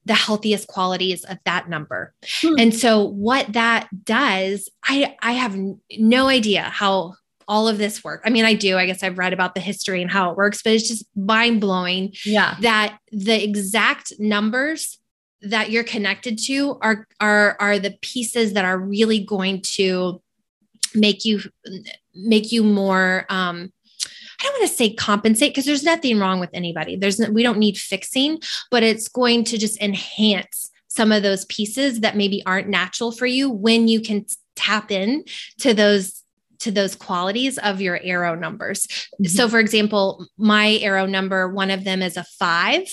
the 0.07 0.15
healthiest 0.15 0.67
qualities 0.67 1.25
of 1.25 1.39
that 1.45 1.69
number. 1.69 2.15
Hmm. 2.41 2.55
And 2.59 2.75
so 2.75 3.05
what 3.05 3.53
that 3.53 3.89
does, 4.05 4.69
I 4.85 5.17
I 5.23 5.33
have 5.33 5.57
no 5.99 6.29
idea 6.29 6.63
how 6.63 7.15
all 7.49 7.69
of 7.69 7.79
this 7.79 8.03
work. 8.03 8.23
I 8.25 8.31
mean, 8.31 8.45
I 8.45 8.55
do. 8.55 8.77
I 8.77 8.87
guess 8.87 9.03
I've 9.03 9.19
read 9.19 9.33
about 9.33 9.55
the 9.55 9.61
history 9.61 10.03
and 10.03 10.11
how 10.11 10.31
it 10.31 10.37
works, 10.37 10.63
but 10.63 10.73
it's 10.73 10.89
just 10.89 11.05
mind 11.17 11.61
blowing. 11.61 12.13
Yeah. 12.25 12.57
That 12.61 12.99
the 13.13 13.43
exact 13.43 14.13
numbers 14.19 14.99
that 15.43 15.71
you're 15.71 15.85
connected 15.85 16.39
to 16.47 16.79
are 16.81 17.07
are 17.21 17.57
are 17.61 17.79
the 17.79 17.97
pieces 18.01 18.55
that 18.55 18.65
are 18.65 18.79
really 18.79 19.23
going 19.25 19.61
to 19.61 20.23
make 20.95 21.25
you 21.25 21.41
make 22.15 22.51
you 22.51 22.63
more 22.63 23.27
um 23.29 23.71
I 24.41 24.45
don't 24.45 24.61
want 24.61 24.71
to 24.71 24.77
say 24.77 24.95
compensate 24.95 25.53
because 25.53 25.65
there's 25.65 25.85
nothing 25.85 26.19
wrong 26.19 26.41
with 26.41 26.51
anybody. 26.53 26.97
There's 26.97 27.19
we 27.31 27.43
don't 27.43 27.59
need 27.59 27.79
fixing, 27.79 28.41
but 28.71 28.83
it's 28.83 29.09
going 29.09 29.45
to 29.45 29.59
just 29.59 29.81
enhance 29.81 30.71
some 30.89 31.13
of 31.13 31.23
those 31.23 31.45
pieces 31.47 32.01
that 32.01 32.17
maybe 32.17 32.43
aren't 32.47 32.69
natural 32.69 33.11
for 33.11 33.27
you 33.27 33.51
when 33.51 33.89
you 33.89 34.01
can 34.01 34.27
tap 34.55 34.91
in 34.91 35.25
to 35.59 35.75
those 35.75 36.24
to 36.65 36.71
those 36.71 36.97
qualities 36.97 37.59
of 37.59 37.81
your 37.81 38.01
arrow 38.03 38.35
numbers. 38.35 38.87
Mm-hmm. 38.87 39.27
So, 39.27 39.49
for 39.49 39.61
example, 39.61 40.27
my 40.39 40.79
arrow 40.81 41.07
number, 41.07 41.49
one 41.49 41.71
of 41.71 41.85
them 41.85 42.03
is 42.03 42.17
a 42.17 42.25
five, 42.25 42.89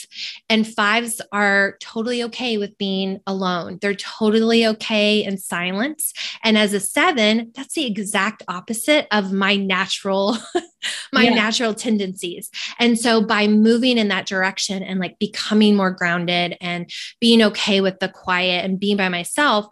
and 0.49 0.67
fives 0.67 1.21
are 1.31 1.77
totally 1.79 2.21
okay 2.23 2.57
with 2.57 2.77
being 2.77 3.21
alone. 3.25 3.79
They're 3.81 3.95
totally 3.95 4.67
okay 4.67 5.23
in 5.23 5.37
silence. 5.37 6.13
And 6.43 6.57
as 6.57 6.73
a 6.73 6.79
seven, 6.81 7.51
that's 7.55 7.73
the 7.73 7.87
exact 7.87 8.43
opposite 8.47 9.07
of 9.11 9.31
my 9.31 9.55
natural. 9.55 10.37
my 11.13 11.25
yeah. 11.25 11.35
natural 11.35 11.75
tendencies. 11.75 12.49
And 12.79 12.97
so 12.97 13.23
by 13.23 13.47
moving 13.47 13.99
in 13.99 14.07
that 14.07 14.25
direction 14.25 14.81
and 14.81 14.99
like 14.99 15.19
becoming 15.19 15.75
more 15.75 15.91
grounded 15.91 16.57
and 16.59 16.91
being 17.19 17.43
okay 17.43 17.81
with 17.81 17.99
the 17.99 18.09
quiet 18.09 18.65
and 18.65 18.79
being 18.79 18.97
by 18.97 19.09
myself, 19.09 19.67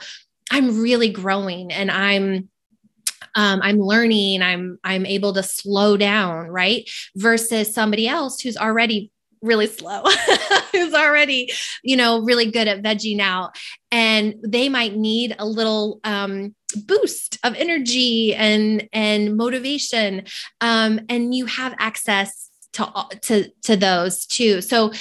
I'm 0.52 0.80
really 0.80 1.10
growing 1.10 1.72
and 1.72 1.90
I'm 1.90 2.50
um, 3.36 3.60
i'm 3.64 3.80
learning 3.80 4.42
i'm 4.42 4.78
i'm 4.84 5.06
able 5.06 5.34
to 5.34 5.44
slow 5.44 5.98
down 5.98 6.50
right? 6.50 6.90
Versus 7.16 7.74
somebody 7.74 8.08
else 8.08 8.42
who's 8.42 8.58
already 8.58 9.12
really 9.42 9.68
slow 9.68 10.04
who's 10.74 10.94
already 10.94 11.50
you 11.82 11.96
know 11.96 12.22
really 12.22 12.52
good 12.52 12.68
at 12.68 12.82
vegging 12.82 13.20
out. 13.20 13.56
And 13.92 14.36
they 14.46 14.70
might 14.70 14.96
need 14.96 15.36
a 15.40 15.46
little 15.46 16.00
um, 16.04 16.56
boost 16.86 17.40
of 17.44 17.56
energy 17.56 18.36
and 18.36 18.88
and 18.92 19.38
motivation. 19.38 20.26
Um, 20.62 21.02
and 21.10 21.34
you 21.34 21.46
have 21.46 21.74
access 21.80 22.50
to 22.74 22.92
to 23.22 23.50
to 23.64 23.76
those 23.76 24.26
too. 24.26 24.62
So 24.62 24.92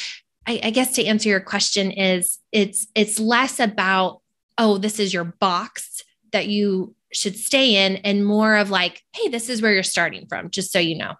I, 0.47 0.61
I 0.65 0.71
guess 0.71 0.95
to 0.95 1.05
answer 1.05 1.29
your 1.29 1.41
question 1.41 1.91
is 1.91 2.39
it's 2.53 2.87
it's 2.95 3.19
less 3.19 3.61
about 3.61 4.21
oh 4.57 4.79
this 4.79 4.99
is 4.99 5.13
your 5.13 5.25
box 5.25 6.03
that 6.33 6.47
you 6.47 6.95
should 7.13 7.37
stay 7.37 7.87
in 7.87 7.97
and 7.97 8.25
more 8.25 8.57
of 8.57 8.71
like, 8.71 9.03
hey, 9.15 9.29
this 9.29 9.49
is 9.49 9.63
where 9.63 9.73
you're 9.73 9.83
starting 9.83 10.27
from, 10.27 10.51
just 10.51 10.73
so 10.73 10.79
you 10.79 10.97
know. 10.97 11.15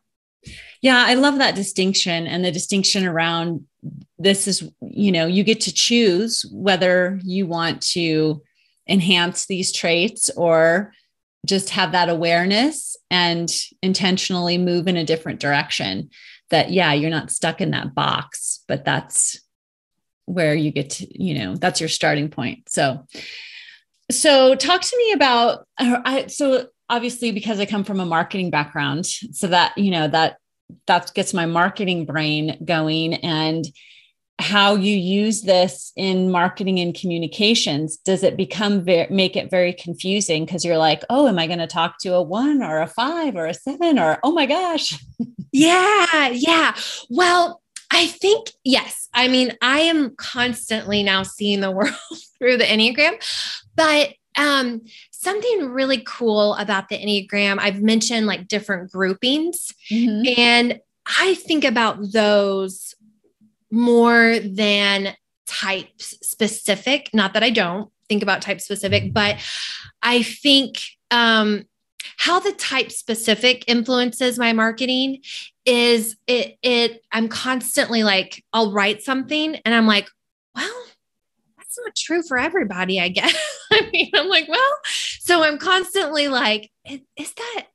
Yeah, 0.81 1.05
I 1.07 1.15
love 1.15 1.39
that 1.39 1.55
distinction 1.55 2.27
and 2.27 2.45
the 2.45 2.53
distinction 2.53 3.07
around 3.07 3.67
this 4.19 4.47
is, 4.47 4.69
you 4.81 5.11
know, 5.11 5.27
you 5.27 5.43
get 5.45 5.61
to 5.63 5.73
choose 5.73 6.45
whether 6.53 7.19
you 7.25 7.47
want 7.47 7.83
to 7.83 8.43
enhance 8.89 9.47
these 9.47 9.73
traits 9.73 10.31
or 10.37 10.93
just 11.47 11.71
have 11.71 11.93
that 11.93 12.09
awareness 12.09 12.97
and 13.11 13.51
intentionally 13.83 14.59
move 14.59 14.87
in 14.87 14.97
a 14.97 15.05
different 15.05 15.41
direction. 15.41 16.11
That, 16.51 16.71
yeah, 16.71 16.93
you're 16.93 17.11
not 17.11 17.31
stuck 17.31 17.61
in 17.61 17.73
that 17.73 17.95
box, 17.95 18.65
but 18.69 18.85
that's 18.85 19.41
where 20.25 20.55
you 20.55 20.71
get 20.71 20.91
to, 20.91 21.23
you 21.23 21.35
know, 21.39 21.57
that's 21.57 21.81
your 21.81 21.89
starting 21.89 22.31
point. 22.31 22.69
So, 22.69 23.05
so 24.11 24.55
talk 24.55 24.81
to 24.81 24.97
me 24.97 25.13
about 25.13 25.67
uh, 25.79 26.01
I, 26.05 26.27
so 26.27 26.67
obviously 26.89 27.33
because 27.33 27.61
I 27.61 27.67
come 27.67 27.85
from 27.85 28.01
a 28.01 28.07
marketing 28.07 28.51
background, 28.51 29.07
so 29.07 29.47
that 29.49 29.77
you 29.77 29.91
know 29.91 30.09
that 30.09 30.39
that 30.87 31.13
gets 31.15 31.33
my 31.33 31.47
marketing 31.47 32.05
brain 32.05 32.59
going 32.65 33.15
and 33.15 33.67
how 34.41 34.77
you 34.77 34.97
use 34.97 35.43
this 35.43 35.93
in 35.97 36.31
marketing 36.31 36.79
and 36.79 36.95
communications 36.95 37.97
does 37.97 38.23
it 38.23 38.37
become 38.37 38.85
very, 38.85 39.13
make 39.13 39.35
it 39.35 39.51
very 39.51 39.73
confusing? 39.73 40.45
Because 40.45 40.65
you're 40.65 40.79
like 40.79 41.03
oh 41.11 41.27
am 41.27 41.39
i 41.39 41.47
going 41.47 41.59
to 41.59 41.67
talk 41.67 41.99
to 42.01 42.15
a 42.15 42.23
one 42.23 42.63
or 42.63 42.81
a 42.81 42.87
five 42.87 43.35
or 43.35 43.47
a 43.47 43.55
seven 43.55 43.99
or 43.99 44.19
oh 44.23 44.33
my 44.33 44.47
gosh. 44.47 44.99
Yeah 45.53 46.29
yeah. 46.29 46.75
Well 47.11 47.63
I 47.91 48.07
think, 48.07 48.51
yes. 48.65 49.09
I 49.15 49.29
mean, 49.29 49.57
I 49.63 49.81
am 49.81 50.15
constantly 50.17 51.03
now 51.03 51.23
seeing 51.23 51.61
the 51.61 51.71
world 51.73 51.95
through 52.39 52.59
the 52.59 52.65
Enneagram, 52.65 53.23
but 53.75 54.15
um, 54.37 54.83
something 55.11 55.71
really 55.71 56.03
cool 56.07 56.55
about 56.55 56.89
the 56.89 56.97
Enneagram, 56.97 57.59
I've 57.59 57.83
mentioned 57.83 58.27
like 58.27 58.47
different 58.47 58.93
groupings, 58.93 59.73
mm-hmm. 59.91 60.41
and 60.41 60.81
I 61.19 61.35
think 61.35 61.65
about 61.65 62.13
those 62.13 62.95
more 63.71 64.39
than 64.39 65.15
type 65.47 65.89
specific. 66.01 67.11
Not 67.13 67.35
that 67.35 67.43
I 67.43 67.51
don't 67.51 67.91
think 68.09 68.23
about 68.23 68.43
type 68.43 68.61
specific, 68.61 69.13
but 69.13 69.37
I 70.03 70.23
think 70.23 70.81
um, 71.11 71.65
how 72.17 72.41
the 72.41 72.53
type 72.53 72.93
specific 72.93 73.65
influences 73.67 74.39
my 74.39 74.53
marketing 74.53 75.23
is 75.69 76.17
it 76.27 76.57
it 76.63 77.03
I'm 77.13 77.29
constantly 77.29 78.03
like 78.03 78.43
I'll 78.55 78.73
write 78.73 79.03
something 79.03 79.55
and 79.55 79.75
I'm 79.75 79.87
like, 79.87 80.09
well, 80.57 80.85
that's 81.59 81.79
not 81.79 81.95
true 81.95 82.23
for 82.23 82.39
everybody, 82.39 82.99
I 82.99 83.09
guess. 83.09 83.37
I 83.71 83.89
mean, 83.93 84.11
I'm 84.15 84.29
like, 84.29 84.49
well, 84.49 84.79
so 85.21 85.45
I'm 85.45 85.59
constantly 85.59 86.29
like, 86.29 86.71
is, 86.89 87.01
is 87.19 87.35
that 87.35 87.67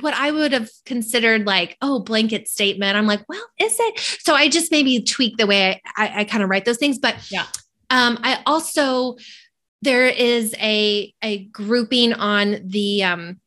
what 0.00 0.14
I 0.14 0.30
would 0.30 0.52
have 0.52 0.70
considered 0.84 1.46
like, 1.46 1.76
oh, 1.82 1.98
blanket 1.98 2.48
statement. 2.48 2.96
I'm 2.96 3.06
like, 3.08 3.28
well, 3.28 3.44
is 3.58 3.74
it? 3.76 3.98
So 4.20 4.34
I 4.34 4.48
just 4.48 4.70
maybe 4.70 5.02
tweak 5.02 5.36
the 5.36 5.48
way 5.48 5.82
I, 5.96 6.06
I, 6.06 6.20
I 6.20 6.24
kind 6.24 6.44
of 6.44 6.48
write 6.48 6.64
those 6.64 6.78
things. 6.78 6.98
But 6.98 7.28
yeah, 7.30 7.46
um, 7.90 8.20
I 8.22 8.40
also 8.46 9.16
there 9.82 10.06
is 10.06 10.54
a 10.60 11.12
a 11.22 11.44
grouping 11.46 12.12
on 12.12 12.60
the 12.64 13.02
um 13.02 13.40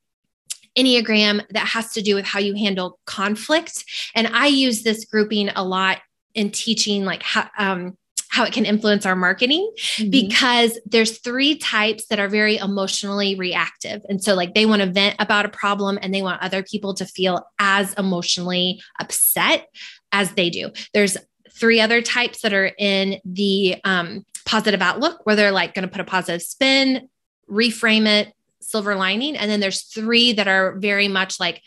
Enneagram 0.80 1.46
that 1.50 1.68
has 1.68 1.92
to 1.94 2.02
do 2.02 2.16
with 2.16 2.26
how 2.26 2.40
you 2.40 2.56
handle 2.56 3.00
conflict. 3.06 3.84
And 4.16 4.28
I 4.28 4.48
use 4.48 4.84
this 4.84 5.06
grouping 5.06 5.50
a 5.50 5.64
lot 5.64 6.00
in 6.34 6.52
teaching, 6.52 7.06
like 7.06 7.24
how, 7.24 7.50
um, 7.58 7.98
how 8.30 8.44
it 8.44 8.54
can 8.54 8.66
influence 8.66 9.06
our 9.06 9.16
marketing 9.16 9.70
mm-hmm. 9.78 10.10
because 10.12 10.80
there's 10.86 11.18
three 11.20 11.58
types 11.58 12.06
that 12.08 12.20
are 12.20 12.30
very 12.30 12.58
emotionally 12.58 13.36
reactive. 13.36 14.02
And 14.08 14.24
so 14.24 14.36
like 14.36 14.54
they 14.54 14.66
want 14.66 14.82
to 14.82 14.92
vent 14.92 15.16
about 15.20 15.46
a 15.46 15.50
problem 15.50 15.98
and 16.02 16.14
they 16.14 16.22
want 16.22 16.42
other 16.42 16.64
people 16.64 16.94
to 16.96 17.06
feel 17.06 17.48
as 17.58 17.94
emotionally 17.96 18.82
upset 19.00 19.68
as 20.12 20.34
they 20.34 20.50
do. 20.50 20.72
There's 20.94 21.18
three 21.52 21.82
other 21.82 22.02
types 22.02 22.42
that 22.42 22.54
are 22.54 22.72
in 22.78 23.20
the 23.26 23.78
um, 23.84 24.26
positive 24.46 24.82
outlook 24.82 25.26
where 25.26 25.36
they're 25.36 25.52
like 25.52 25.74
going 25.74 25.88
to 25.88 25.92
put 25.92 26.02
a 26.02 26.06
positive 26.06 26.42
spin, 26.42 27.10
reframe 27.50 28.08
it, 28.08 28.34
silver 28.70 28.96
lining. 28.96 29.36
And 29.36 29.50
then 29.50 29.60
there's 29.60 29.84
three 29.84 30.34
that 30.34 30.48
are 30.48 30.78
very 30.80 31.08
much 31.08 31.40
like, 31.40 31.62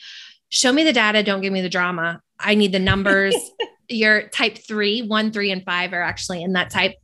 show 0.49 0.73
me 0.73 0.85
the 0.85 0.93
data, 0.93 1.23
don't 1.23 1.41
give 1.41 1.53
me 1.53 1.63
the 1.63 1.69
drama. 1.69 2.21
I 2.39 2.55
need 2.55 2.73
the 2.73 2.79
numbers. 2.79 3.35
Your 3.89 4.29
type 4.29 4.59
three, 4.59 5.03
one, 5.03 5.33
three, 5.33 5.51
and 5.51 5.65
five 5.65 5.93
are 5.93 6.03
actually 6.03 6.43
in 6.43 6.53
that 6.53 6.71
type. 6.71 6.95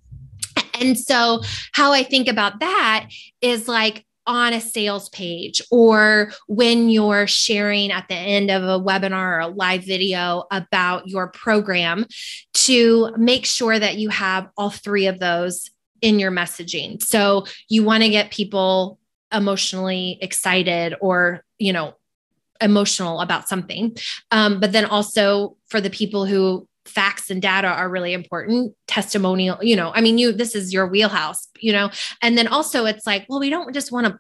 And 0.81 0.99
so, 0.99 1.43
how 1.73 1.93
I 1.93 2.03
think 2.03 2.29
about 2.29 2.61
that 2.61 3.09
is 3.41 3.69
like 3.69 4.05
on 4.27 4.53
a 4.53 4.61
sales 4.61 5.09
page 5.09 5.63
or 5.71 6.33
when 6.47 6.91
you're 6.91 7.27
sharing 7.27 7.91
at 7.91 8.07
the 8.09 8.15
end 8.15 8.51
of 8.51 8.63
a 8.63 8.83
webinar 8.83 9.37
or 9.37 9.39
a 9.41 9.49
live 9.49 9.85
video 9.85 10.45
about 10.51 11.09
your 11.09 11.29
program 11.29 12.05
to 12.53 13.11
make 13.17 13.47
sure 13.47 13.79
that 13.79 13.97
you 13.97 14.11
have 14.11 14.49
all 14.57 14.71
three 14.71 15.07
of 15.07 15.19
those 15.19 15.71
in 16.03 16.19
your 16.19 16.31
messaging. 16.31 17.03
So, 17.03 17.45
you 17.69 17.83
want 17.83 18.03
to 18.05 18.11
get 18.11 18.31
people 18.31 18.98
emotionally 19.33 20.18
excited 20.20 20.95
or, 21.01 21.45
you 21.59 21.72
know, 21.72 21.95
emotional 22.61 23.20
about 23.20 23.49
something. 23.49 23.97
Um, 24.31 24.61
but 24.61 24.72
then 24.72 24.85
also 24.85 25.57
for 25.68 25.81
the 25.81 25.91
people 25.91 26.26
who 26.26 26.66
facts 26.87 27.31
and 27.31 27.43
data 27.43 27.68
are 27.68 27.91
really 27.91 28.14
important 28.14 28.74
testimonial 28.87 29.59
you 29.61 29.76
know 29.76 29.93
i 29.95 30.01
mean 30.01 30.16
you 30.16 30.33
this 30.33 30.55
is 30.55 30.72
your 30.72 30.87
wheelhouse 30.87 31.49
you 31.61 31.72
know? 31.72 31.91
And 32.22 32.37
then 32.37 32.49
also 32.49 32.85
it's 32.85 33.07
like 33.07 33.26
well 33.29 33.41
we 33.41 33.51
don't 33.51 33.72
just 33.72 33.93
want 33.93 34.07
to 34.07 34.18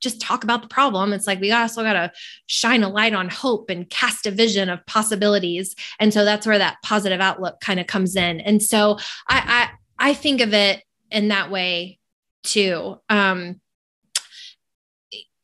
just 0.00 0.20
talk 0.20 0.42
about 0.42 0.62
the 0.62 0.68
problem. 0.68 1.12
It's 1.12 1.28
like 1.28 1.40
we 1.40 1.52
also 1.52 1.84
got 1.84 1.92
to 1.92 2.10
shine 2.46 2.82
a 2.82 2.88
light 2.88 3.14
on 3.14 3.28
hope 3.28 3.70
and 3.70 3.88
cast 3.88 4.26
a 4.26 4.32
vision 4.32 4.68
of 4.68 4.84
possibilities. 4.86 5.76
And 6.00 6.12
so 6.12 6.24
that's 6.24 6.44
where 6.44 6.58
that 6.58 6.78
positive 6.84 7.20
outlook 7.20 7.60
kind 7.60 7.78
of 7.78 7.86
comes 7.86 8.16
in. 8.16 8.40
And 8.40 8.60
so 8.60 8.98
i 9.28 9.70
i 9.98 10.10
i 10.10 10.14
think 10.14 10.40
of 10.40 10.52
it 10.52 10.82
in 11.10 11.28
that 11.28 11.50
way 11.50 11.98
too. 12.42 12.98
Um 13.08 13.60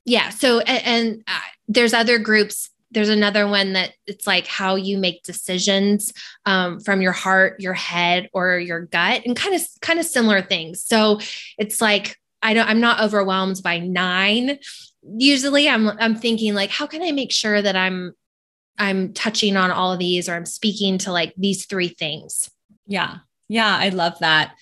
yeah 0.09 0.31
so 0.31 0.61
and, 0.61 0.87
and 0.87 1.25
uh, 1.27 1.41
there's 1.69 1.95
other 1.95 2.19
groups 2.19 2.71
there's 2.91 3.09
another 3.09 3.47
one 3.47 3.75
that 3.75 3.93
it's 4.07 4.27
like 4.27 4.47
how 4.47 4.75
you 4.75 4.99
make 4.99 5.23
decisions 5.23 6.13
um, 6.47 6.81
from 6.81 7.03
your 7.03 7.13
heart 7.13 7.61
your 7.61 7.75
head 7.75 8.29
or 8.33 8.59
your 8.59 8.83
gut 8.87 9.23
and 9.27 9.37
kind 9.37 9.55
of 9.55 9.63
kind 9.81 9.99
of 9.99 10.07
similar 10.07 10.43
things. 10.43 10.83
So 10.85 11.21
it's 11.59 11.81
like 11.81 12.17
i 12.43 12.55
don't 12.55 12.69
i'm 12.69 12.81
not 12.81 13.01
overwhelmed 13.01 13.61
by 13.63 13.79
nine. 13.79 14.59
Usually 15.03 15.69
i'm 15.69 15.89
i'm 15.89 16.15
thinking 16.15 16.55
like 16.55 16.71
how 16.71 16.87
can 16.87 17.03
i 17.03 17.13
make 17.13 17.33
sure 17.33 17.61
that 17.61 17.77
i'm 17.77 18.13
i'm 18.79 19.13
touching 19.13 19.57
on 19.57 19.71
all 19.71 19.93
of 19.93 19.99
these 19.99 20.29
or 20.29 20.35
i'm 20.35 20.47
speaking 20.47 20.99
to 20.99 21.13
like 21.13 21.35
these 21.37 21.67
three 21.67 21.89
things? 21.89 22.51
Yeah. 22.87 23.19
Yeah 23.49 23.77
i 23.79 23.91
love 23.91 24.19
that. 24.21 24.55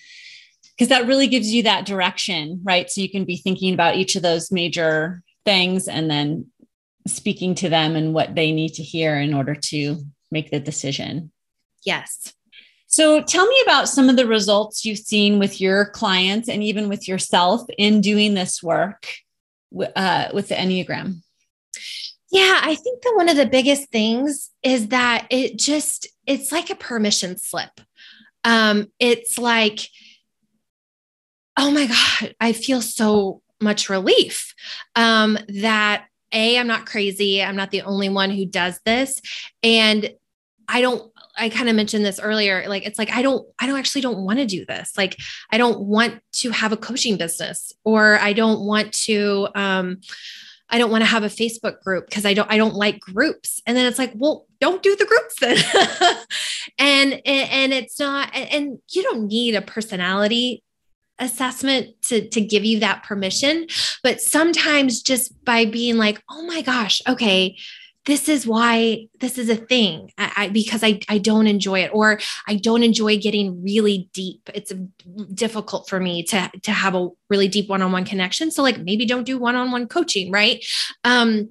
Because 0.75 0.89
that 0.89 1.07
really 1.07 1.27
gives 1.27 1.51
you 1.51 1.63
that 1.63 1.85
direction 1.85 2.61
right? 2.63 2.89
So 2.89 3.01
you 3.01 3.09
can 3.09 3.25
be 3.25 3.37
thinking 3.37 3.73
about 3.73 3.95
each 3.95 4.15
of 4.15 4.21
those 4.21 4.51
major 4.51 5.23
things 5.47 5.87
and 5.87 6.11
then 6.11 6.47
speaking 7.07 7.55
to 7.55 7.69
them 7.69 7.95
and 7.95 8.13
what 8.13 8.35
they 8.35 8.51
need 8.51 8.73
to 8.73 8.83
hear 8.83 9.15
in 9.15 9.33
order 9.33 9.55
to 9.55 9.97
make 10.29 10.51
the 10.51 10.59
decision. 10.59 11.31
Yes. 11.85 12.33
So 12.87 13.21
tell 13.21 13.47
me 13.47 13.61
about 13.63 13.87
some 13.87 14.09
of 14.09 14.17
the 14.17 14.27
results 14.27 14.83
you've 14.83 14.99
seen 14.99 15.39
with 15.39 15.61
your 15.61 15.85
clients 15.85 16.49
and 16.49 16.61
even 16.61 16.89
with 16.89 17.07
yourself 17.07 17.61
in 17.77 18.01
doing 18.01 18.33
this 18.33 18.61
work 18.61 19.07
uh, 19.95 20.27
with 20.33 20.49
the 20.49 20.55
Enneagram. 20.55 21.21
Yeah, 22.29 22.59
I 22.61 22.75
think 22.75 23.03
that 23.03 23.13
one 23.15 23.29
of 23.29 23.37
the 23.37 23.45
biggest 23.45 23.89
things 23.89 24.49
is 24.63 24.89
that 24.89 25.27
it 25.29 25.57
just, 25.57 26.07
it's 26.25 26.51
like 26.51 26.69
a 26.69 26.75
permission 26.75 27.37
slip. 27.37 27.71
Um, 28.43 28.87
it's 28.99 29.37
like, 29.37 29.87
oh 31.55 31.71
my 31.71 31.87
God, 31.87 32.35
I 32.41 32.51
feel 32.51 32.81
so 32.81 33.41
much 33.61 33.89
relief 33.89 34.53
um, 34.95 35.37
that 35.47 36.05
a 36.33 36.57
i'm 36.57 36.67
not 36.67 36.85
crazy 36.85 37.41
i'm 37.41 37.55
not 37.55 37.71
the 37.71 37.81
only 37.83 38.09
one 38.09 38.29
who 38.29 38.45
does 38.45 38.79
this 38.85 39.21
and 39.63 40.13
i 40.67 40.81
don't 40.81 41.11
i 41.37 41.47
kind 41.47 41.69
of 41.69 41.75
mentioned 41.75 42.03
this 42.03 42.19
earlier 42.19 42.65
like 42.67 42.85
it's 42.85 42.99
like 42.99 43.11
i 43.11 43.21
don't 43.21 43.47
i 43.59 43.65
don't 43.65 43.79
actually 43.79 44.01
don't 44.01 44.25
want 44.25 44.37
to 44.37 44.45
do 44.45 44.65
this 44.65 44.91
like 44.97 45.15
i 45.51 45.57
don't 45.57 45.79
want 45.79 46.19
to 46.33 46.49
have 46.49 46.73
a 46.73 46.77
coaching 46.77 47.15
business 47.17 47.71
or 47.85 48.19
i 48.19 48.33
don't 48.33 48.59
want 48.59 48.91
to 48.91 49.47
um 49.55 49.97
I 50.69 50.79
don't 50.79 50.91
want 50.91 51.01
to 51.01 51.09
have 51.09 51.23
a 51.23 51.27
Facebook 51.27 51.81
group 51.81 52.07
because 52.07 52.25
I 52.25 52.33
don't 52.33 52.51
I 52.51 52.57
don't 52.57 52.75
like 52.75 52.99
groups. 52.99 53.61
And 53.65 53.77
then 53.77 53.85
it's 53.85 53.97
like, 53.97 54.11
well, 54.15 54.45
don't 54.59 54.83
do 54.83 54.95
the 54.95 55.05
groups 55.05 55.35
then. 55.39 55.57
and 56.77 57.21
and 57.25 57.73
it's 57.73 57.99
not 57.99 58.35
and 58.35 58.79
you 58.91 59.03
don't 59.03 59.27
need 59.27 59.55
a 59.55 59.61
personality 59.61 60.63
assessment 61.19 62.01
to 62.03 62.27
to 62.29 62.41
give 62.41 62.65
you 62.65 62.79
that 62.79 63.03
permission. 63.03 63.67
But 64.03 64.21
sometimes 64.21 65.01
just 65.01 65.43
by 65.43 65.65
being 65.65 65.97
like 65.97 66.21
oh 66.29 66.45
my 66.45 66.61
gosh 66.61 67.01
okay 67.07 67.57
this 68.07 68.29
is 68.29 68.47
why 68.47 69.05
this 69.19 69.37
is 69.37 69.49
a 69.49 69.55
thing. 69.57 70.13
I, 70.17 70.31
I, 70.37 70.47
because 70.47 70.81
I, 70.81 71.01
I 71.09 71.17
don't 71.17 71.45
enjoy 71.45 71.81
it 71.81 71.91
or 71.93 72.21
i 72.47 72.55
don't 72.55 72.81
enjoy 72.81 73.17
getting 73.17 73.61
really 73.61 74.09
deep. 74.13 74.49
It's 74.53 74.71
difficult 75.33 75.89
for 75.89 75.99
me 75.99 76.23
to 76.23 76.49
to 76.63 76.71
have 76.71 76.95
a 76.95 77.09
really 77.29 77.49
deep 77.49 77.69
one-on-one 77.69 78.05
connection. 78.05 78.49
So 78.49 78.63
like 78.63 78.79
maybe 78.79 79.05
don't 79.05 79.25
do 79.25 79.37
one-on-one 79.37 79.87
coaching 79.87 80.31
right? 80.31 80.65
Um 81.03 81.49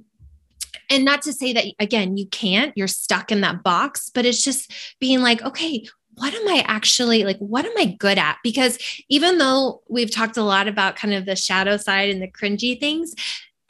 and 0.89 1.05
not 1.05 1.23
to 1.23 1.33
say 1.33 1.53
that 1.53 1.65
again 1.79 2.17
you 2.17 2.27
can't 2.27 2.73
you're 2.77 2.89
stuck 2.89 3.33
in 3.33 3.41
that 3.41 3.63
box 3.63 4.11
but 4.15 4.25
it's 4.25 4.43
just 4.43 4.73
being 5.01 5.21
like 5.21 5.43
okay 5.43 5.85
what 6.17 6.35
am 6.35 6.49
I 6.49 6.65
actually 6.67 7.25
like? 7.25 7.39
What 7.39 7.65
am 7.65 7.77
I 7.77 7.97
good 7.99 8.19
at? 8.19 8.39
Because 8.43 8.79
even 9.09 9.39
though 9.39 9.83
we've 9.89 10.11
talked 10.11 10.37
a 10.37 10.43
lot 10.43 10.67
about 10.67 10.97
kind 10.97 11.15
of 11.15 11.27
the 11.27 11.37
shadow 11.37 11.77
side 11.77 12.11
and 12.11 12.23
the 12.23 12.31
cringy 12.31 12.79
things, 12.79 13.15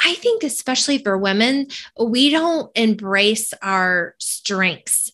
I 0.01 0.15
think, 0.15 0.43
especially 0.43 0.99
for 0.99 1.19
women, 1.19 1.67
we 2.01 2.31
don't 2.31 2.71
embrace 2.77 3.53
our 3.63 4.15
strengths 4.19 5.11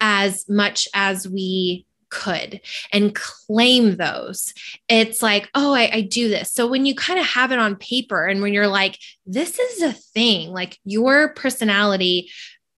as 0.00 0.48
much 0.48 0.86
as 0.94 1.26
we 1.26 1.86
could 2.08 2.60
and 2.92 3.14
claim 3.14 3.96
those. 3.96 4.54
It's 4.88 5.22
like, 5.22 5.50
oh, 5.54 5.74
I, 5.74 5.90
I, 5.92 6.00
do 6.02 6.28
this. 6.28 6.52
So 6.52 6.66
when 6.66 6.86
you 6.86 6.94
kind 6.94 7.18
of 7.18 7.26
have 7.26 7.50
it 7.50 7.58
on 7.58 7.76
paper 7.76 8.26
and 8.26 8.40
when 8.40 8.52
you're 8.52 8.68
like, 8.68 8.98
this 9.26 9.58
is 9.58 9.82
a 9.82 9.92
thing, 9.92 10.50
like 10.52 10.78
your 10.84 11.30
personality 11.30 12.30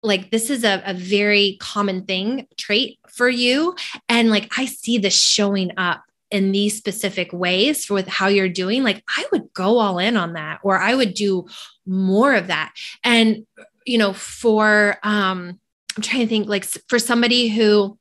like 0.02 0.30
this 0.30 0.50
is 0.50 0.64
a, 0.64 0.82
a 0.84 0.94
very 0.94 1.56
common 1.60 2.04
thing 2.04 2.46
trait 2.56 2.98
for 3.08 3.28
you. 3.28 3.74
And 4.08 4.30
like 4.30 4.52
i 4.58 4.66
see 4.66 4.98
this 4.98 5.18
showing 5.18 5.72
up 5.76 6.02
in 6.30 6.52
these 6.52 6.76
specific 6.76 7.32
ways 7.32 7.86
for 7.86 7.94
with 7.94 8.08
how 8.08 8.28
you're 8.28 8.48
doing. 8.48 8.82
Like 8.82 9.02
i 9.16 9.26
would 9.32 9.52
go 9.52 9.78
all 9.78 9.98
in 9.98 10.16
on 10.16 10.34
that 10.34 10.60
or 10.62 10.78
i 10.78 10.94
would 10.94 11.14
do 11.14 11.46
more 11.86 12.34
of 12.34 12.48
that. 12.48 12.74
And 13.02 13.46
you 13.84 13.98
know 13.98 14.12
for 14.12 14.98
um 15.02 15.58
i'm 15.96 16.02
trying 16.02 16.22
to 16.22 16.28
think 16.28 16.46
like 16.46 16.64
for 16.88 16.98
somebody 16.98 17.48
who 17.48 17.98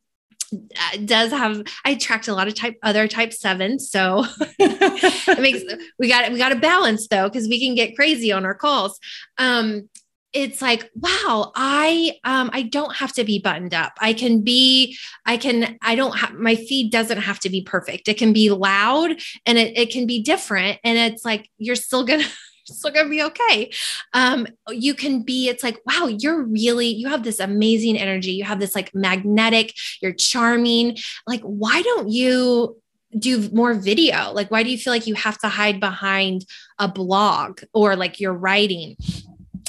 uh, 0.54 0.98
does 1.04 1.32
have 1.32 1.62
I 1.84 1.92
attract 1.92 2.28
a 2.28 2.34
lot 2.34 2.48
of 2.48 2.56
type 2.56 2.78
other 2.82 3.08
type 3.08 3.34
seven, 3.34 3.80
so 3.80 4.24
it 4.60 5.42
makes 5.42 5.62
we 6.00 6.08
got 6.08 6.32
we 6.32 6.38
got 6.38 6.50
to 6.50 6.56
balance 6.56 7.08
though 7.10 7.28
because 7.28 7.50
we 7.50 7.60
can 7.60 7.76
get 7.76 7.96
crazy 7.98 8.32
on 8.32 8.46
our 8.46 8.56
calls. 8.56 8.98
Um, 9.38 9.90
it's 10.34 10.62
like 10.62 10.90
wow 10.96 11.52
i 11.56 12.12
um 12.24 12.50
i 12.54 12.62
don't 12.62 12.96
have 12.96 13.14
to 13.14 13.24
be 13.24 13.40
buttoned 13.40 13.74
up 13.74 13.94
i 14.00 14.14
can 14.14 14.42
be 14.42 14.98
i 15.26 15.38
can 15.38 15.78
i 15.82 15.96
don't 15.96 16.18
have 16.18 16.34
my 16.34 16.56
feed 16.56 16.92
doesn't 16.92 17.20
have 17.20 17.40
to 17.40 17.50
be 17.50 17.62
perfect 17.62 18.08
it 18.08 18.18
can 18.18 18.34
be 18.34 18.50
loud 18.50 19.12
and 19.46 19.58
it, 19.58 19.78
it 19.78 19.90
can 19.90 20.06
be 20.06 20.22
different 20.22 20.80
and 20.84 20.98
it's 20.98 21.24
like 21.24 21.50
you're 21.58 21.76
still 21.76 22.04
gonna 22.06 22.26
still 22.74 22.92
gonna 22.92 23.10
be 23.10 23.24
okay. 23.24 23.72
Um, 24.14 24.48
you 24.70 24.94
can 24.94 25.24
be, 25.24 25.48
it's 25.48 25.64
like, 25.64 25.80
wow, 25.86 26.08
you're 26.08 26.44
really, 26.44 26.88
you 26.88 27.08
have 27.08 27.24
this 27.24 27.40
amazing 27.40 27.98
energy. 27.98 28.32
You 28.32 28.44
have 28.44 28.60
this 28.60 28.76
like 28.76 28.94
magnetic, 28.94 29.74
you're 30.02 30.14
charming. 30.14 30.98
Like, 31.26 31.42
why 31.42 31.82
don't 31.82 32.10
you 32.10 32.78
do 33.18 33.50
more 33.52 33.74
video? 33.74 34.32
Like, 34.34 34.52
why 34.52 34.64
do 34.64 34.70
you 34.70 34.78
feel 34.78 34.92
like 34.92 35.08
you 35.08 35.16
have 35.16 35.38
to 35.40 35.48
hide 35.48 35.80
behind 35.80 36.46
a 36.78 36.88
blog 36.88 37.62
or 37.74 37.96
like 37.96 38.20
your 38.20 38.34
writing? 38.34 38.98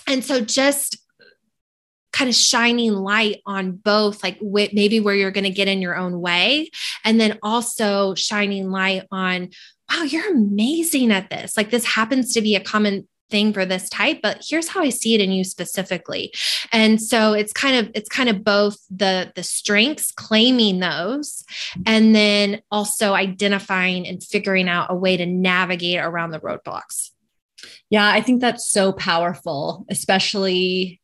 And 0.09 0.25
so 0.25 0.41
just 0.41 0.99
kind 2.13 2.29
of 2.29 2.35
shining 2.35 2.93
light 2.93 3.41
on 3.47 3.73
both 3.73 4.25
like 4.25 4.39
wh- 4.39 4.73
maybe 4.73 4.99
where 4.99 5.15
you're 5.15 5.31
going 5.31 5.45
to 5.45 5.51
get 5.51 5.69
in 5.69 5.83
your 5.83 5.97
own 5.97 6.21
way 6.21 6.71
and 7.05 7.21
then 7.21 7.39
also 7.43 8.15
shining 8.15 8.71
light 8.71 9.05
on 9.13 9.51
wow, 9.91 10.03
you're 10.03 10.33
amazing 10.33 11.11
at 11.13 11.31
this. 11.31 11.57
Like 11.57 11.71
this 11.71 11.85
happens 11.85 12.35
to 12.35 12.43
be 12.43 12.57
a 12.57 12.61
common 12.61 13.09
thing 13.31 13.53
for 13.53 13.67
this 13.67 13.91
type 13.91 14.21
but 14.23 14.43
here's 14.49 14.69
how 14.69 14.81
i 14.81 14.89
see 14.89 15.15
it 15.15 15.21
in 15.21 15.31
you 15.31 15.45
specifically 15.45 16.33
and 16.73 17.01
so 17.01 17.35
it's 17.35 17.53
kind 17.53 17.77
of 17.77 17.93
it's 17.95 18.09
kind 18.09 18.31
of 18.31 18.43
both 18.43 18.79
the 18.89 19.31
the 19.35 19.43
strengths 19.43 20.11
claiming 20.13 20.81
those 20.81 21.45
and 21.85 22.15
then 22.15 22.63
also 22.71 23.13
identifying 23.13 24.09
and 24.09 24.23
figuring 24.23 24.67
out 24.67 24.91
a 24.91 24.95
way 24.95 25.15
to 25.15 25.27
navigate 25.27 26.01
around 26.01 26.31
the 26.31 26.41
roadblocks 26.41 27.11
yeah 27.91 28.09
i 28.09 28.21
think 28.21 28.41
that's 28.41 28.69
so 28.69 28.93
powerful 28.93 29.85
especially 29.89 31.01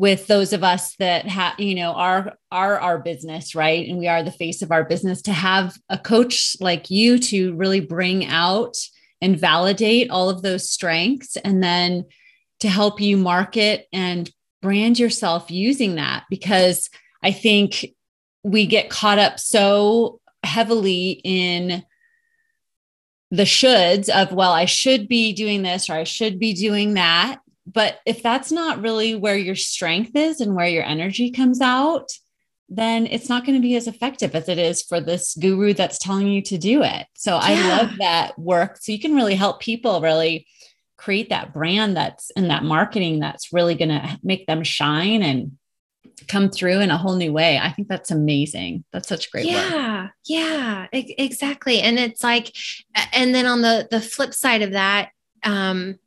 with 0.00 0.26
those 0.28 0.54
of 0.54 0.64
us 0.64 0.96
that 0.96 1.26
have 1.26 1.60
you 1.60 1.74
know 1.74 1.92
are 1.92 2.32
are 2.50 2.80
our 2.80 2.98
business 2.98 3.54
right? 3.54 3.86
And 3.86 3.98
we 3.98 4.08
are 4.08 4.22
the 4.22 4.32
face 4.32 4.62
of 4.62 4.72
our 4.72 4.82
business. 4.82 5.20
To 5.22 5.32
have 5.32 5.76
a 5.90 5.98
coach 5.98 6.56
like 6.58 6.90
you 6.90 7.18
to 7.18 7.54
really 7.54 7.80
bring 7.80 8.24
out 8.24 8.78
and 9.20 9.38
validate 9.38 10.10
all 10.10 10.30
of 10.30 10.40
those 10.40 10.70
strengths 10.70 11.36
and 11.36 11.62
then 11.62 12.06
to 12.60 12.68
help 12.68 12.98
you 12.98 13.18
market 13.18 13.88
and 13.92 14.30
brand 14.62 14.98
yourself 14.98 15.50
using 15.50 15.94
that 15.94 16.24
because 16.28 16.90
i 17.22 17.32
think 17.32 17.86
we 18.42 18.66
get 18.66 18.90
caught 18.90 19.18
up 19.18 19.38
so 19.38 20.20
heavily 20.42 21.20
in 21.24 21.82
the 23.30 23.44
shoulds 23.44 24.08
of 24.08 24.32
well 24.32 24.52
i 24.52 24.64
should 24.64 25.08
be 25.08 25.32
doing 25.32 25.62
this 25.62 25.88
or 25.88 25.94
i 25.94 26.04
should 26.04 26.38
be 26.38 26.52
doing 26.52 26.94
that 26.94 27.38
but 27.72 28.00
if 28.06 28.22
that's 28.22 28.50
not 28.50 28.82
really 28.82 29.14
where 29.14 29.36
your 29.36 29.54
strength 29.54 30.12
is 30.14 30.40
and 30.40 30.54
where 30.54 30.68
your 30.68 30.84
energy 30.84 31.30
comes 31.30 31.60
out, 31.60 32.10
then 32.68 33.06
it's 33.06 33.28
not 33.28 33.44
going 33.44 33.56
to 33.56 33.62
be 33.62 33.76
as 33.76 33.86
effective 33.86 34.34
as 34.34 34.48
it 34.48 34.58
is 34.58 34.82
for 34.82 35.00
this 35.00 35.34
guru 35.34 35.74
that's 35.74 35.98
telling 35.98 36.28
you 36.28 36.42
to 36.42 36.58
do 36.58 36.82
it. 36.82 37.06
So 37.16 37.32
yeah. 37.32 37.40
I 37.42 37.68
love 37.68 37.90
that 37.98 38.38
work. 38.38 38.78
So 38.80 38.92
you 38.92 39.00
can 39.00 39.14
really 39.14 39.34
help 39.34 39.60
people 39.60 40.00
really 40.00 40.46
create 40.96 41.30
that 41.30 41.52
brand 41.52 41.96
that's 41.96 42.30
in 42.30 42.48
that 42.48 42.62
marketing 42.62 43.20
that's 43.20 43.52
really 43.52 43.74
going 43.74 43.88
to 43.88 44.18
make 44.22 44.46
them 44.46 44.62
shine 44.62 45.22
and 45.22 45.52
come 46.30 46.48
through 46.48 46.80
in 46.80 46.90
a 46.90 46.96
whole 46.96 47.16
new 47.16 47.32
way. 47.32 47.58
I 47.58 47.70
think 47.70 47.88
that's 47.88 48.10
amazing. 48.10 48.84
That's 48.92 49.08
such 49.08 49.30
great 49.30 49.46
yeah, 49.46 50.02
work. 50.02 50.10
Yeah, 50.26 50.86
exactly. 50.92 51.80
And 51.80 51.98
it's 51.98 52.22
like, 52.22 52.54
and 53.12 53.34
then 53.34 53.46
on 53.46 53.62
the 53.62 53.88
the 53.90 54.00
flip 54.00 54.32
side 54.32 54.62
of 54.62 54.72
that, 54.72 55.10
um, 55.42 55.98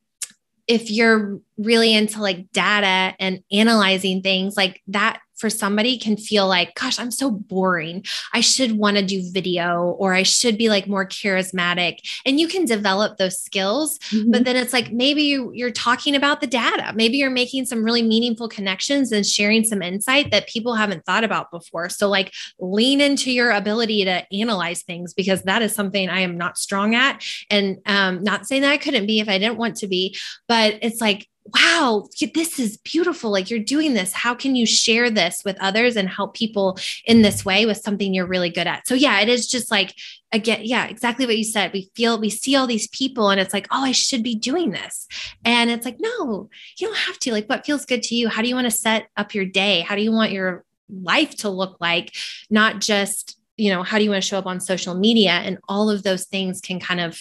if 0.67 0.89
you're 0.89 1.39
really 1.57 1.93
into 1.93 2.21
like 2.21 2.51
data 2.51 3.15
and 3.19 3.43
analyzing 3.51 4.21
things 4.21 4.55
like 4.55 4.81
that 4.87 5.19
for 5.43 5.49
somebody 5.49 5.97
can 5.97 6.15
feel 6.15 6.47
like, 6.47 6.73
gosh, 6.75 6.97
I'm 6.97 7.11
so 7.11 7.29
boring. 7.29 8.05
I 8.33 8.39
should 8.39 8.77
want 8.77 8.95
to 8.95 9.03
do 9.03 9.29
video 9.29 9.97
or 9.99 10.13
I 10.13 10.23
should 10.23 10.57
be 10.57 10.69
like 10.69 10.87
more 10.87 11.05
charismatic. 11.05 11.97
And 12.25 12.39
you 12.39 12.47
can 12.47 12.63
develop 12.63 13.17
those 13.17 13.37
skills. 13.41 13.99
Mm-hmm. 13.99 14.31
But 14.31 14.45
then 14.45 14.55
it's 14.55 14.71
like 14.71 14.93
maybe 14.93 15.23
you, 15.23 15.51
you're 15.53 15.69
talking 15.69 16.15
about 16.15 16.39
the 16.39 16.47
data. 16.47 16.93
Maybe 16.95 17.17
you're 17.17 17.29
making 17.29 17.65
some 17.65 17.83
really 17.83 18.01
meaningful 18.01 18.47
connections 18.47 19.11
and 19.11 19.25
sharing 19.25 19.65
some 19.65 19.81
insight 19.81 20.31
that 20.31 20.47
people 20.47 20.75
haven't 20.75 21.03
thought 21.05 21.25
about 21.25 21.51
before. 21.51 21.89
So, 21.89 22.07
like, 22.07 22.31
lean 22.57 23.01
into 23.01 23.29
your 23.29 23.51
ability 23.51 24.05
to 24.05 24.25
analyze 24.33 24.83
things 24.83 25.13
because 25.13 25.43
that 25.43 25.61
is 25.61 25.75
something 25.75 26.07
I 26.07 26.21
am 26.21 26.37
not 26.37 26.57
strong 26.57 26.95
at. 26.95 27.21
And 27.49 27.79
um, 27.85 28.23
not 28.23 28.47
saying 28.47 28.61
that 28.61 28.71
I 28.71 28.77
couldn't 28.77 29.07
be 29.07 29.19
if 29.19 29.27
I 29.27 29.39
didn't 29.39 29.57
want 29.57 29.75
to 29.77 29.87
be, 29.87 30.15
but 30.47 30.79
it's 30.81 31.01
like, 31.01 31.27
wow, 31.45 32.07
this 32.33 32.57
is 32.57 32.77
beautiful. 32.77 33.29
Like 33.29 33.49
you're 33.49 33.59
doing 33.59 33.93
this. 33.93 34.13
How 34.13 34.33
can 34.33 34.55
you 34.55 34.65
share 34.65 35.09
this 35.09 35.41
with 35.43 35.57
others 35.59 35.95
and 35.97 36.07
help 36.07 36.35
people 36.35 36.77
in 37.05 37.21
this 37.21 37.43
way 37.43 37.65
with 37.65 37.77
something 37.77 38.13
you're 38.13 38.25
really 38.25 38.49
good 38.49 38.67
at? 38.67 38.87
So, 38.87 38.95
yeah, 38.95 39.19
it 39.19 39.27
is 39.27 39.47
just 39.47 39.69
like, 39.69 39.93
again, 40.31 40.61
yeah, 40.63 40.87
exactly 40.87 41.25
what 41.25 41.37
you 41.37 41.43
said. 41.43 41.73
We 41.73 41.91
feel, 41.95 42.19
we 42.19 42.29
see 42.29 42.55
all 42.55 42.65
these 42.65 42.87
people 42.87 43.29
and 43.29 43.41
it's 43.41 43.53
like, 43.53 43.67
oh, 43.71 43.83
I 43.83 43.91
should 43.91 44.23
be 44.23 44.35
doing 44.35 44.71
this. 44.71 45.07
And 45.43 45.69
it's 45.69 45.85
like, 45.85 45.97
no, 45.99 46.49
you 46.77 46.87
don't 46.87 46.97
have 46.97 47.19
to. 47.19 47.31
Like, 47.31 47.49
what 47.49 47.65
feels 47.65 47.85
good 47.85 48.03
to 48.03 48.15
you? 48.15 48.29
How 48.29 48.41
do 48.41 48.47
you 48.47 48.55
want 48.55 48.65
to 48.65 48.71
set 48.71 49.07
up 49.17 49.35
your 49.35 49.45
day? 49.45 49.81
How 49.81 49.95
do 49.95 50.01
you 50.01 50.11
want 50.11 50.31
your 50.31 50.63
life 50.89 51.35
to 51.37 51.49
look 51.49 51.77
like? 51.81 52.15
Not 52.49 52.79
just, 52.79 53.37
you 53.57 53.69
know, 53.69 53.83
how 53.83 53.97
do 53.97 54.05
you 54.05 54.09
want 54.09 54.23
to 54.23 54.27
show 54.27 54.37
up 54.37 54.47
on 54.47 54.59
social 54.59 54.95
media? 54.95 55.31
And 55.31 55.59
all 55.67 55.89
of 55.89 56.03
those 56.03 56.25
things 56.25 56.61
can 56.61 56.79
kind 56.79 57.01
of, 57.01 57.19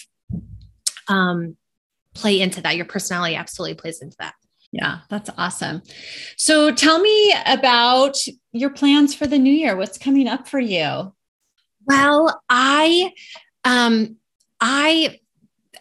um, 1.09 1.57
play 2.13 2.39
into 2.39 2.61
that. 2.61 2.75
Your 2.75 2.85
personality 2.85 3.35
absolutely 3.35 3.75
plays 3.75 4.01
into 4.01 4.15
that. 4.19 4.33
Yeah, 4.73 4.99
that's 5.09 5.29
awesome. 5.37 5.83
So 6.35 6.71
tell 6.71 6.99
me 6.99 7.33
about 7.45 8.17
your 8.53 8.71
plans 8.71 9.13
for 9.13 9.27
the 9.27 9.37
new 9.37 9.53
year. 9.53 9.77
What's 9.77 9.99
coming 9.99 10.27
up 10.27 10.47
for 10.47 10.59
you? 10.59 11.13
Well, 11.85 12.41
I 12.49 13.13
um 13.63 14.17
I 14.59 15.19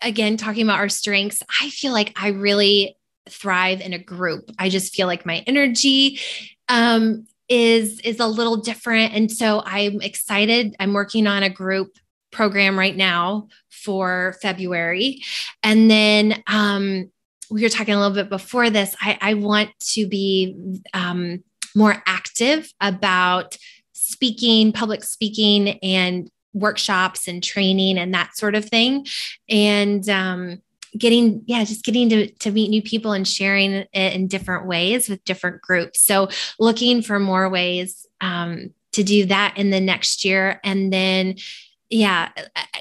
again 0.02 0.36
talking 0.36 0.64
about 0.64 0.78
our 0.78 0.90
strengths, 0.90 1.42
I 1.60 1.70
feel 1.70 1.92
like 1.92 2.12
I 2.20 2.28
really 2.28 2.98
thrive 3.30 3.80
in 3.80 3.94
a 3.94 3.98
group. 3.98 4.50
I 4.58 4.68
just 4.68 4.94
feel 4.94 5.06
like 5.06 5.24
my 5.24 5.42
energy 5.46 6.20
um 6.68 7.26
is 7.48 7.98
is 8.00 8.20
a 8.20 8.26
little 8.26 8.56
different 8.56 9.14
and 9.14 9.32
so 9.32 9.62
I'm 9.64 10.02
excited. 10.02 10.76
I'm 10.78 10.92
working 10.92 11.26
on 11.26 11.42
a 11.42 11.50
group 11.50 11.96
program 12.30 12.78
right 12.78 12.96
now 12.96 13.48
for 13.84 14.36
February. 14.42 15.22
And 15.62 15.90
then 15.90 16.42
um, 16.46 17.10
we 17.50 17.62
were 17.62 17.68
talking 17.68 17.94
a 17.94 18.00
little 18.00 18.14
bit 18.14 18.28
before 18.28 18.70
this. 18.70 18.96
I, 19.00 19.18
I 19.20 19.34
want 19.34 19.70
to 19.92 20.06
be 20.06 20.56
um, 20.94 21.42
more 21.74 22.02
active 22.06 22.72
about 22.80 23.56
speaking, 23.92 24.72
public 24.72 25.04
speaking, 25.04 25.78
and 25.80 26.30
workshops 26.54 27.28
and 27.28 27.42
training 27.42 27.98
and 27.98 28.12
that 28.14 28.36
sort 28.36 28.54
of 28.54 28.64
thing. 28.64 29.06
And 29.48 30.08
um, 30.08 30.62
getting 30.96 31.42
yeah 31.46 31.64
just 31.64 31.84
getting 31.84 32.08
to, 32.08 32.30
to 32.32 32.50
meet 32.50 32.68
new 32.68 32.82
people 32.82 33.12
and 33.12 33.26
sharing 33.26 33.72
it 33.72 33.88
in 33.92 34.26
different 34.26 34.66
ways 34.66 35.08
with 35.08 35.24
different 35.24 35.62
groups 35.62 36.00
so 36.00 36.28
looking 36.58 37.00
for 37.00 37.18
more 37.18 37.48
ways 37.48 38.06
um, 38.20 38.70
to 38.92 39.02
do 39.02 39.24
that 39.26 39.56
in 39.56 39.70
the 39.70 39.80
next 39.80 40.24
year 40.24 40.60
and 40.62 40.92
then 40.92 41.34
yeah, 41.92 42.30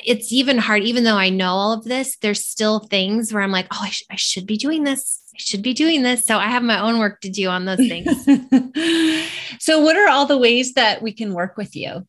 it's 0.05 0.31
even 0.31 0.57
hard. 0.57 0.83
Even 0.83 1.03
though 1.03 1.17
I 1.17 1.29
know 1.29 1.51
all 1.51 1.73
of 1.73 1.83
this, 1.83 2.15
there's 2.21 2.45
still 2.45 2.79
things 2.79 3.33
where 3.33 3.43
I'm 3.43 3.51
like, 3.51 3.67
oh, 3.71 3.81
I, 3.81 3.89
sh- 3.89 4.05
I 4.09 4.15
should 4.15 4.47
be 4.47 4.55
doing 4.57 4.85
this. 4.85 5.21
I 5.35 5.37
should 5.37 5.61
be 5.61 5.73
doing 5.73 6.01
this. 6.01 6.25
So 6.25 6.37
I 6.37 6.47
have 6.47 6.63
my 6.63 6.79
own 6.79 6.97
work 6.97 7.19
to 7.21 7.29
do 7.29 7.49
on 7.49 7.65
those 7.65 7.77
things. 7.77 8.09
so, 9.59 9.81
what 9.81 9.97
are 9.97 10.07
all 10.07 10.25
the 10.25 10.37
ways 10.37 10.73
that 10.73 11.01
we 11.01 11.11
can 11.11 11.33
work 11.33 11.57
with 11.57 11.75
you? 11.75 12.07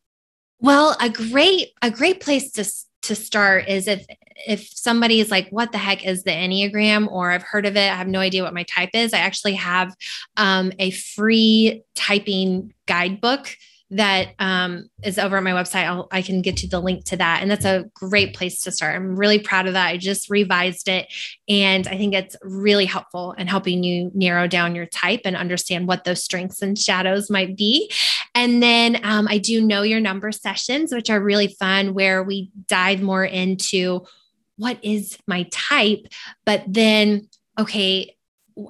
Well, 0.59 0.95
a 1.01 1.09
great 1.09 1.71
a 1.81 1.91
great 1.91 2.21
place 2.21 2.51
to 2.53 2.65
to 3.03 3.15
start 3.15 3.67
is 3.67 3.87
if 3.89 4.05
if 4.47 4.67
somebody 4.69 5.19
is 5.19 5.29
like, 5.29 5.49
what 5.49 5.73
the 5.73 5.77
heck 5.77 6.05
is 6.05 6.23
the 6.23 6.31
Enneagram? 6.31 7.11
Or 7.11 7.31
I've 7.31 7.43
heard 7.43 7.65
of 7.65 7.75
it, 7.75 7.91
I 7.91 7.95
have 7.95 8.07
no 8.07 8.19
idea 8.19 8.43
what 8.43 8.53
my 8.53 8.63
type 8.63 8.91
is. 8.93 9.13
I 9.13 9.19
actually 9.19 9.55
have 9.55 9.93
um, 10.37 10.71
a 10.79 10.91
free 10.91 11.83
typing 11.95 12.73
guidebook 12.87 13.49
that 13.93 14.29
um, 14.39 14.89
is 15.03 15.19
over 15.19 15.37
on 15.37 15.43
my 15.43 15.51
website. 15.51 15.85
I'll, 15.85 16.07
I 16.11 16.21
can 16.21 16.41
get 16.41 16.63
you 16.63 16.69
the 16.69 16.79
link 16.79 17.05
to 17.05 17.17
that. 17.17 17.41
And 17.41 17.49
that's 17.49 17.65
a 17.65 17.85
great 17.93 18.35
place 18.35 18.61
to 18.61 18.71
start. 18.71 18.95
I'm 18.95 19.15
really 19.15 19.39
proud 19.39 19.67
of 19.67 19.73
that. 19.73 19.87
I 19.87 19.97
just 19.97 20.29
revised 20.29 20.87
it. 20.87 21.11
And 21.47 21.87
I 21.87 21.97
think 21.97 22.13
it's 22.13 22.35
really 22.41 22.85
helpful 22.85 23.33
in 23.33 23.47
helping 23.47 23.83
you 23.83 24.11
narrow 24.13 24.47
down 24.47 24.75
your 24.75 24.85
type 24.87 25.21
and 25.25 25.35
understand 25.35 25.87
what 25.87 26.03
those 26.03 26.23
strengths 26.23 26.61
and 26.61 26.77
shadows 26.77 27.29
might 27.29 27.55
be. 27.55 27.91
And 28.35 28.63
then 28.63 28.99
um, 29.03 29.27
I 29.29 29.37
do 29.37 29.61
know 29.61 29.83
your 29.83 29.99
number 29.99 30.31
sessions, 30.31 30.93
which 30.93 31.09
are 31.09 31.21
really 31.21 31.49
fun, 31.59 31.93
where 31.93 32.23
we 32.23 32.51
dive 32.67 33.01
more 33.01 33.25
into 33.25 34.05
what 34.57 34.77
is 34.83 35.17
my 35.27 35.47
type, 35.51 36.07
but 36.45 36.63
then, 36.67 37.27
okay, 37.59 38.15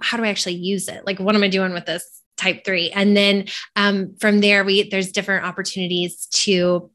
how 0.01 0.17
do 0.17 0.23
I 0.23 0.29
actually 0.29 0.55
use 0.55 0.87
it? 0.87 1.05
Like, 1.05 1.19
what 1.19 1.35
am 1.35 1.43
I 1.43 1.49
doing 1.49 1.73
with 1.73 1.85
this 1.85 2.22
type 2.37 2.65
three. 2.65 2.91
And 2.91 3.15
then 3.15 3.45
um, 3.75 4.15
from 4.19 4.41
there, 4.41 4.63
we 4.63 4.89
there's 4.89 5.11
different 5.11 5.45
opportunities 5.45 6.25
to 6.27 6.89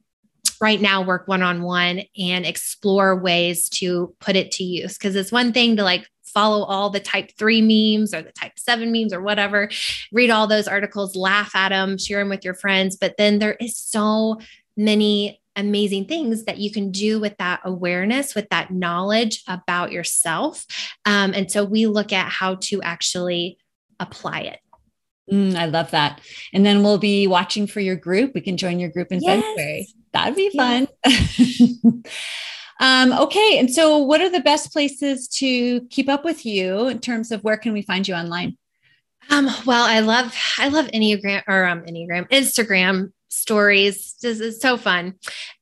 right 0.61 0.81
now 0.81 1.03
work 1.03 1.29
one 1.29 1.43
on 1.43 1.63
one 1.63 2.03
and 2.19 2.45
explore 2.45 3.17
ways 3.17 3.69
to 3.69 4.15
put 4.21 4.37
it 4.37 4.51
to 4.53 4.65
use. 4.65 4.99
Because 4.99 5.15
it's 5.15 5.33
one 5.33 5.53
thing 5.53 5.77
to 5.77 5.85
like 5.85 6.09
follow 6.25 6.65
all 6.65 6.91
the 6.91 7.01
type 7.01 7.31
three 7.39 7.63
memes 7.63 8.13
or 8.15 8.23
the 8.23 8.33
type 8.33 8.59
seven 8.59 8.93
memes 8.93 9.13
or 9.13 9.23
whatever, 9.23 9.71
read 10.13 10.31
all 10.31 10.47
those 10.47 10.69
articles, 10.69 11.17
laugh 11.17 11.55
at 11.55 11.71
them, 11.71 11.99
share 11.99 12.19
them 12.19 12.29
with 12.29 12.45
your 12.45 12.55
friends. 12.55 12.97
But 12.97 13.17
then 13.17 13.39
there 13.39 13.55
is 13.55 13.77
so 13.77 14.41
many 14.77 15.41
amazing 15.57 16.07
things 16.07 16.45
that 16.45 16.59
you 16.59 16.71
can 16.71 16.93
do 16.93 17.19
with 17.19 17.37
that 17.39 17.61
awareness, 17.65 18.35
with 18.35 18.49
that 18.51 18.71
knowledge 18.71 19.43
about 19.49 19.91
yourself. 19.91 20.65
Um, 21.05 21.33
and 21.35 21.51
so 21.51 21.65
we 21.65 21.87
look 21.87 22.13
at 22.13 22.31
how 22.31 22.57
to 22.63 22.81
actually 22.83 23.59
apply 23.99 24.41
it. 24.43 24.61
Mm, 25.31 25.55
I 25.57 25.67
love 25.67 25.91
that. 25.91 26.21
And 26.53 26.65
then 26.65 26.83
we'll 26.83 26.99
be 26.99 27.27
watching 27.27 27.67
for 27.67 27.81
your 27.81 27.97
group. 27.97 28.33
We 28.35 28.41
can 28.41 28.57
join 28.57 28.79
your 28.79 28.91
group 28.91 29.13
in 29.13 29.21
yes. 29.21 29.43
February. 29.43 29.89
That'd 30.13 30.37
be 30.37 30.51
fun. 30.57 30.89
um, 32.81 33.13
okay. 33.13 33.59
And 33.59 33.73
so, 33.73 33.99
what 33.99 34.21
are 34.21 34.31
the 34.31 34.41
best 34.41 34.73
places 34.73 35.29
to 35.29 35.83
keep 35.89 36.09
up 36.09 36.25
with 36.25 36.47
you 36.47 36.89
in 36.89 37.01
terms 37.01 37.31
of 37.31 37.45
where 37.45 37.59
can 37.59 37.73
we 37.73 37.83
find 37.83 38.09
you 38.09 38.15
online? 38.15 38.57
Um, 39.31 39.51
well, 39.67 39.85
I 39.85 40.01
love 40.01 40.35
I 40.59 40.69
love 40.69 40.87
Enneagram 40.87 41.43
or 41.47 41.67
um 41.67 41.83
Enneagram, 41.83 42.29
Instagram 42.31 43.13
stories. 43.39 44.17
This 44.23 44.41
is 44.41 44.61
so 44.61 44.77
fun. 44.77 45.15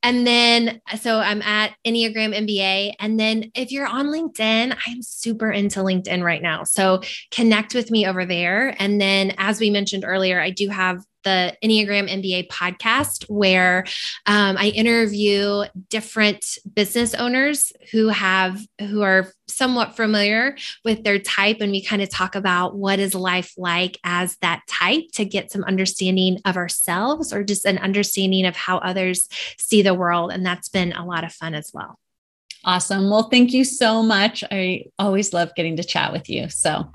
And 0.02 0.26
then, 0.26 0.80
so 1.00 1.18
I'm 1.18 1.42
at 1.42 1.74
Enneagram 1.86 2.34
MBA. 2.34 2.94
And 2.98 3.18
then, 3.18 3.50
if 3.54 3.72
you're 3.72 3.86
on 3.86 4.06
LinkedIn, 4.06 4.76
I'm 4.86 5.02
super 5.02 5.50
into 5.50 5.80
LinkedIn 5.80 6.22
right 6.22 6.42
now. 6.42 6.64
So 6.64 7.00
connect 7.30 7.74
with 7.74 7.90
me 7.90 8.06
over 8.06 8.24
there. 8.24 8.74
And 8.78 9.00
then, 9.00 9.34
as 9.38 9.60
we 9.60 9.70
mentioned 9.70 10.04
earlier, 10.06 10.40
I 10.40 10.50
do 10.50 10.68
have 10.68 11.02
the 11.26 11.56
Enneagram 11.62 12.08
MBA 12.08 12.48
podcast, 12.48 13.24
where 13.28 13.84
um, 14.26 14.56
I 14.56 14.68
interview 14.68 15.64
different 15.90 16.46
business 16.72 17.14
owners 17.14 17.72
who 17.90 18.08
have 18.08 18.60
who 18.78 19.02
are 19.02 19.32
somewhat 19.56 19.96
familiar 19.96 20.56
with 20.84 21.04
their 21.04 21.18
type, 21.18 21.58
and 21.60 21.72
we 21.72 21.82
kind 21.82 22.02
of 22.02 22.10
talk 22.10 22.34
about 22.34 22.76
what 22.76 22.98
is 22.98 23.14
life 23.14 23.54
like 23.56 23.98
as 24.04 24.36
that 24.42 24.62
type 24.68 25.04
to 25.14 25.24
get 25.24 25.50
some 25.50 25.64
understanding 25.64 26.38
of 26.44 26.56
ourselves 26.56 27.32
or 27.32 27.42
just 27.42 27.64
an 27.64 27.78
understanding 27.78 28.46
of 28.46 28.56
how 28.56 28.78
others 28.78 29.28
see 29.58 29.82
the 29.82 29.94
world, 29.94 30.32
and 30.32 30.44
that's 30.44 30.68
been 30.68 30.92
a 30.92 31.04
lot 31.04 31.24
of 31.24 31.32
fun 31.32 31.54
as 31.54 31.70
well. 31.72 31.98
Awesome. 32.64 33.08
Well, 33.10 33.24
thank 33.24 33.52
you 33.52 33.64
so 33.64 34.02
much. 34.02 34.42
I 34.50 34.86
always 34.98 35.32
love 35.32 35.54
getting 35.54 35.76
to 35.76 35.84
chat 35.84 36.12
with 36.12 36.28
you. 36.28 36.48
So, 36.48 36.90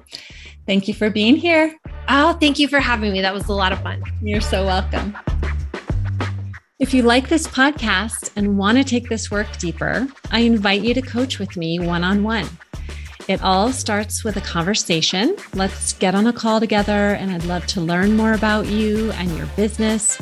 thank 0.68 0.88
you 0.88 0.94
for 0.94 1.10
being 1.10 1.38
here. 1.38 1.78
Oh, 2.10 2.34
thank 2.34 2.60
you 2.60 2.68
for 2.68 2.80
having 2.80 3.14
me. 3.14 3.22
That 3.22 3.34
was 3.34 3.48
a 3.48 3.54
lot 3.54 3.72
of 3.72 3.82
fun. 3.82 4.04
You're 4.22 4.42
so 4.42 4.66
welcome. 4.66 5.16
If 6.82 6.96
you 6.96 7.04
like 7.04 7.30
this 7.30 7.46
podcast 7.46 8.32
and 8.36 8.58
want 8.58 8.80
to 8.80 8.84
take 8.84 9.08
this 9.08 9.30
work 9.30 9.46
deeper, 9.60 10.08
I 10.32 10.40
invite 10.40 10.82
you 10.82 10.96
to 10.96 11.02
coach 11.04 11.38
with 11.38 11.56
me 11.56 11.78
one 11.78 12.04
on 12.04 12.24
one. 12.24 12.50
It 13.28 13.40
all 13.44 13.72
starts 13.72 14.24
with 14.24 14.36
a 14.38 14.42
conversation. 14.42 15.36
Let's 15.54 15.94
get 15.94 16.16
on 16.16 16.26
a 16.26 16.34
call 16.34 16.60
together, 16.60 17.14
and 17.14 17.30
I'd 17.30 17.46
love 17.46 17.68
to 17.68 17.82
learn 17.82 18.18
more 18.18 18.34
about 18.34 18.66
you 18.66 19.12
and 19.12 19.38
your 19.38 19.46
business. 19.56 20.20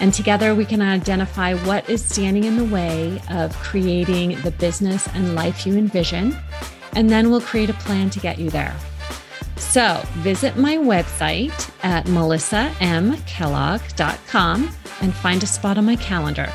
And 0.00 0.14
together 0.14 0.54
we 0.54 0.64
can 0.64 0.80
identify 0.80 1.52
what 1.66 1.90
is 1.90 2.02
standing 2.02 2.44
in 2.44 2.56
the 2.56 2.64
way 2.64 3.20
of 3.28 3.54
creating 3.58 4.40
the 4.40 4.52
business 4.52 5.06
and 5.08 5.34
life 5.34 5.66
you 5.66 5.76
envision. 5.76 6.34
And 6.94 7.10
then 7.10 7.30
we'll 7.30 7.42
create 7.42 7.68
a 7.68 7.74
plan 7.74 8.08
to 8.10 8.18
get 8.18 8.38
you 8.38 8.48
there. 8.48 8.74
So 9.58 10.00
visit 10.18 10.56
my 10.56 10.76
website 10.76 11.70
at 11.84 12.06
melissamkellogg.com 12.06 14.70
and 15.00 15.14
find 15.14 15.42
a 15.42 15.46
spot 15.46 15.78
on 15.78 15.84
my 15.84 15.96
calendar. 15.96 16.48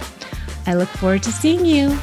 I 0.65 0.75
look 0.75 0.87
forward 0.89 1.23
to 1.23 1.31
seeing 1.31 1.65
you. 1.65 1.97